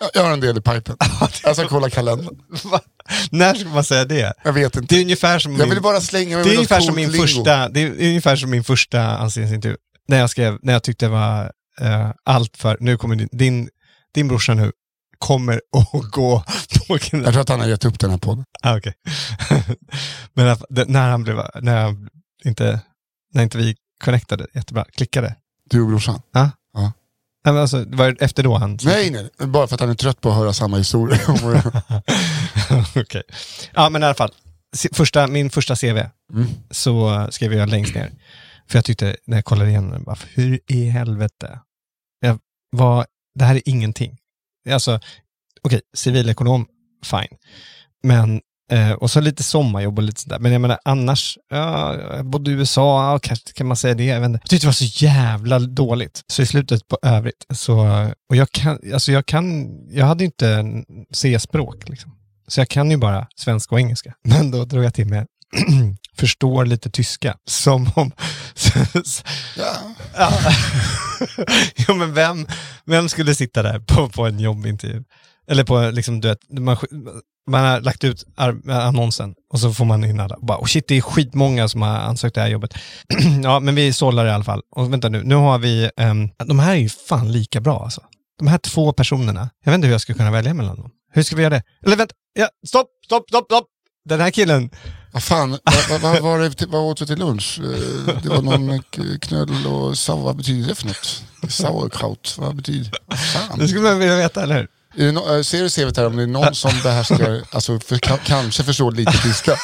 Ja, 0.00 0.10
Jag 0.14 0.22
har 0.22 0.32
en 0.32 0.40
del 0.40 0.58
i 0.58 0.60
pipen. 0.60 0.96
Jag 1.42 1.56
ska 1.56 1.68
kolla 1.68 1.90
kalendern. 1.90 2.36
När 3.30 3.54
ska 3.54 3.68
man 3.68 3.84
säga 3.84 4.04
det? 4.04 4.32
Jag 4.44 4.52
vet 4.52 4.72
Det 4.72 4.78
inte. 4.80 4.96
är 4.96 5.00
ungefär 5.00 5.38
som 5.38 5.52
Jag 5.52 5.58
min, 5.60 5.70
vill 5.70 5.82
bara 5.82 6.00
slänga 6.00 6.36
mig 6.36 6.44
det 6.44 6.50
är 6.52 6.56
ungefär 6.56 6.80
som 6.80 6.94
min 6.94 7.10
lingo. 7.10 7.22
första, 7.26 7.68
det 7.68 7.80
är 7.82 7.90
ungefär 8.08 8.36
som 8.36 8.50
min 8.50 8.64
första 8.64 9.02
anställningsintervju. 9.02 9.76
När 10.08 10.18
jag 10.18 10.30
skrev, 10.30 10.58
när 10.62 10.72
jag 10.72 10.82
tyckte 10.82 11.06
det 11.06 11.10
var 11.10 11.52
eh, 11.80 12.10
allt 12.24 12.56
för, 12.56 12.76
nu 12.80 12.96
kommer 12.96 13.16
din, 13.16 13.28
din, 13.32 13.68
din 14.14 14.28
brorsa 14.28 14.54
nu 14.54 14.72
kommer 15.18 15.60
att 15.72 16.10
gå 16.10 16.44
på 16.88 16.98
knä. 16.98 17.22
Jag 17.22 17.32
tror 17.32 17.40
att 17.42 17.48
han 17.48 17.60
har 17.60 17.66
gett 17.66 17.84
upp 17.84 17.98
den 17.98 18.10
här 18.10 18.18
podden. 18.18 18.44
Ah, 18.62 18.76
okej. 18.76 18.94
Men 20.34 20.56
det- 20.70 20.84
när 20.88 21.10
han 21.10 21.22
blev, 21.24 21.36
när 21.62 21.80
jag 21.82 22.08
inte, 22.44 22.80
när 23.34 23.42
inte 23.42 23.58
vi 23.58 23.76
connectade 24.04 24.46
jättebra, 24.54 24.84
klickade. 24.96 25.34
Du 25.70 25.80
och 25.80 25.88
brorsan. 25.88 26.20
Nej, 26.34 26.42
men 26.42 26.50
alltså, 27.44 27.84
det 27.84 27.96
var 27.96 28.16
efter 28.20 28.42
då 28.42 28.56
han... 28.56 28.78
Nej, 28.84 29.10
nej, 29.10 29.48
bara 29.48 29.66
för 29.66 29.74
att 29.74 29.80
han 29.80 29.90
är 29.90 29.94
trött 29.94 30.20
på 30.20 30.28
att 30.30 30.36
höra 30.36 30.52
samma 30.52 30.76
historia. 30.76 31.18
Okej. 32.96 33.22
Ja, 33.74 33.90
men 33.90 34.02
i 34.02 34.04
alla 34.04 34.14
fall. 34.14 34.32
Första, 34.92 35.26
min 35.26 35.50
första 35.50 35.76
CV 35.76 36.02
Mm. 36.32 36.46
så 36.70 37.26
skrev 37.30 37.52
jag 37.54 37.68
längst 37.68 37.94
ner. 37.94 38.12
För 38.66 38.78
jag 38.78 38.84
tyckte, 38.84 39.16
när 39.26 39.36
jag 39.36 39.44
kollade 39.44 39.70
igen 39.70 39.90
den, 39.90 40.04
bara, 40.04 40.16
hur 40.34 40.60
i 40.66 40.84
helvete? 40.84 41.60
Jag 42.20 42.38
var, 42.70 43.06
det 43.38 43.44
här 43.44 43.54
är 43.54 43.62
ingenting. 43.64 44.18
Alltså, 44.70 45.00
okej, 45.62 45.80
civilekonom, 45.96 46.66
fine. 47.04 47.38
Men, 48.02 48.40
eh, 48.68 48.92
och 48.92 49.10
så 49.10 49.20
lite 49.20 49.42
sommarjobb 49.42 49.98
och 49.98 50.02
lite 50.02 50.20
sådär. 50.20 50.38
Men 50.38 50.52
jag 50.52 50.60
menar 50.60 50.78
annars, 50.84 51.38
ja, 51.50 51.96
jag 52.16 52.26
bodde 52.26 52.50
i 52.50 52.54
USA, 52.54 53.12
ja, 53.12 53.18
kanske 53.18 53.52
kan 53.52 53.66
man 53.66 53.76
säga 53.76 53.94
det. 53.94 54.04
Jag, 54.04 54.22
jag 54.22 54.40
tyckte 54.40 54.64
det 54.64 54.66
var 54.66 54.72
så 54.72 55.04
jävla 55.04 55.58
dåligt. 55.58 56.22
Så 56.26 56.42
i 56.42 56.46
slutet 56.46 56.88
på 56.88 56.98
övrigt, 57.02 57.46
så, 57.54 58.06
och 58.28 58.36
jag 58.36 58.52
kan, 58.52 58.78
alltså 58.92 59.12
jag 59.12 59.26
kan, 59.26 59.68
jag 59.90 60.06
hade 60.06 60.24
inte 60.24 60.64
C-språk 61.12 61.88
liksom. 61.88 62.14
Så 62.48 62.60
jag 62.60 62.68
kan 62.68 62.90
ju 62.90 62.96
bara 62.96 63.26
svenska 63.36 63.74
och 63.74 63.80
engelska. 63.80 64.14
Men 64.24 64.50
då 64.50 64.64
drog 64.64 64.84
jag 64.84 64.94
till 64.94 65.06
med 65.06 65.26
förstår 66.18 66.64
lite 66.64 66.90
tyska. 66.90 67.36
Som 67.44 67.90
om... 67.94 68.12
Ja. 69.56 69.76
ja. 70.16 70.32
jo, 71.76 71.94
men 71.94 72.14
vem, 72.14 72.46
vem 72.84 73.08
skulle 73.08 73.34
sitta 73.34 73.62
där 73.62 73.78
på, 73.78 74.08
på 74.08 74.26
en 74.26 74.40
jobbintervju? 74.40 75.04
Eller 75.50 75.64
på, 75.64 75.90
liksom, 75.90 76.20
du 76.20 76.28
vet, 76.28 76.38
man, 76.58 76.76
man 77.50 77.64
har 77.64 77.80
lagt 77.80 78.04
ut 78.04 78.24
annonsen 78.68 79.34
och 79.52 79.60
så 79.60 79.72
får 79.72 79.84
man 79.84 80.04
in 80.04 80.20
alla. 80.20 80.34
Och 80.34 80.46
bara, 80.46 80.58
oh 80.58 80.64
shit, 80.66 80.88
det 80.88 80.94
är 80.96 81.00
skitmånga 81.00 81.68
som 81.68 81.82
har 81.82 81.88
ansökt 81.88 82.34
det 82.34 82.40
här 82.40 82.48
jobbet. 82.48 82.74
ja, 83.42 83.60
men 83.60 83.74
vi 83.74 83.92
sållar 83.92 84.26
i 84.26 84.30
alla 84.30 84.44
fall. 84.44 84.62
Och 84.76 84.92
vänta 84.92 85.08
nu, 85.08 85.22
nu 85.24 85.34
har 85.34 85.58
vi, 85.58 85.90
ehm, 85.96 86.28
de 86.46 86.58
här 86.58 86.70
är 86.72 86.76
ju 86.76 86.88
fan 86.88 87.32
lika 87.32 87.60
bra 87.60 87.82
alltså. 87.84 88.00
De 88.38 88.48
här 88.48 88.58
två 88.58 88.92
personerna, 88.92 89.50
jag 89.64 89.72
vet 89.72 89.74
inte 89.74 89.86
hur 89.86 89.94
jag 89.94 90.00
ska 90.00 90.14
kunna 90.14 90.30
välja 90.30 90.54
mellan 90.54 90.76
dem. 90.76 90.90
Hur 91.12 91.22
ska 91.22 91.36
vi 91.36 91.42
göra 91.42 91.54
det? 91.54 91.62
Eller 91.86 91.96
vänta, 91.96 92.14
ja, 92.34 92.48
stopp, 92.66 92.86
stopp, 93.04 93.24
stopp, 93.28 93.44
stopp! 93.44 93.66
Den 94.08 94.20
här 94.20 94.30
killen, 94.30 94.70
Vad 95.12 95.22
fan, 95.22 95.58
vad, 95.90 96.00
vad, 96.00 96.20
var 96.22 96.38
det, 96.38 96.66
vad 96.66 96.80
åt 96.82 96.98
du 96.98 97.06
till 97.06 97.18
lunch? 97.18 97.60
Eh, 97.60 98.22
Det 98.22 98.28
var 98.28 98.42
någon 98.42 98.82
knödel 99.20 99.66
och 99.66 99.98
sau, 99.98 100.22
vad 100.22 100.36
betyder 100.36 100.68
det 100.68 100.74
för 100.74 100.86
något? 100.86 101.22
Sauerkraut, 101.48 102.34
vad 102.38 102.56
betyder 102.56 102.92
vad 103.06 103.18
fan? 103.18 103.58
det 103.58 103.68
skulle 103.68 103.82
man 103.82 103.98
vilja 103.98 104.16
veta, 104.16 104.42
eller 104.42 104.56
hur? 104.56 104.68
No, 104.94 105.36
eh, 105.36 105.42
ser 105.42 105.62
du 105.62 105.70
CVt 105.70 105.96
här 105.96 106.06
om 106.06 106.16
det 106.16 106.22
är 106.22 106.26
någon 106.26 106.54
som 106.54 106.70
behärskar, 106.82 107.42
alltså 107.50 107.80
för, 107.80 107.98
ka, 107.98 108.16
kanske 108.24 108.62
förstår 108.62 108.92
lite 108.92 109.12
tyska, 109.22 109.56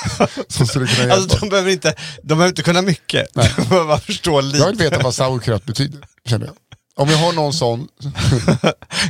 som 0.48 0.66
skulle 0.66 0.86
kunna 0.86 0.98
hjälpa? 1.08 1.14
Alltså 1.14 1.38
de 1.38 1.48
behöver 1.48 1.70
inte, 1.70 1.94
de 2.22 2.28
behöver 2.28 2.48
inte 2.48 2.62
kunna 2.62 2.82
mycket. 2.82 3.34
De 3.34 3.40
behöver 3.68 3.86
bara 3.86 4.00
förstå 4.00 4.40
lite. 4.40 4.58
Jag 4.58 4.66
vill 4.66 4.76
veta 4.76 4.98
vad 4.98 5.14
sauerkraut 5.14 5.64
betyder, 5.64 6.00
känner 6.28 6.46
jag. 6.46 6.54
Om 6.96 7.10
jag 7.10 7.18
har 7.18 7.32
någon 7.32 7.52
sån, 7.52 7.88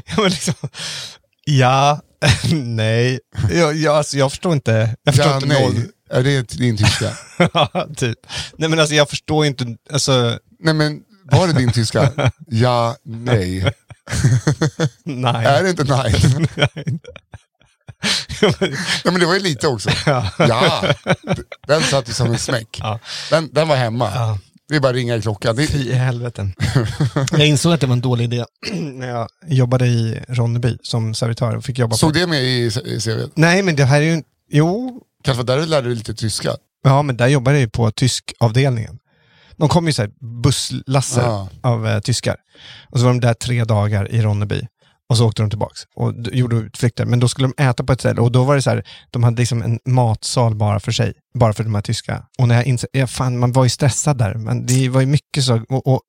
Ja, 0.07 0.17
men 0.17 0.31
liksom, 0.31 0.55
ja, 1.45 2.01
nej. 2.53 3.21
Jag, 3.51 3.77
jag, 3.77 3.97
alltså, 3.97 4.17
jag 4.17 4.31
förstår 4.31 4.53
inte. 4.53 4.97
Jag 5.05 5.15
förstår 5.15 5.33
ja, 5.33 5.37
inte 5.37 5.49
nej, 5.49 5.63
noll. 5.63 5.83
är 6.11 6.23
det 6.23 6.43
din 6.43 6.77
tyska? 6.77 7.11
Ja, 7.55 7.89
typ. 7.97 8.19
Nej 8.59 8.69
men 8.69 8.79
alltså 8.81 8.95
jag 8.95 9.11
förstår 9.11 9.47
inte, 9.47 9.67
alltså, 9.93 10.39
Nej 10.61 10.75
men, 10.75 11.01
var 11.25 11.47
det 11.47 11.53
din 11.53 11.73
tyska? 11.73 12.31
Ja, 12.47 12.97
nej. 13.05 13.73
nej. 15.05 15.47
Är 15.47 15.63
det 15.63 15.71
inte 15.71 15.85
nej? 15.85 16.15
Ja 19.05 19.11
men 19.11 19.21
det 19.21 19.27
var 19.27 19.35
ju 19.35 19.41
lite 19.41 19.69
också. 19.69 19.91
Ja, 20.39 20.95
den 21.67 21.83
satt 21.83 22.09
ju 22.09 22.13
som 22.13 22.31
en 22.31 22.39
smäck. 22.39 22.79
Ja. 22.83 23.01
Den, 23.31 23.49
den 23.53 23.69
var 23.69 23.77
hemma. 23.77 24.11
Ja. 24.15 24.39
Det 24.69 24.77
är 24.77 24.81
bara 24.81 24.89
att 24.89 24.95
ringa 24.95 25.17
i 25.17 25.23
klockan. 25.23 25.57
Det, 25.57 25.67
Fy 25.67 25.91
i 25.91 25.93
helveten. 25.93 26.55
jag 27.33 27.47
insåg 27.47 27.73
att 27.73 27.81
det 27.81 27.87
var 27.87 27.93
en 27.93 28.01
dålig 28.01 28.25
idé 28.25 28.45
när 28.73 29.09
jag 29.09 29.29
jobbade 29.47 29.87
i 29.87 30.21
Ronneby 30.29 30.79
som 30.83 31.15
servitör 31.15 31.57
och 31.57 31.65
fick 31.65 31.79
jobba 31.79 31.97
såg 31.97 32.13
på... 32.13 32.19
det 32.19 32.27
med 32.27 32.43
i, 32.43 32.67
i 32.85 33.01
CV? 33.01 33.31
Nej 33.35 33.63
men 33.63 33.77
det 33.77 33.85
här 33.85 34.01
är 34.03 34.05
ju, 34.17 34.23
jo, 34.51 35.01
Kanske 35.25 35.43
var 35.43 35.45
där 35.55 35.59
du 35.63 35.67
lärde 35.67 35.89
dig 35.89 35.97
lite 35.97 36.15
tyska? 36.15 36.57
ja 36.85 37.03
men 37.03 37.17
där 37.17 37.27
jobbade 37.29 37.57
jag 37.57 37.61
ju 37.63 37.69
på 37.71 37.91
tyskavdelningen. 37.91 38.99
De 39.57 39.69
kom 39.69 39.87
ju 39.87 39.93
så 39.93 40.03
här 40.03 40.11
busslaster 40.43 41.23
Ja. 41.23 41.49
av 41.63 41.87
eh, 41.87 42.01
tyskar. 42.01 42.37
Och 42.91 42.99
så 42.99 43.05
var 43.05 43.13
de 43.13 43.21
där 43.21 43.35
tre 43.35 43.65
dagar 43.65 44.11
i 44.11 44.23
Ronneby. 44.23 44.67
Och 45.09 45.17
så 45.17 45.27
åkte 45.27 45.43
de 45.43 45.51
tillbaks 45.51 45.81
och 45.97 46.13
gjorde 46.33 46.57
utflykter. 46.57 47.05
Men 47.05 47.21
då 47.21 47.29
skulle 47.29 47.49
de 47.57 47.63
äta 47.65 47.85
på 47.85 47.93
ett 47.93 48.01
ställe 48.01 48.21
och 48.21 48.33
då 48.33 48.45
var 48.45 48.55
det 48.55 48.63
så 48.63 48.71
här, 48.71 48.85
de 49.11 49.23
hade 49.25 49.39
liksom 49.43 49.63
en 49.63 49.79
matsal 49.85 50.55
bara 50.55 50.81
för 50.81 50.93
sig. 50.93 51.13
Bara 51.39 51.53
för 51.53 51.65
de 51.65 51.75
här 51.75 51.83
tyska. 51.83 52.23
Och 52.39 52.49
när 52.49 52.55
jag 52.55 52.67
insåg, 52.67 52.91
ja, 52.93 53.07
fan 53.07 53.39
man 53.39 53.53
var 53.53 53.65
ju 53.65 53.71
stressad 53.71 54.19
där. 54.19 54.35
Men 54.35 54.67
det 54.67 54.89
var 54.89 55.01
ju 55.01 55.07
mycket 55.07 55.45
så, 55.45 55.65
och, 55.69 55.87
och 55.87 56.01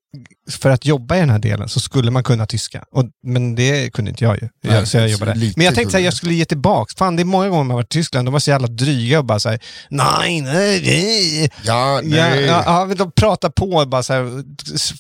för 0.50 0.70
att 0.70 0.86
jobba 0.86 1.16
i 1.16 1.20
den 1.20 1.30
här 1.30 1.40
delen 1.40 1.70
så 1.70 1.80
skulle 1.80 2.12
man 2.12 2.24
kunna 2.24 2.46
tyska. 2.46 2.84
Och, 2.92 3.06
men 3.24 3.56
det 3.56 3.94
kunde 3.94 4.12
inte 4.12 4.24
jag 4.24 4.36
ju. 4.36 4.50
Nej, 4.64 4.76
jag, 4.76 4.88
så 4.88 4.98
jag 4.98 5.10
så 5.10 5.12
jobbade. 5.12 5.40
lite 5.40 5.60
Men 5.60 5.66
jag 5.66 5.76
tänkte 5.76 5.98
att 5.98 6.04
jag 6.04 6.14
skulle 6.14 6.34
ge 6.34 6.46
tillbaks. 6.46 6.96
Fan 6.96 7.16
det 7.16 7.22
är 7.22 7.26
många 7.26 7.50
gånger 7.50 7.64
man 7.64 7.76
varit 7.76 7.86
i 7.86 7.98
Tyskland, 7.98 8.28
de 8.28 8.32
var 8.32 8.40
så 8.40 8.50
jävla 8.50 8.68
dryga 8.68 9.20
och 9.20 9.26
bara 9.26 9.40
såhär, 9.40 9.60
nej, 9.90 10.42
nej, 10.42 10.82
nej. 10.86 11.52
Ja, 11.64 12.02
nej. 12.04 12.46
ja, 12.46 12.64
ja, 12.66 12.96
de 12.96 13.12
pratar 13.12 13.50
på 13.50 13.70
och 13.70 13.88
bara 13.88 14.04
så 14.04 14.14
här, 14.14 14.44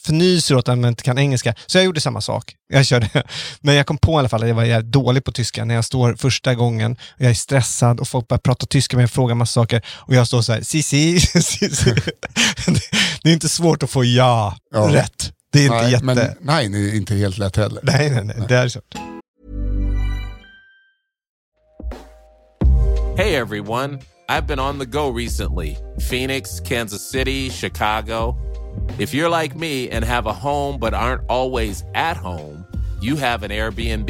fnyser 0.06 0.56
åt 0.56 0.70
att 0.70 0.78
man 0.78 0.90
inte 0.90 1.04
kan 1.04 1.18
engelska. 1.18 1.56
Så 1.66 1.78
jag 1.78 1.86
gjorde 1.86 2.02
samma 2.02 2.22
sak. 2.22 2.56
Jag 2.68 2.86
körde. 2.86 3.10
Men 3.62 3.76
jag 3.76 3.86
kom 3.86 3.98
på 3.98 4.12
i 4.12 4.16
alla 4.16 4.30
fall 4.30 4.42
att 4.42 4.48
jag 4.48 4.56
var 4.56 4.64
jävligt 4.64 4.92
dålig 4.92 5.24
på 5.24 5.32
tyska 5.32 5.66
när 5.66 5.76
jag 5.76 5.86
står 5.86 6.16
första 6.16 6.56
gången 6.56 6.92
och 6.92 7.22
jag 7.22 7.30
är 7.30 7.34
stressad 7.34 8.00
och 8.00 8.08
folk 8.08 8.28
börjar 8.28 8.40
prata 8.40 8.66
tyska 8.66 8.98
med 8.98 9.02
mig 9.02 9.06
och 9.06 9.12
frågar 9.12 9.36
massa 9.36 9.54
saker 9.54 9.86
och 9.88 10.14
jag 10.15 10.28
står 10.28 10.41
så 10.41 10.54
här, 10.54 10.62
si, 10.62 10.84
si, 10.84 11.19
si, 11.41 11.69
si. 11.69 11.93
Det- 13.23 13.30
är 13.30 13.34
inte 13.34 13.49
svårt 13.49 13.84
att 13.84 13.89
få 13.89 14.04
ja, 14.04 14.58
Ja. 14.73 14.89
rätt. 14.93 15.32
Det 15.51 15.60
är 15.60 15.63
inte 15.63 15.75
nej, 15.82 15.91
jätte... 15.91 16.06
men 16.06 16.17
nej, 16.41 16.69
det 16.69 16.78
är 16.78 16.95
inte 16.95 17.15
helt 17.15 17.38
lätt 17.38 17.56
heller. 17.56 17.80
Nej, 17.84 18.10
nej, 18.10 18.23
nej, 18.25 18.45
det 18.47 18.56
är 18.56 18.67
så. 18.69 18.80
Hey 23.17 23.36
everyone, 23.36 23.99
I've 24.30 24.45
been 24.47 24.60
on 24.60 24.80
the 24.80 24.86
go 24.86 25.10
recently 25.17 25.78
Phoenix, 26.10 26.60
Kansas 26.60 27.10
City, 27.12 27.49
Chicago. 27.49 28.36
If 28.99 29.13
you're 29.13 29.30
like 29.41 29.56
me 29.56 29.89
and 29.89 30.04
have 30.06 30.28
a 30.30 30.34
home 30.34 30.80
but 30.80 30.93
aren't 30.93 31.23
always 31.30 31.84
at 31.93 32.17
home, 32.17 32.65
you 33.01 33.15
have 33.15 33.43
an 33.43 33.51
Airbnb. 33.51 34.10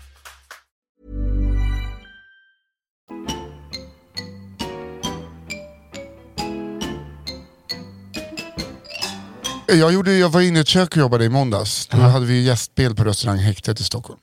Jag, 9.71 9.93
gjorde, 9.93 10.13
jag 10.13 10.29
var 10.29 10.41
inne 10.41 10.59
i 10.59 10.61
ett 10.61 10.67
kök 10.67 10.91
och 10.91 10.97
jobbade 10.97 11.25
i 11.25 11.29
måndags. 11.29 11.87
Då 11.87 11.97
hade 11.97 12.25
vi 12.25 12.41
gästspel 12.41 12.95
på 12.95 13.03
restaurang 13.03 13.37
Häktet 13.37 13.79
i 13.79 13.83
Stockholm. 13.83 14.19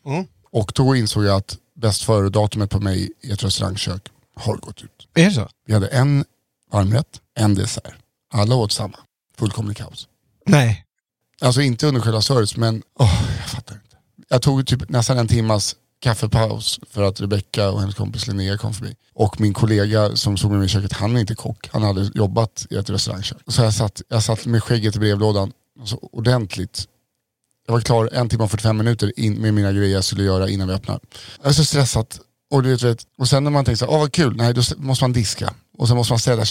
Och 0.50 0.72
då 0.74 0.96
insåg 0.96 1.24
jag 1.24 1.36
att 1.36 1.56
bäst 1.76 2.02
före-datumet 2.02 2.70
på 2.70 2.80
mig 2.80 3.10
i 3.20 3.32
ett 3.32 3.44
restaurangkök 3.44 4.08
har 4.36 4.56
gått 4.56 4.82
ut. 4.82 5.08
Är 5.14 5.24
det 5.24 5.30
så? 5.30 5.48
Vi 5.66 5.74
hade 5.74 5.86
en 5.86 6.24
varmrätt, 6.72 7.20
en 7.38 7.54
dessert. 7.54 7.94
Alla 8.32 8.54
åt 8.54 8.72
samma. 8.72 8.98
Fullkomlig 9.38 9.76
kaos. 9.76 10.08
Nej. 10.46 10.84
Alltså 11.40 11.60
inte 11.60 11.86
under 11.86 12.00
själva 12.00 12.22
service, 12.22 12.56
men 12.56 12.82
åh, 12.98 13.22
jag 13.40 13.50
fattar 13.50 13.74
inte. 13.74 13.96
Jag 14.28 14.42
tog 14.42 14.66
typ 14.66 14.88
nästan 14.88 15.18
en 15.18 15.28
timmas 15.28 15.76
kaffepaus 16.00 16.80
för 16.90 17.02
att 17.02 17.20
Rebecka 17.20 17.70
och 17.70 17.80
hennes 17.80 17.94
kompis 17.94 18.26
Linnea 18.26 18.58
kom 18.58 18.74
förbi. 18.74 18.96
Och 19.14 19.40
min 19.40 19.54
kollega 19.54 20.16
som 20.16 20.36
såg 20.36 20.50
mig 20.50 20.66
i 20.66 20.68
köket, 20.68 20.92
han 20.92 21.16
är 21.16 21.20
inte 21.20 21.34
kock. 21.34 21.68
Han 21.72 21.82
hade 21.82 22.10
jobbat 22.14 22.66
i 22.70 22.76
ett 22.76 22.90
restaurangkök. 22.90 23.38
Så 23.46 23.62
jag 23.62 23.74
satt, 23.74 24.02
jag 24.08 24.22
satt 24.22 24.46
med 24.46 24.62
skägget 24.62 24.96
i 24.96 24.98
brevlådan 24.98 25.52
alltså, 25.80 25.96
ordentligt. 26.02 26.84
Jag 27.66 27.72
var 27.72 27.80
klar 27.80 28.10
en 28.12 28.28
timme 28.28 28.44
och 28.44 28.50
45 28.50 28.76
minuter 28.76 29.20
in 29.20 29.34
med 29.34 29.54
mina 29.54 29.72
grejer 29.72 29.94
jag 29.94 30.04
skulle 30.04 30.22
göra 30.22 30.48
innan 30.48 30.68
vi 30.68 30.74
öppnar. 30.74 31.00
Jag 31.42 31.48
är 31.48 31.52
så 31.52 31.64
stressad. 31.64 32.06
Och, 32.50 32.62
du 32.62 32.76
vet, 32.76 33.06
och 33.18 33.28
sen 33.28 33.44
när 33.44 33.50
man 33.50 33.64
tänker 33.64 33.76
så 33.76 33.86
åh 33.86 33.98
vad 33.98 34.12
kul, 34.12 34.36
nej 34.36 34.54
då 34.54 34.62
måste 34.76 35.04
man 35.04 35.12
diska. 35.12 35.54
Och 35.78 35.88
sen 35.88 35.96
måste 35.96 36.12
man 36.12 36.18
städa. 36.18 36.44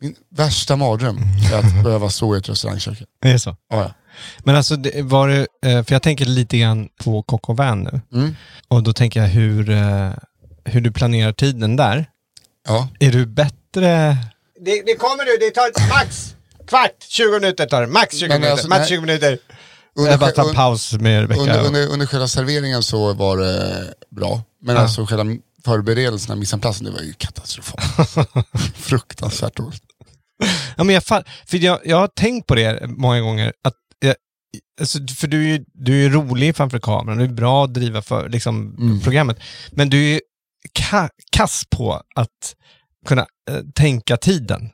Min 0.00 0.14
värsta 0.28 0.76
mardröm 0.76 1.18
är 1.52 1.58
att 1.58 1.84
behöva 1.84 2.10
stå 2.10 2.34
i 2.34 2.38
ett 2.38 2.48
restaurangkök. 2.48 3.02
Är 3.20 3.32
det 3.32 3.38
så? 3.38 3.56
Ja, 3.70 3.82
ja. 3.82 3.94
Men 4.44 4.56
alltså, 4.56 4.76
det 4.76 5.02
var 5.02 5.28
det, 5.28 5.46
eh, 5.66 5.84
för 5.84 5.94
jag 5.94 6.02
tänker 6.02 6.24
lite 6.24 6.58
grann 6.58 6.88
på 7.04 7.22
Coq 7.22 7.60
Vin 7.60 7.82
nu. 7.82 8.00
Mm. 8.18 8.36
Och 8.68 8.82
då 8.82 8.92
tänker 8.92 9.20
jag 9.20 9.28
hur, 9.28 9.70
eh, 9.70 10.10
hur 10.64 10.80
du 10.80 10.92
planerar 10.92 11.32
tiden 11.32 11.76
där. 11.76 12.06
ja. 12.68 12.88
Är 13.00 13.12
du 13.12 13.26
bättre... 13.26 14.16
Det, 14.60 14.82
det 14.86 14.94
kommer 14.96 15.24
nu, 15.24 15.46
det 15.46 15.50
tar 15.50 15.88
max 15.88 16.34
kvart, 16.68 17.02
20 17.08 17.32
minuter 17.32 17.66
tar 17.66 17.80
det. 17.80 17.86
Max 17.86 18.16
20 18.18 18.28
Men 18.28 18.34
minuter, 18.40 18.52
alltså, 18.52 18.68
max 18.68 18.78
nej. 18.80 18.88
20 18.88 19.00
minuter. 19.00 19.38
Under, 19.98 20.10
jag 20.10 20.20
bara 20.20 20.30
tar 20.30 20.54
paus 20.54 20.92
med 20.92 21.20
Rebecka. 21.20 21.40
under, 21.40 21.64
under, 21.66 21.86
under 21.88 22.06
själva 22.06 22.28
serveringen 22.28 22.82
så 22.82 23.12
var 23.14 23.36
det 23.36 23.94
bra. 24.10 24.42
Men 24.62 24.74
Ja. 24.76 24.82
alltså 24.82 25.06
själva 25.06 25.24
förberedelserna, 25.64 26.36
missanplatsen, 26.36 26.84
det 26.84 26.90
var 26.90 27.00
ju 27.00 27.12
katastrofalt. 27.12 28.28
Fruktansvärt 28.76 29.56
dåligt. 29.56 29.82
Ja, 30.76 30.84
men 30.84 30.94
jag, 30.94 31.04
för 31.04 31.24
jag, 31.50 31.80
jag 31.84 31.96
har 31.96 32.08
tänkt 32.08 32.46
på 32.46 32.54
det 32.54 32.80
många 32.86 33.20
gånger, 33.20 33.52
att 33.64 33.74
alltså, 34.80 34.98
för 35.16 35.26
du 35.26 35.44
är 35.44 35.48
ju 35.48 35.64
du 35.72 36.06
är 36.06 36.10
rolig 36.10 36.56
framför 36.56 36.78
kameran, 36.78 37.18
du 37.18 37.24
är 37.24 37.28
bra 37.28 37.64
att 37.64 37.74
driva 37.74 38.02
för 38.02 38.28
liksom, 38.28 38.76
programmet, 39.04 39.38
men 39.70 39.90
du 39.90 40.14
är 40.14 40.20
ka 40.72 41.08
kass 41.32 41.64
på 41.70 42.02
att 42.14 42.54
kunna 43.06 43.26
eh, 43.50 43.60
tänka 43.74 44.16
tiden. 44.16 44.70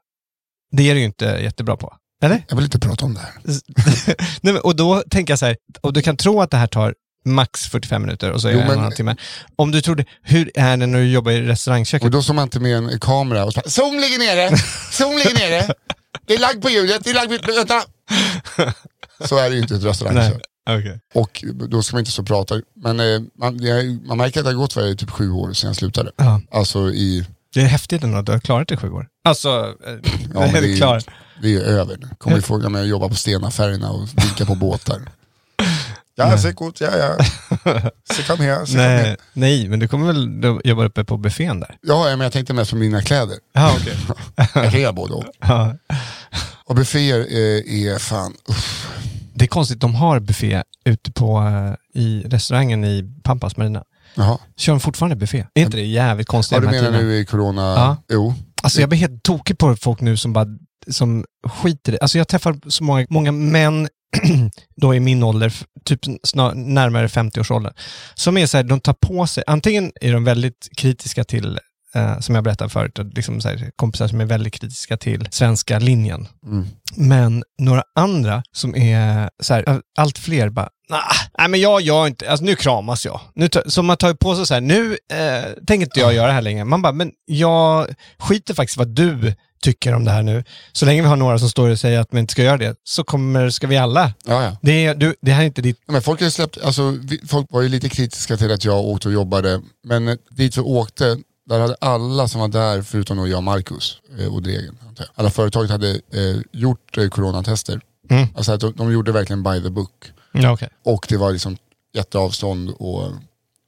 Det 0.72 0.90
är 0.90 0.94
du 0.94 1.00
ju 1.00 1.06
inte 1.06 1.24
jättebra 1.24 1.76
på. 1.76 1.96
Eller? 2.22 2.42
Jag 2.48 2.56
vill 2.56 2.64
inte 2.64 2.78
prata 2.78 3.04
om 3.04 3.14
det 3.14 3.20
här. 3.20 3.32
Nej, 4.40 4.52
men, 4.52 4.58
och 4.58 4.76
då 4.76 5.02
tänker 5.10 5.32
jag 5.32 5.38
så 5.38 5.46
här, 5.46 5.56
och 5.80 5.92
du 5.92 6.02
kan 6.02 6.16
tro 6.16 6.40
att 6.40 6.50
det 6.50 6.56
här 6.56 6.66
tar 6.66 6.94
max 7.24 7.66
45 7.66 8.02
minuter 8.02 8.32
och 8.32 8.40
så 8.40 8.48
är 8.48 8.52
Jo, 8.52 8.58
det 8.58 8.64
en 8.64 8.70
och 8.70 8.76
en 8.76 8.82
halv 8.82 8.92
timme. 8.92 9.16
Om 9.56 9.70
du 9.70 9.80
tror 9.80 9.96
det, 9.96 10.04
hur 10.22 10.50
är 10.54 10.76
det 10.76 10.86
när 10.86 10.98
du 10.98 11.10
jobbar 11.10 11.32
i 11.32 11.42
restaurangköket? 11.42 12.04
Och 12.04 12.10
då 12.10 12.22
står 12.22 12.34
man 12.34 12.42
inte 12.42 12.60
med 12.60 12.76
en 12.76 13.00
kamera 13.00 13.44
och 13.44 13.52
så 13.52 13.62
Zoom 13.66 13.98
ligger 13.98 14.18
nere, 14.18 14.56
Zoom 14.92 15.16
ligger 15.16 15.34
nere. 15.34 15.74
Det 16.26 16.34
är 16.34 16.38
lagg 16.38 16.62
på 16.62 16.70
ljudet, 16.70 17.04
det 17.04 17.10
är 17.10 17.14
lagg 17.14 17.42
på... 17.42 17.52
Vänta! 17.52 17.82
Så 19.24 19.38
är 19.38 19.50
det 19.50 19.56
ju 19.56 19.62
inte 19.62 19.74
ett 19.74 19.84
restaurangkök. 19.84 20.42
okej. 20.70 21.00
Och 21.14 21.44
då 21.68 21.82
ska 21.82 21.96
man 21.96 22.00
inte 22.00 22.10
så 22.10 22.22
prata. 22.22 22.60
Men 22.76 23.00
eh, 23.00 23.20
man, 23.38 23.62
jag, 23.62 24.06
man 24.06 24.18
märker 24.18 24.40
att 24.40 24.44
det 24.46 24.50
har 24.50 24.56
gått 24.58 24.72
för 24.72 24.94
typ 24.94 25.10
sju 25.10 25.30
år 25.30 25.52
sedan 25.52 25.68
jag 25.68 25.76
slutade. 25.76 26.10
Ja. 26.16 26.40
Alltså 26.50 26.90
i, 26.90 27.26
Det 27.54 27.60
är 27.60 27.66
häftigt 27.66 28.02
ändå 28.02 28.18
att 28.18 28.26
du 28.26 28.32
har 28.32 28.38
klarat 28.38 28.68
det 28.68 28.74
i 28.74 28.76
sju 28.76 28.90
år. 28.90 29.06
Alltså, 29.24 29.74
eh, 29.86 29.92
ja, 30.34 30.40
det 30.52 30.58
är 30.58 30.62
det, 30.62 30.80
är, 30.80 31.02
det 31.42 31.54
är 31.54 31.60
över 31.60 31.96
nu. 31.96 32.08
Kommer 32.18 32.36
ju 32.36 32.42
få 32.42 32.68
med 32.68 32.82
att 32.82 32.88
jobba 32.88 33.08
på 33.08 33.14
Stenafärgerna 33.14 33.90
och 33.90 34.08
vinka 34.24 34.46
på 34.46 34.54
båtar. 34.54 35.02
Ja, 36.14 36.38
så 36.38 36.52
gott, 36.52 36.80
ja, 36.80 36.90
ja. 36.96 37.24
Så 38.12 38.22
kom 38.22 38.40
här, 38.40 38.64
så 38.64 38.76
Nej, 38.76 39.04
här. 39.04 39.16
nej, 39.32 39.68
men 39.68 39.78
du 39.78 39.88
kommer 39.88 40.06
väl 40.06 40.60
jobba 40.64 40.84
uppe 40.84 41.04
på 41.04 41.16
buffén 41.16 41.60
där? 41.60 41.76
Ja, 41.80 42.04
men 42.04 42.20
jag 42.20 42.32
tänkte 42.32 42.54
mest 42.54 42.70
på 42.70 42.76
mina 42.76 43.02
kläder. 43.02 43.36
Ja, 43.52 43.74
okej. 43.80 43.96
Jag 44.54 44.70
kan 44.72 44.80
göra 44.80 44.92
både 44.92 45.14
och. 45.14 45.24
Ja. 45.40 45.76
Och 46.64 46.74
bufféer 46.74 47.18
eh, 47.18 47.84
är 47.84 47.98
fan, 47.98 48.34
uff. 48.48 48.88
Det 49.42 49.46
är 49.46 49.48
konstigt, 49.48 49.80
de 49.80 49.94
har 49.94 50.20
buffé 50.20 50.62
ute 50.84 51.12
på, 51.12 51.38
eh, 51.38 52.02
i 52.02 52.22
restaurangen 52.26 52.84
i 52.84 53.04
Pampas 53.22 53.56
Marina. 53.56 53.84
Jaha. 54.14 54.38
Kör 54.56 54.72
de 54.72 54.80
fortfarande 54.80 55.16
buffé? 55.16 55.46
Är 55.54 55.62
inte 55.62 55.76
det 55.76 55.82
jävligt 55.82 56.26
konstigt? 56.26 56.56
Ja, 56.56 56.60
du 56.60 56.66
menar 56.66 56.90
nu 56.90 57.18
i 57.18 57.24
corona? 57.24 57.60
Ja. 57.60 57.96
Jo. 58.08 58.34
Alltså 58.62 58.80
jag 58.80 58.88
blir 58.88 58.98
helt 58.98 59.22
tokig 59.22 59.58
på 59.58 59.76
folk 59.76 60.00
nu 60.00 60.16
som 60.16 60.32
bara 60.32 60.46
som 60.90 61.24
skiter 61.46 61.92
i. 61.92 61.98
Alltså 62.00 62.18
jag 62.18 62.28
träffar 62.28 62.70
så 62.70 62.84
många, 62.84 63.06
många 63.10 63.32
män 63.32 63.88
då 64.76 64.94
i 64.94 65.00
min 65.00 65.22
ålder, 65.22 65.54
typ 65.84 66.00
snar, 66.22 66.54
närmare 66.54 67.06
50-årsåldern, 67.06 67.72
som 68.14 68.36
är 68.36 68.46
så 68.46 68.56
här, 68.56 68.64
de 68.64 68.80
tar 68.80 68.94
på 68.94 69.26
sig, 69.26 69.44
antingen 69.46 69.92
är 70.00 70.12
de 70.12 70.24
väldigt 70.24 70.68
kritiska 70.76 71.24
till, 71.24 71.58
eh, 71.94 72.20
som 72.20 72.34
jag 72.34 72.44
berättade 72.44 72.70
förut, 72.70 72.98
liksom 73.14 73.40
så 73.40 73.48
här, 73.48 73.70
kompisar 73.76 74.08
som 74.08 74.20
är 74.20 74.24
väldigt 74.24 74.54
kritiska 74.54 74.96
till 74.96 75.28
svenska 75.30 75.78
linjen. 75.78 76.28
Mm. 76.46 76.66
Men 76.96 77.44
några 77.58 77.82
andra 77.94 78.42
som 78.52 78.76
är 78.76 79.30
så 79.42 79.54
här, 79.54 79.80
allt 79.98 80.18
fler 80.18 80.48
bara, 80.48 80.68
"Nah, 80.88 81.00
nej 81.38 81.48
men 81.48 81.60
jag 81.60 81.80
gör 81.80 82.06
inte, 82.06 82.30
alltså 82.30 82.44
nu 82.44 82.56
kramas 82.56 83.04
jag. 83.04 83.20
Nu 83.34 83.48
så 83.66 83.82
man 83.82 83.96
tar 83.96 84.14
på 84.14 84.36
sig 84.36 84.46
så 84.46 84.54
här, 84.54 84.60
nu 84.60 84.96
eh, 85.12 85.64
tänker 85.66 85.86
inte 85.86 86.00
jag 86.00 86.14
göra 86.14 86.26
det 86.26 86.32
här 86.32 86.42
längre. 86.42 86.64
Man 86.64 86.82
bara, 86.82 86.92
men 86.92 87.12
jag 87.26 87.86
skiter 88.18 88.54
faktiskt 88.54 88.78
vad 88.78 88.88
du 88.88 89.34
tycker 89.62 89.94
om 89.94 90.04
det 90.04 90.10
här 90.10 90.22
nu. 90.22 90.44
Så 90.72 90.86
länge 90.86 91.02
vi 91.02 91.08
har 91.08 91.16
några 91.16 91.38
som 91.38 91.48
står 91.48 91.70
och 91.70 91.78
säger 91.78 92.00
att 92.00 92.12
man 92.12 92.20
inte 92.20 92.32
ska 92.32 92.42
göra 92.42 92.56
det, 92.56 92.76
så 92.84 93.04
kommer, 93.04 93.50
ska 93.50 93.66
vi 93.66 93.76
alla. 93.76 94.12
Ja, 94.24 94.44
ja. 94.44 94.56
Det, 94.62 94.86
är, 94.86 94.94
du, 94.94 95.14
det 95.22 95.32
här 95.32 95.42
är 95.42 95.46
inte 95.46 95.62
ditt... 95.62 95.78
Men 95.86 96.02
folk, 96.02 96.20
har 96.20 96.30
släppt, 96.30 96.58
alltså, 96.64 96.98
folk 97.28 97.46
var 97.50 97.62
ju 97.62 97.68
lite 97.68 97.88
kritiska 97.88 98.36
till 98.36 98.52
att 98.52 98.64
jag 98.64 98.78
åkte 98.84 99.08
och 99.08 99.14
jobbade, 99.14 99.60
men 99.84 100.18
dit 100.30 100.56
vi 100.56 100.60
åkte, 100.60 101.16
där 101.48 101.60
hade 101.60 101.76
alla 101.80 102.28
som 102.28 102.40
var 102.40 102.48
där, 102.48 102.82
förutom 102.82 103.16
då 103.16 103.28
jag 103.28 103.36
och 103.36 103.42
Marcus 103.42 103.98
eh, 104.18 104.34
och 104.34 104.42
Dregen, 104.42 104.78
alla 105.14 105.30
företaget 105.30 105.70
hade 105.70 105.90
eh, 105.90 106.40
gjort 106.52 106.98
eh, 106.98 107.08
coronatester. 107.08 107.80
Mm. 108.10 108.28
Alltså 108.34 108.52
att 108.52 108.60
de, 108.60 108.72
de 108.76 108.92
gjorde 108.92 109.12
verkligen 109.12 109.42
by 109.42 109.62
the 109.62 109.70
book. 109.70 110.12
Ja, 110.32 110.52
okej. 110.52 110.68
Och 110.84 111.06
det 111.08 111.16
var 111.16 111.32
liksom 111.32 111.56
jätteavstånd. 111.94 112.70
Och, 112.70 113.02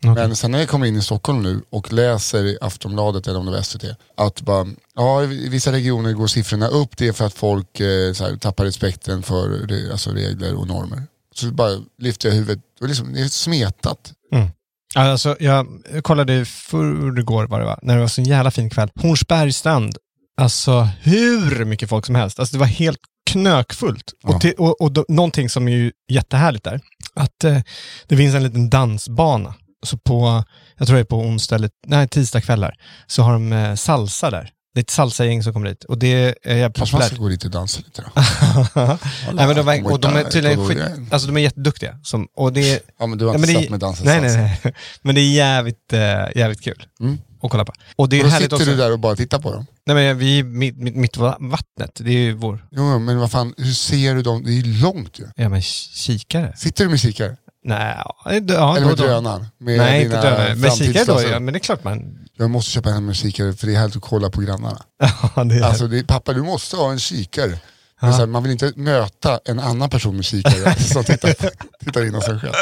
Okej. 0.07 0.29
Men 0.29 0.37
sen 0.37 0.51
när 0.51 0.59
jag 0.59 0.69
kommer 0.69 0.87
in 0.87 0.97
i 0.97 1.03
Stockholm 1.03 1.43
nu 1.43 1.63
och 1.71 1.93
läser 1.93 2.45
i 2.45 2.59
Aftonbladet 2.61 3.27
eller 3.27 3.39
om 3.39 3.47
det 3.47 3.53
var 3.53 3.63
SVT, 3.63 3.85
att 4.17 4.41
bara, 4.41 4.67
ja, 4.95 5.23
i 5.23 5.49
vissa 5.49 5.73
regioner 5.73 6.13
går 6.13 6.27
siffrorna 6.27 6.69
upp, 6.69 6.97
det 6.97 7.09
är 7.09 7.13
för 7.13 7.25
att 7.27 7.35
folk 7.35 7.81
eh, 7.81 7.87
här, 7.87 8.37
tappar 8.37 8.65
respekten 8.65 9.23
för 9.23 9.73
alltså, 9.93 10.11
regler 10.11 10.55
och 10.55 10.69
normer. 10.69 11.03
Så 11.35 11.47
bara 11.47 11.81
lyfter 11.99 12.29
jag 12.29 12.37
huvudet, 12.37 12.65
och 12.81 12.89
liksom, 12.89 13.13
det 13.13 13.21
är 13.21 13.29
smetat. 13.29 14.13
Alltså, 14.95 15.37
jag 15.41 15.67
kollade 16.03 16.35
i 16.35 16.45
förrgår 16.45 17.47
var 17.47 17.61
det 17.61 17.65
var, 17.67 17.79
när 17.83 17.95
det 17.95 18.01
var 18.01 18.09
så 18.09 18.21
en 18.21 18.27
jävla 18.27 18.51
fin 18.51 18.71
kväll. 18.71 18.91
Hornsbergsstrand, 18.95 19.97
alltså 20.37 20.89
hur 21.03 21.65
mycket 21.65 21.89
folk 21.89 22.07
som 22.07 22.15
helst. 22.15 22.39
Alltså 22.39 22.57
det 22.57 22.61
var 22.61 22.67
helt 22.67 22.99
knökfullt. 23.31 24.13
Ja. 24.23 24.35
Och, 24.35 24.41
till, 24.41 24.55
och, 24.59 24.81
och 24.81 24.93
då, 24.93 25.05
någonting 25.09 25.49
som 25.49 25.69
är 25.69 25.73
ju 25.73 25.93
jättehärligt 26.09 26.65
där, 26.65 26.81
att 27.15 27.45
eh, 27.45 27.59
det 28.07 28.17
finns 28.17 28.35
en 28.35 28.43
liten 28.43 28.71
dansbana. 28.71 29.55
Så 29.83 29.99
på, 29.99 30.45
jag 30.79 30.87
tror 30.87 30.97
det 30.97 31.03
är 31.03 31.05
på 31.05 31.19
onsdag 31.19 31.57
eller 31.57 31.71
nej, 31.87 32.09
tisdagskvällar, 32.09 32.75
så 33.07 33.23
har 33.23 33.33
de 33.33 33.53
eh, 33.53 33.75
salsa 33.75 34.31
där. 34.31 34.51
Det 34.75 34.81
är 34.81 34.83
ett 34.83 34.91
salsagäng 34.91 35.43
som 35.43 35.53
kommer 35.53 35.69
dit 35.69 35.85
och 35.85 35.99
det 35.99 36.37
är 36.43 36.57
jävligt 36.57 36.77
Kanske 36.77 36.97
man 36.97 37.07
ska 37.07 37.17
gå 37.17 37.29
dit 37.29 37.45
och 37.45 37.51
dansa 37.51 37.81
lite 37.87 38.03
då. 38.03 38.21
Nej, 39.33 39.47
men 39.47 39.57
de, 39.57 39.69
är, 39.69 39.93
och 39.93 40.01
de 40.01 40.17
är 40.17 40.25
tydligen 40.25 40.69
skit, 40.69 40.79
alltså 41.11 41.27
de 41.29 41.37
är 41.37 41.41
jätteduktiga. 41.41 41.99
Som, 42.03 42.29
och 42.37 42.53
det 42.53 42.73
är, 42.73 42.81
Ja 42.99 43.07
men 43.07 43.19
du 43.19 43.25
har 43.27 43.35
inte 43.35 43.47
men 43.47 43.55
det- 43.57 43.61
satt 43.63 43.71
med 43.71 43.81
dansen 43.81 44.07
nej, 44.07 44.21
nej, 44.21 44.37
nej. 44.63 44.75
Men 45.03 45.15
det 45.15 45.21
är 45.21 45.33
jävligt, 45.33 45.93
eh, 45.93 46.01
jävligt 46.35 46.61
kul 46.65 46.87
Mm. 47.01 47.19
att 47.43 47.51
kolla 47.51 47.65
på. 47.65 47.73
Och 47.97 48.09
det 48.09 48.17
är 48.17 48.21
Och 48.21 48.25
då 48.25 48.31
härligt 48.31 48.45
sitter 48.45 48.57
också. 48.57 48.71
du 48.71 48.77
där 48.77 48.93
och 48.93 48.99
bara 48.99 49.17
tittar 49.17 49.39
på 49.39 49.53
dem. 49.53 49.67
Nej, 49.87 49.97
men 49.97 50.19
vi 50.19 50.39
är 50.39 50.45
mitt, 50.45 50.77
mitt, 50.77 50.97
mitt 50.97 51.17
va- 51.17 51.37
vattnet. 51.41 51.91
Det 52.05 52.11
är 52.11 52.19
ju 52.19 52.33
vår, 52.33 52.67
jo, 52.71 52.99
men 52.99 53.19
vad 53.19 53.31
fan, 53.31 53.55
hur 53.57 53.73
ser 53.73 54.15
du 54.15 54.23
dem? 54.23 54.45
Det 54.45 54.51
är 54.51 54.55
ju 54.55 54.81
långt 54.81 55.19
ju. 55.19 55.25
ja 55.37 55.49
men 55.49 55.63
kikare. 55.63 56.53
Sitter 56.57 56.85
du 56.85 56.91
med 56.91 57.01
kikare? 57.01 57.37
Nej, 57.65 57.97
ja, 58.49 58.77
Eller 58.77 58.87
med 58.87 58.97
drönaren? 58.97 59.47
Med 59.59 59.79
Nej, 59.79 60.05
inte 60.05 60.21
drönare. 60.21 60.55
Men 60.55 60.71
kikare 60.71 61.05
då, 61.05 61.23
ja, 61.23 61.41
men 61.41 61.55
det 61.55 61.59
är 61.59 61.61
klart 61.61 61.85
man... 61.85 62.19
Jag 62.37 62.51
måste 62.51 62.71
köpa 62.71 62.91
en 62.91 63.07
med 63.07 63.17
kikare 63.17 63.53
för 63.53 63.67
det 63.67 63.75
är 63.75 63.79
härligt 63.79 63.97
att 63.97 64.03
kolla 64.03 64.31
på 64.31 64.41
grannarna. 64.41 64.83
Ja, 65.37 65.45
det 65.45 65.55
är, 65.55 65.63
Alltså 65.63 65.87
det, 65.87 66.07
pappa 66.07 66.33
du 66.33 66.43
måste 66.43 66.77
ha 66.77 66.93
en 66.93 66.99
kikare. 66.99 67.59
Men 68.01 68.13
här, 68.13 68.27
man 68.27 68.43
vill 68.43 68.53
inte 68.53 68.73
möta 68.77 69.41
en 69.45 69.59
annan 69.59 69.91
person 69.91 70.17
med 70.17 70.25
kikare 70.25 70.75
som 70.79 71.05
tittar, 71.05 71.35
tittar 71.85 72.07
in 72.07 72.15
hos 72.15 72.25
sig 72.25 72.41
själv. 72.41 72.53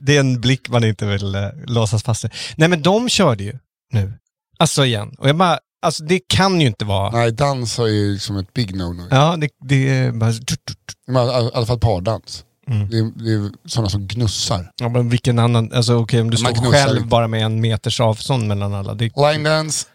det, 0.00 0.16
är, 0.16 0.20
en 0.20 0.40
blick 0.40 0.68
man 0.68 0.84
inte 0.84 1.06
vill 1.06 1.36
uh, 1.36 1.48
låsas 1.66 2.02
fast 2.02 2.24
i. 2.24 2.28
Nej, 2.56 2.68
men 2.68 2.82
de 2.82 3.08
körde 3.08 3.44
ju 3.44 3.58
nu. 3.92 4.12
Alltså 4.58 4.84
igen. 4.84 5.14
Och 5.18 5.28
jag 5.28 5.36
bara, 5.36 5.58
alltså 5.82 6.04
det 6.04 6.20
kan 6.28 6.60
ju 6.60 6.66
inte 6.66 6.84
vara... 6.84 7.10
Nej, 7.10 7.32
dans 7.32 7.78
är 7.78 7.86
ju 7.86 8.12
liksom 8.12 8.36
ett 8.36 8.54
big 8.54 8.76
no-no. 8.76 9.08
Ja, 9.10 9.36
det, 9.36 9.48
det 9.68 9.88
är 9.88 10.12
bara... 10.12 10.30
I 10.30 11.50
alla 11.54 11.66
fall 11.66 11.78
pardans. 11.78 12.44
Mm. 12.70 12.88
Det, 12.90 12.98
är, 12.98 13.24
det 13.24 13.32
är 13.32 13.50
sådana 13.68 13.88
som 13.88 14.06
gnussar. 14.06 14.70
Ja, 14.80 14.88
men 14.88 15.08
vilken 15.08 15.38
annan... 15.38 15.72
Alltså 15.72 15.94
okej, 15.94 16.20
om 16.20 16.30
du 16.30 16.42
Man 16.42 16.54
står 16.54 16.72
själv 16.72 17.08
bara 17.08 17.28
med 17.28 17.44
en 17.44 17.60
meters 17.60 18.00
avstånd 18.00 18.48
mellan 18.48 18.74
alla. 18.74 18.94
Det, 18.94 19.04
Line 19.16 19.42
dance, 19.42 19.86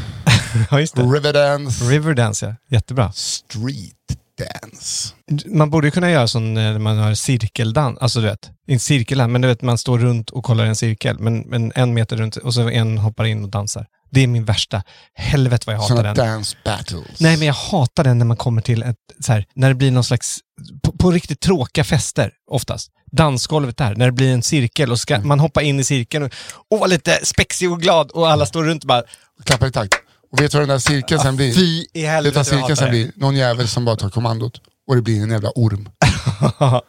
ja, 0.70 0.80
just 0.80 0.94
det. 0.96 1.02
river 1.02 1.32
dance, 1.32 1.84
Riverdance, 1.84 2.46
ja. 2.46 2.76
Jättebra. 2.76 3.12
street 3.12 3.92
dance. 4.38 5.14
Man 5.46 5.70
borde 5.70 5.90
kunna 5.90 6.10
göra 6.10 6.28
sån 6.28 6.54
när 6.54 6.78
man 6.78 6.98
har 6.98 7.14
cirkeldans, 7.14 7.98
alltså 7.98 8.20
du 8.20 8.26
vet, 8.26 8.50
inte 8.68 8.84
cirkeldans, 8.84 9.30
men 9.30 9.40
du 9.40 9.48
vet 9.48 9.62
man 9.62 9.78
står 9.78 9.98
runt 9.98 10.30
och 10.30 10.44
kollar 10.44 10.64
en 10.64 10.76
cirkel, 10.76 11.18
men, 11.18 11.38
men 11.40 11.72
en 11.74 11.94
meter 11.94 12.16
runt 12.16 12.36
och 12.36 12.54
så 12.54 12.68
en 12.68 12.98
hoppar 12.98 13.24
in 13.24 13.42
och 13.44 13.50
dansar. 13.50 13.86
Det 14.10 14.20
är 14.22 14.26
min 14.26 14.44
värsta. 14.44 14.82
Helvete 15.14 15.64
vad 15.66 15.74
jag 15.74 15.80
hatar 15.80 15.96
Sådana 15.96 16.14
den. 16.14 16.26
dance 16.26 16.56
battles. 16.64 17.20
Nej 17.20 17.36
men 17.36 17.46
jag 17.46 17.54
hatar 17.54 18.04
den 18.04 18.18
när 18.18 18.26
man 18.26 18.36
kommer 18.36 18.62
till 18.62 18.82
ett, 18.82 18.96
så 19.20 19.32
här, 19.32 19.44
när 19.54 19.68
det 19.68 19.74
blir 19.74 19.90
någon 19.90 20.04
slags, 20.04 20.38
på, 20.82 20.92
på 20.92 21.10
riktigt 21.10 21.40
tråkiga 21.40 21.84
fester 21.84 22.30
oftast. 22.50 22.90
Dansgolvet 23.12 23.76
där, 23.76 23.94
när 23.94 24.06
det 24.06 24.12
blir 24.12 24.32
en 24.32 24.42
cirkel 24.42 24.90
och 24.92 25.00
ska, 25.00 25.14
Mm. 25.14 25.28
man 25.28 25.40
hoppar 25.40 25.60
in 25.62 25.80
i 25.80 25.84
cirkeln 25.84 26.24
och, 26.24 26.30
och 26.70 26.78
var 26.78 26.88
lite 26.88 27.18
spexig 27.22 27.72
och 27.72 27.80
glad 27.80 28.10
och 28.10 28.30
alla 28.30 28.46
står 28.46 28.64
runt 28.64 28.84
och 28.84 28.88
bara, 28.88 29.02
Klappar 29.44 29.66
i 29.66 29.72
takt. 29.72 29.94
Och 30.32 30.40
vet 30.40 30.52
du 30.52 30.58
vad 30.58 30.62
den 30.62 30.74
där 30.74 30.78
cirkeln 30.78 31.20
sen 31.20 31.36
blir? 31.36 31.54
fy 31.54 31.60
i 31.62 31.78
Vet 31.80 31.88
du 31.94 32.00
vad 32.02 32.10
helvete 32.10 32.44
cirkeln 32.44 32.76
sen 32.76 32.84
det. 32.84 32.90
blir? 32.90 33.10
Någon 33.16 33.36
jävel 33.36 33.68
som 33.68 33.84
bara 33.84 33.96
tar 33.96 34.10
kommandot. 34.10 34.60
Och 34.88 34.96
det 34.96 35.02
blir 35.02 35.22
en 35.22 35.30
jävla 35.30 35.50
orm. 35.54 35.88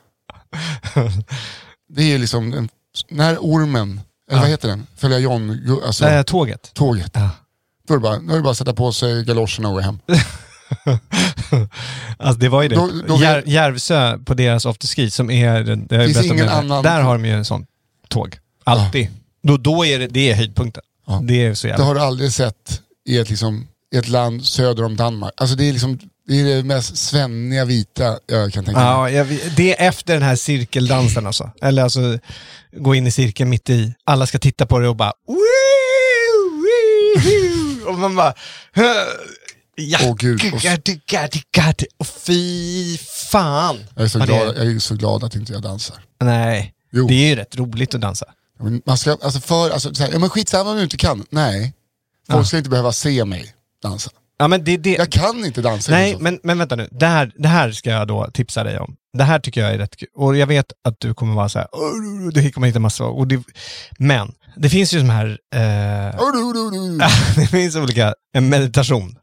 Det 1.89 2.13
är 2.13 2.17
liksom, 2.19 2.53
en, 2.53 2.69
när 3.09 3.37
ormen, 3.41 4.01
eller 4.31 4.41
vad 4.41 4.49
heter 4.49 4.67
den? 4.67 4.87
Följa 4.97 5.19
John, 5.19 5.61
alltså 5.85 6.05
Nej, 6.05 6.23
tåget. 6.23 6.71
tåget. 6.73 7.11
Ja. 7.13 7.29
Då 7.87 7.93
är 7.93 7.97
det 7.97 8.01
bara, 8.01 8.19
då 8.19 8.31
är 8.33 8.35
det 8.37 8.41
bara 8.43 8.51
att 8.51 8.57
sätta 8.57 8.73
på 8.73 8.91
sig 8.91 9.23
galoscherna 9.23 9.67
och 9.69 9.73
gå 9.73 9.79
hem. 9.79 9.99
Alltså 12.19 12.39
det 12.39 12.49
var 12.49 12.61
ju 12.63 12.69
det. 12.69 12.75
Då- 12.75 12.91
då 13.07 13.17
Jär, 13.17 13.43
Järvsö 13.45 14.17
på 14.17 14.33
deras 14.33 14.65
afterski 14.65 15.09
som 15.09 15.31
är, 15.31 15.63
det 15.63 15.95
jag 15.95 16.05
Finns 16.05 16.25
ingen 16.25 16.45
det 16.45 16.51
annan- 16.51 16.83
där 16.83 17.01
har 17.01 17.13
de 17.13 17.25
ju 17.25 17.31
en 17.33 17.45
sån 17.45 17.65
tåg. 18.09 18.37
Alltid. 18.63 19.07
Då, 19.43 19.57
då 19.57 19.85
är 19.85 19.99
det, 19.99 20.07
det 20.07 20.29
är 20.31 20.35
höjdpunkten. 20.35 20.83
Ja. 21.07 21.19
Det 21.23 21.45
är 21.45 21.53
så 21.53 21.67
Det 21.67 21.71
jävla... 21.71 21.85
har 21.85 21.95
du 21.95 22.01
aldrig 22.01 22.31
sett 22.33 22.81
i 23.07 23.17
ett, 23.17 23.29
liksom, 23.29 23.67
i 23.93 23.97
ett 23.97 24.07
land 24.07 24.45
söder 24.45 24.83
om 24.83 24.95
Danmark. 24.95 25.33
Alltså 25.37 25.55
det 25.55 25.63
är 25.69 25.73
liksom 25.73 25.99
det, 26.27 26.39
är 26.39 26.45
det 26.45 26.63
mest 26.63 26.97
svenniga 26.97 27.65
vita 27.65 28.19
jag 28.27 28.53
kan 28.53 28.65
tänka 28.65 28.95
mig. 28.95 29.13
Ja, 29.13 29.25
det 29.57 29.79
är 29.79 29.87
efter 29.87 30.13
den 30.13 30.23
här 30.23 30.35
cirkeldansen 30.35 31.27
alltså. 31.27 31.51
Eller 31.61 31.83
alltså, 31.83 32.19
gå 32.77 32.95
in 32.95 33.07
i 33.07 33.11
cirkeln 33.11 33.49
mitt 33.49 33.69
i. 33.69 33.93
Alla 34.03 34.27
ska 34.27 34.39
titta 34.39 34.65
på 34.65 34.79
det 34.79 34.87
och 34.87 34.95
bara... 34.95 35.13
Och 37.87 37.99
man 37.99 38.15
bara... 38.15 38.33
Ja, 39.75 39.97
Åh, 40.03 40.15
gud. 40.15 40.41
Och-. 40.53 40.65
Och 41.97 42.07
fy 42.07 42.97
fan. 43.31 43.77
Jag 43.95 44.03
är, 44.03 44.07
så 44.07 44.19
glad, 44.19 44.57
jag 44.57 44.67
är 44.67 44.79
så 44.79 44.95
glad 44.95 45.23
att 45.23 45.35
inte 45.35 45.53
jag 45.53 45.61
dansar. 45.61 45.97
Nej, 46.21 46.73
Jo. 46.91 47.07
det 47.07 47.13
är 47.13 47.27
ju 47.29 47.35
rätt 47.35 47.55
roligt 47.55 47.95
att 47.95 48.01
dansa. 48.01 48.25
Man 48.85 48.97
ska, 48.97 49.11
alltså 49.21 49.39
för, 49.39 49.69
alltså, 49.69 49.95
så 49.95 50.03
här, 50.03 50.11
ja, 50.11 50.19
men 50.19 50.29
skitsamma 50.29 50.69
om 50.69 50.77
du 50.77 50.83
inte 50.83 50.97
kan. 50.97 51.25
Nej, 51.29 51.73
folk 52.31 52.47
ska 52.47 52.57
inte 52.57 52.69
behöva 52.69 52.91
se 52.91 53.25
mig 53.25 53.53
dansa. 53.83 54.11
Ja, 54.39 54.47
men 54.47 54.63
det, 54.63 54.77
det, 54.77 54.91
Jag 54.95 55.11
kan 55.11 55.45
inte 55.45 55.61
dansa. 55.61 55.91
Nej, 55.91 56.17
men, 56.19 56.39
men 56.43 56.57
vänta 56.57 56.75
nu. 56.75 56.87
Det 56.91 57.05
här, 57.05 57.31
det 57.37 57.47
här 57.47 57.71
ska 57.71 57.89
jag 57.89 58.07
då 58.07 58.27
tipsa 58.33 58.63
dig 58.63 58.79
om. 58.79 58.95
Det 59.17 59.23
här 59.23 59.39
tycker 59.39 59.61
jag 59.61 59.73
är 59.73 59.77
rätt 59.77 59.97
kul. 59.97 60.07
Och 60.15 60.37
jag 60.37 60.47
vet 60.47 60.65
att 60.83 60.99
du 60.99 61.13
kommer 61.13 61.35
vara 61.35 61.49
så 61.49 61.59
här, 61.59 61.67
"Åh, 61.71 62.31
du 62.33 62.51
kommer 62.51 62.67
hitta 62.67 62.79
massa, 62.79 63.03
och 63.03 63.27
det, 63.27 63.43
men 63.99 64.33
det 64.55 64.69
finns 64.69 64.93
ju 64.93 64.97
de 64.99 65.09
här, 65.09 65.25
eh, 65.55 66.19
det 67.35 67.47
finns 67.47 67.75
olika, 67.75 68.13
en 68.33 68.49
meditation 68.49 69.17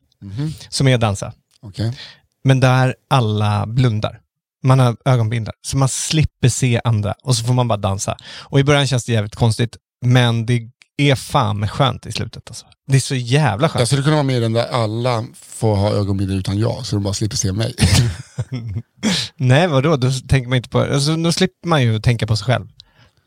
som 0.69 0.89
är 0.89 0.99
dansa. 0.99 1.33
Okej. 1.63 1.99
Men 2.45 2.61
där 2.61 2.95
alla 3.11 3.67
blundar. 3.67 4.21
Man 4.63 4.79
har 4.79 4.97
ögonbindlar, 5.05 5.55
så 5.63 5.77
man 5.77 5.89
slipper 5.89 6.49
se 6.49 6.81
andra 6.85 7.15
och 7.23 7.37
så 7.37 7.45
får 7.45 7.55
man 7.55 7.69
bara 7.69 7.79
dansa. 7.79 8.17
Och 8.27 8.61
i 8.61 8.65
början 8.65 8.87
känns 8.87 9.05
det 9.05 9.13
jävligt 9.13 9.35
konstigt, 9.35 9.77
men 10.07 10.47
det 10.47 10.61
är 10.97 11.15
fan 11.15 11.69
skönt 11.69 12.07
i 12.07 12.13
slutet 12.13 12.43
alltså. 12.47 12.67
Det 12.87 12.97
är 12.97 13.01
så 13.01 13.15
jävla 13.15 13.69
skönt. 13.69 13.79
Jag 13.81 13.89
skulle 13.89 14.03
kunna 14.03 14.17
vara 14.17 14.23
med 14.23 14.37
i 14.37 14.41
den 14.41 14.53
där 14.53 14.67
alla 14.67 15.25
får 15.43 15.77
ha 15.77 15.91
ögonbindel 15.93 16.39
utan 16.39 16.59
jag, 16.59 16.87
så 16.87 16.97
de 16.97 17.03
bara 17.03 17.15
slipper 17.15 17.37
se 17.37 17.53
mig. 17.53 17.75
Nej, 19.37 19.67
vadå? 19.69 19.97
Då 19.97 20.11
tänker 20.29 20.49
man 20.49 20.57
inte 20.57 20.69
på, 20.69 20.81
alltså, 20.81 21.17
då 21.17 21.33
slipper 21.33 21.69
man 21.69 21.83
ju 21.83 22.01
tänka 22.01 22.27
på 22.27 22.37
sig 22.37 22.45
själv. 22.47 22.67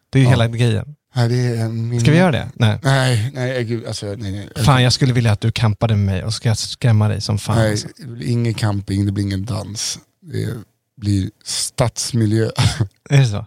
Det 0.10 0.20
är 0.20 0.22
ju 0.22 0.26
Ja. 0.26 0.30
hela 0.30 0.48
grejen. 0.48 0.96
nej, 1.16 1.30
det 1.30 1.36
är 1.36 1.68
min... 1.70 2.02
Ska 2.02 2.12
vi 2.12 2.18
göra 2.18 2.32
det? 2.32 2.50
Nej. 2.56 2.80
Nej, 2.84 3.32
nej, 3.34 3.64
gud, 3.64 3.86
alltså, 3.86 4.06
nej, 4.06 4.32
nej. 4.32 4.66
Fan, 4.66 4.84
jag 4.84 4.94
skulle 4.94 5.14
vilja 5.14 5.32
att 5.32 5.42
du 5.42 5.52
kampade 5.52 5.96
med 5.96 6.06
mig 6.06 6.24
och 6.24 6.34
ska 6.34 6.50
jag 6.50 6.58
skrämma 6.58 7.08
dig 7.08 7.22
som 7.22 7.38
fan. 7.38 7.58
nej, 7.58 7.72
alltså. 7.72 7.88
det 7.98 8.08
blir 8.08 8.28
ingen 8.28 8.54
camping, 8.54 9.06
det 9.06 9.12
blir 9.12 9.24
ingen 9.24 9.46
dans. 9.46 10.00
Det 10.22 10.54
blir 11.02 11.30
stadsmiljö. 11.46 12.50
Är 13.10 13.18
det 13.18 13.26
så? 13.26 13.46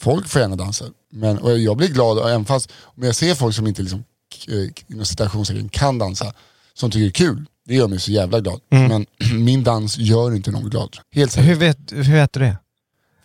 Folk 0.00 0.28
får 0.28 0.40
gärna 0.40 0.56
dansa, 0.56 0.84
men, 1.14 1.38
och 1.38 1.58
jag 1.58 1.76
blir 1.76 1.88
glad 1.88 2.18
även 2.18 2.44
fast 2.44 2.72
om 2.82 3.02
jag 3.02 3.14
ser 3.14 3.34
folk 3.34 3.54
som 3.54 3.66
inte 3.66 3.82
liksom, 3.82 4.04
eh, 4.48 4.68
inom 4.94 5.04
citationstecken 5.06 5.68
kan 5.68 5.98
dansa, 5.98 6.32
som 6.74 6.90
tycker 6.90 7.00
det 7.04 7.08
är 7.08 7.10
kul, 7.10 7.44
det 7.66 7.74
gör 7.74 7.88
mig 7.88 8.00
så 8.00 8.10
jävla 8.12 8.40
glad. 8.40 8.60
Men 8.68 9.06
min 9.44 9.64
dans 9.64 9.98
gör 9.98 10.34
inte 10.34 10.50
någon 10.50 10.70
glad. 10.70 10.96
Helt 11.14 11.32
säkert. 11.32 11.50
Hur 11.50 11.54
vet, 11.54 11.78
hur 11.92 12.12
vet 12.12 12.32
du 12.32 12.40
det? 12.40 12.56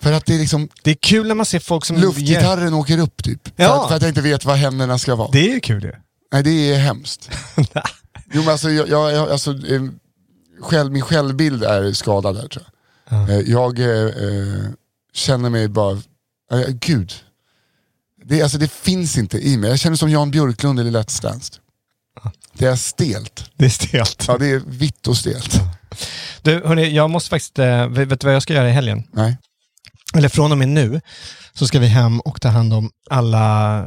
För 0.02 0.14
att 0.14 0.26
det 0.26 0.36
är 0.36 0.40
liksom, 0.40 0.70
Det 0.84 0.92
är 0.92 0.96
kul 0.96 1.28
när 1.28 1.36
man 1.36 1.46
ser 1.46 1.60
folk 1.60 1.86
som... 1.86 1.98
luftgitarren 1.98 2.74
åker 2.74 2.98
upp 3.00 3.24
typ. 3.24 3.44
För, 3.56 3.64
Ja. 3.64 3.82
att, 3.84 3.88
för 3.90 3.96
att 3.96 4.02
jag 4.02 4.10
inte 4.12 4.22
vet 4.22 4.46
vad 4.46 4.56
händerna 4.58 4.98
ska 4.98 5.16
vara. 5.16 5.32
Det 5.32 5.50
är 5.50 5.54
ju 5.54 5.60
kul 5.60 5.84
ju. 5.84 5.92
Nej 6.34 6.44
det 6.44 6.74
är 6.74 6.80
hemskt. 6.80 7.30
jo 8.34 8.42
men 8.42 8.50
alltså, 8.50 8.70
jag, 8.72 8.90
jag, 8.90 9.30
alltså 9.30 9.52
eh, 9.52 9.82
själv, 10.62 10.92
min 10.92 11.02
självbild 11.02 11.64
är 11.64 11.92
skadad 11.94 12.36
där 12.36 12.48
tror 12.48 12.66
jag. 13.10 13.30
Eh, 13.30 13.40
jag 13.40 13.80
eh, 13.80 14.70
känner 15.14 15.50
mig 15.50 15.68
bara, 15.68 15.92
eh, 16.52 16.68
gud. 16.68 17.14
Det, 18.30 18.42
alltså, 18.42 18.58
det 18.58 18.72
finns 18.72 19.18
inte 19.18 19.38
i 19.38 19.58
mig. 19.58 19.70
Jag 19.70 19.80
känner 19.80 19.98
som 19.98 20.10
Jan 20.10 20.32
Björklund 20.32 20.80
i 20.80 20.84
Let's 20.84 21.22
Dance. 21.22 21.54
Det 22.54 22.66
är 22.66 22.76
stelt. 22.76 23.52
Det 23.56 23.66
är 23.66 23.70
stelt. 23.70 24.26
Ja 24.28 24.38
det 24.38 24.48
är 24.48 24.62
vitt 24.66 25.08
och 25.08 25.18
stelt. 25.18 25.60
Du, 26.42 26.62
hörni, 26.66 26.90
jag 26.96 27.10
måste 27.10 27.30
faktiskt... 27.30 27.60
eh, 27.60 27.88
Vet 27.88 28.08
vet 28.08 28.22
du 28.22 28.28
vad 28.28 28.36
jag 28.36 28.42
ska 28.44 28.54
göra 28.54 28.70
i 28.70 28.72
helgen? 28.72 29.04
Nej. 29.14 29.38
Eller 30.16 30.30
från 30.30 30.52
och 30.52 30.58
med 30.58 30.70
nu 30.70 31.02
så 31.54 31.68
ska 31.68 31.80
vi 31.80 31.88
hem 31.88 32.20
och 32.20 32.42
ta 32.42 32.50
hand 32.50 32.74
om 32.74 32.90
alla, 33.10 33.40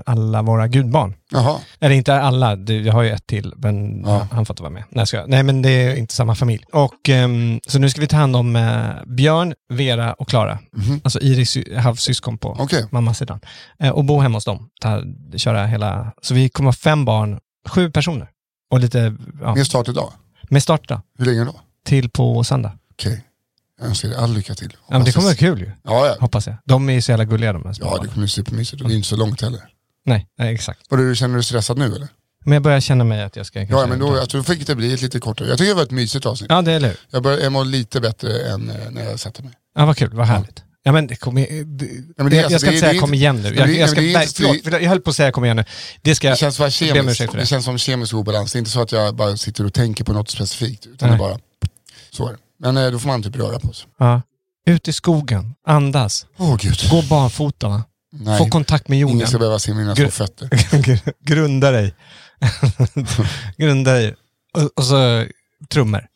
alla 0.07 0.43
våra 0.43 0.69
gudbarn. 0.69 1.15
Jaha. 1.31 1.59
Eller 1.81 1.95
inte 1.95 2.21
alla, 2.21 2.57
jag 2.57 2.93
har 2.93 3.03
ju 3.03 3.11
ett 3.11 3.27
till, 3.27 3.55
men 3.57 4.03
Ja. 4.07 4.29
han 4.33 4.47
får 4.47 4.55
inte 4.55 4.63
vara 4.63 4.73
med. 4.73 4.85
Nej, 4.91 5.07
ska 5.07 5.17
jag. 5.17 5.29
Nej, 5.29 5.43
men 5.43 5.63
det 5.63 5.71
är 5.71 5.97
inte 5.97 6.15
samma 6.15 6.35
familj. 6.35 6.65
Och, 6.73 7.09
ehm, 7.09 7.61
så 7.67 7.79
nu 7.79 7.91
ska 7.91 8.01
vi 8.01 8.07
ta 8.07 8.17
hand 8.17 8.37
om 8.37 8.57
eh, 8.57 8.89
Björn, 9.07 9.55
Vera 9.73 10.13
och 10.13 10.29
Klara. 10.29 10.59
Alltså 11.05 11.21
Iris 11.21 11.51
sy- 11.51 11.77
halvsyskon 11.77 12.39
på 12.39 12.57
Okej. 12.61 12.87
mammas 12.91 13.19
sidan. 13.19 13.41
Eh, 13.79 13.91
och 13.91 14.05
bo 14.05 14.21
hemma 14.21 14.37
hos 14.37 14.45
dem. 14.45 14.69
Ta, 14.81 15.03
köra 15.37 15.67
hela... 15.67 16.13
Så 16.23 16.35
vi 16.35 16.49
kommer 16.49 16.69
ha 16.69 16.73
fem 16.73 17.05
barn, 17.05 17.39
sju 17.69 17.91
personer. 17.91 18.29
Och 18.71 18.81
lite, 18.81 19.17
ja, 19.41 19.55
Mer 19.55 19.65
start 19.65 19.89
idag. 19.89 20.13
med 20.49 20.63
start 20.63 20.89
då, 20.89 21.01
Hur 21.19 21.27
länge 21.27 21.45
då? 21.45 21.55
till 21.87 22.11
på 22.11 22.45
söndag. 22.45 22.73
Okej. 22.93 23.25
Jag 23.83 23.89
önskar 23.89 24.09
dig 24.09 24.19
all 24.19 24.33
lycka 24.35 24.55
till. 24.55 24.77
Ja, 24.89 24.99
men 24.99 25.05
det 25.05 25.13
kommer 25.13 25.27
vara 25.27 25.37
kul 25.37 25.61
ju, 25.61 25.71
Ja, 25.85 26.07
ja. 26.07 26.17
hoppas 26.21 26.47
jag. 26.47 26.57
De 26.65 26.89
är 26.89 26.93
ju 26.93 27.03
så 27.03 27.13
jävla 27.13 27.25
gulliga 27.25 27.53
de 27.53 27.63
här 27.65 27.75
ja 27.81 27.99
det 28.03 28.09
kommer 28.09 28.19
bli 28.19 28.29
supermysigt 28.29 28.83
och 28.83 28.89
det 28.89 28.95
är 28.95 28.97
inte 28.97 29.09
så 29.09 29.17
långt 29.17 29.41
heller. 29.43 29.61
Nej, 30.07 30.27
nej, 30.39 30.55
exakt. 30.55 30.81
Och 30.91 30.97
du, 30.97 31.17
känner 31.17 31.37
du 31.37 31.43
stressad 31.43 31.79
nu 31.79 31.85
eller? 31.87 32.09
Men 32.45 32.53
jag 32.53 32.63
börjar 32.63 32.81
känna 32.81 33.05
mig 33.05 33.23
att 33.23 33.37
jag 33.37 33.47
ska 33.47 33.63
Ja, 33.63 33.87
men 33.87 33.99
då, 33.99 34.17
jag 34.17 34.29
tror 34.29 34.43
fick 34.43 34.67
det 34.67 34.75
bli 34.75 34.95
ett 34.95 35.03
lite 35.03 35.21
kortare. 35.21 35.49
Jag 35.49 35.59
tycker 35.59 35.69
det 35.69 35.75
var 35.75 35.83
ett 35.83 35.91
mysigt 35.91 36.27
avsnitt. 36.27 36.51
Ja, 36.51 36.63
det 36.63 36.73
är 36.73 36.81
hur? 36.81 36.97
Jag, 37.11 37.23
bör, 37.23 37.39
jag 37.39 37.53
mår 37.53 37.65
lite 37.65 38.01
bättre 38.01 38.41
än 38.53 38.71
eh, 38.71 38.77
när 38.91 39.05
jag 39.05 39.21
satte 39.21 39.43
mig. 39.43 39.53
Ja, 39.75 39.87
vad 39.87 39.97
kul, 39.97 40.11
vad 40.13 40.27
härligt. 40.27 40.63
Ja, 40.83 40.93
men 40.93 41.07
det 41.07 41.17
kommer... 41.17 41.41
Det, 41.65 41.89
men 42.17 42.31
det 42.31 42.37
är 42.37 42.43
jag, 42.43 42.45
alltså- 42.53 42.59
ska 42.59 42.67
det 42.71 42.73
är- 42.73 42.77
inte 42.77 42.81
säga 42.81 42.93
det 42.93 42.99
är 42.99 43.01
kom 43.01 43.15
inte- 43.15 43.17
igen 43.17 43.37
nu. 43.37 43.55
Jag, 43.57 43.69
det- 43.69 43.75
jag, 43.75 43.91
ska, 43.91 44.01
men 44.01 44.05
det 44.05 44.11
är 44.13 44.15
nej, 44.19 44.23
inte- 44.27 44.63
förlåt, 44.63 44.83
jag 44.83 44.89
höll 44.91 45.01
på 45.01 45.11
att 45.11 45.17
säga 45.17 45.33
kom 45.33 45.45
igen 45.45 45.57
nu. 45.57 45.65
Det 46.03 46.15
ska 46.15 46.31
Det 46.31 46.37
känns, 46.37 46.59
bara 46.59 46.69
jag 46.69 46.81
ber 46.81 46.91
om 46.91 46.97
kemiskt, 46.97 47.21
ursäkt 47.21 47.31
för 47.31 47.39
det 47.39 47.43
det. 47.43 47.47
känns 47.47 47.65
som 47.65 47.79
kemisk 47.79 48.15
obalans. 48.15 48.53
Det 48.53 48.57
är 48.57 48.59
inte 48.59 48.71
så 48.71 48.83
att 48.83 48.93
jag 48.93 49.15
bara 49.17 49.37
sitter 49.37 49.67
och 49.67 49.73
tänker 49.75 50.05
på 50.05 50.13
något 50.13 50.31
specifikt. 50.31 50.87
Utan 50.87 51.09
det 51.11 51.17
Nej. 51.17 51.19
bara, 51.19 51.39
så 52.11 52.29
är 52.29 52.33
det. 52.33 52.39
Men 52.63 52.77
eh, 52.77 52.91
då 52.91 52.99
får 52.99 53.09
man 53.09 53.23
typ 53.23 53.37
röra 53.37 53.59
på 53.59 53.73
sig. 53.73 53.89
Ja. 53.99 54.23
Ut 54.67 54.89
i 54.89 54.93
skogen, 54.93 55.55
andas, 55.67 56.27
Åh 56.39 56.57
gud. 56.61 56.89
gå 56.91 57.03
barfota, 57.11 57.69
va? 57.69 57.85
Nej, 58.13 58.39
få 58.39 58.47
kontakt 58.49 58.89
med 58.89 58.99
jorden. 58.99 59.17
ingen 59.17 59.29
ska 59.29 59.39
behöva 59.39 59.59
se 59.59 59.75
mina 59.75 59.97
små 59.97 60.09
fötter. 60.09 60.49
Gr- 60.73 61.13
Grunda 61.21 61.71
dig. 61.71 61.95
Grunda 63.57 63.93
dig. 63.93 64.15
Och, 64.55 64.71
och 64.79 64.85
så 64.85 65.25
trummor. 65.69 66.07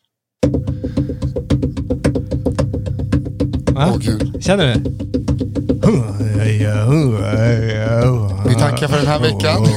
Gud. 3.99 4.43
Känner 4.43 4.65
du 4.67 4.73
det? 4.73 4.89
Vi 8.49 8.55
tackar 8.55 8.87
för 8.87 8.97
den 8.97 9.07
här 9.07 9.19
veckan. 9.19 9.67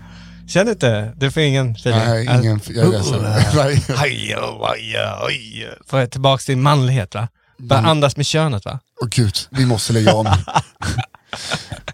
Känner 0.50 0.64
du 0.64 0.70
inte? 0.72 1.12
Du 1.16 1.30
får 1.30 1.42
ingen 1.42 1.70
feeling? 1.70 2.00
Nej, 2.00 2.24
ingen, 2.24 2.60
jag 2.68 2.86
är 2.86 2.90
ledsen. 2.90 3.22
Nej. 3.96 5.68
Får 5.86 5.98
jag 6.00 6.10
tillbaka 6.10 6.40
till 6.40 6.56
manlighet 6.56 7.14
va? 7.14 7.28
Börja 7.58 7.82
andas 7.82 8.16
med 8.16 8.26
könet 8.26 8.64
va? 8.64 8.80
Åh 9.02 9.08
gud, 9.10 9.34
vi 9.50 9.66
måste 9.66 9.92
lägga 9.92 10.14
om. 10.14 10.26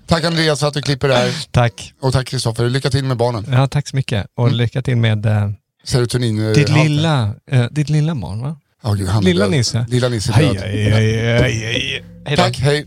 tack 0.07 0.25
Andreas 0.25 0.61
för 0.61 0.69
att 0.69 0.75
du 0.75 0.83
klipper 0.83 1.09
det 1.09 1.15
här. 1.15 1.47
Tack. 1.51 1.95
Och 2.01 2.13
tack 2.13 2.27
Kristoffer, 2.27 2.69
lycka 2.69 2.91
till 2.91 3.05
med 3.05 3.17
barnen. 3.17 3.47
Ja, 3.53 3.67
tack 3.67 3.89
så 3.89 3.97
mycket. 3.97 4.27
Och 4.35 4.53
lycka 4.53 4.83
till 4.83 4.97
med 4.97 5.27
eh, 5.27 5.51
Serotonin. 5.85 6.53
ditt, 6.53 6.69
lilla, 6.69 7.35
eh, 7.51 7.65
ditt 7.71 7.89
lilla 7.89 8.15
barn 8.15 8.43
va? 8.43 8.57
Oh, 8.83 8.95
gud, 8.95 9.09
Lilla 9.23 9.45
död. 9.45 9.51
Nisse. 9.51 9.87
Lilla 9.89 10.09
Nisse 10.09 10.33
är 10.33 10.35
Hej, 10.35 10.55
död. 10.55 10.63
hej, 10.63 12.05
då. 12.25 12.37
Tack, 12.37 12.59
hej. 12.59 12.87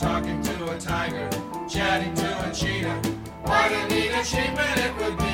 talking 0.00 0.40
to 0.40 0.70
a 0.70 0.78
tiger, 0.80 1.28
chatting 1.68 2.14
to 2.14 2.48
a 2.48 2.54
cheetah. 2.54 3.02
What 3.42 3.70
a 3.70 3.86
neat 3.88 4.12
achievement 4.12 4.78
it 4.78 4.96
would 4.96 5.18
be 5.18 5.29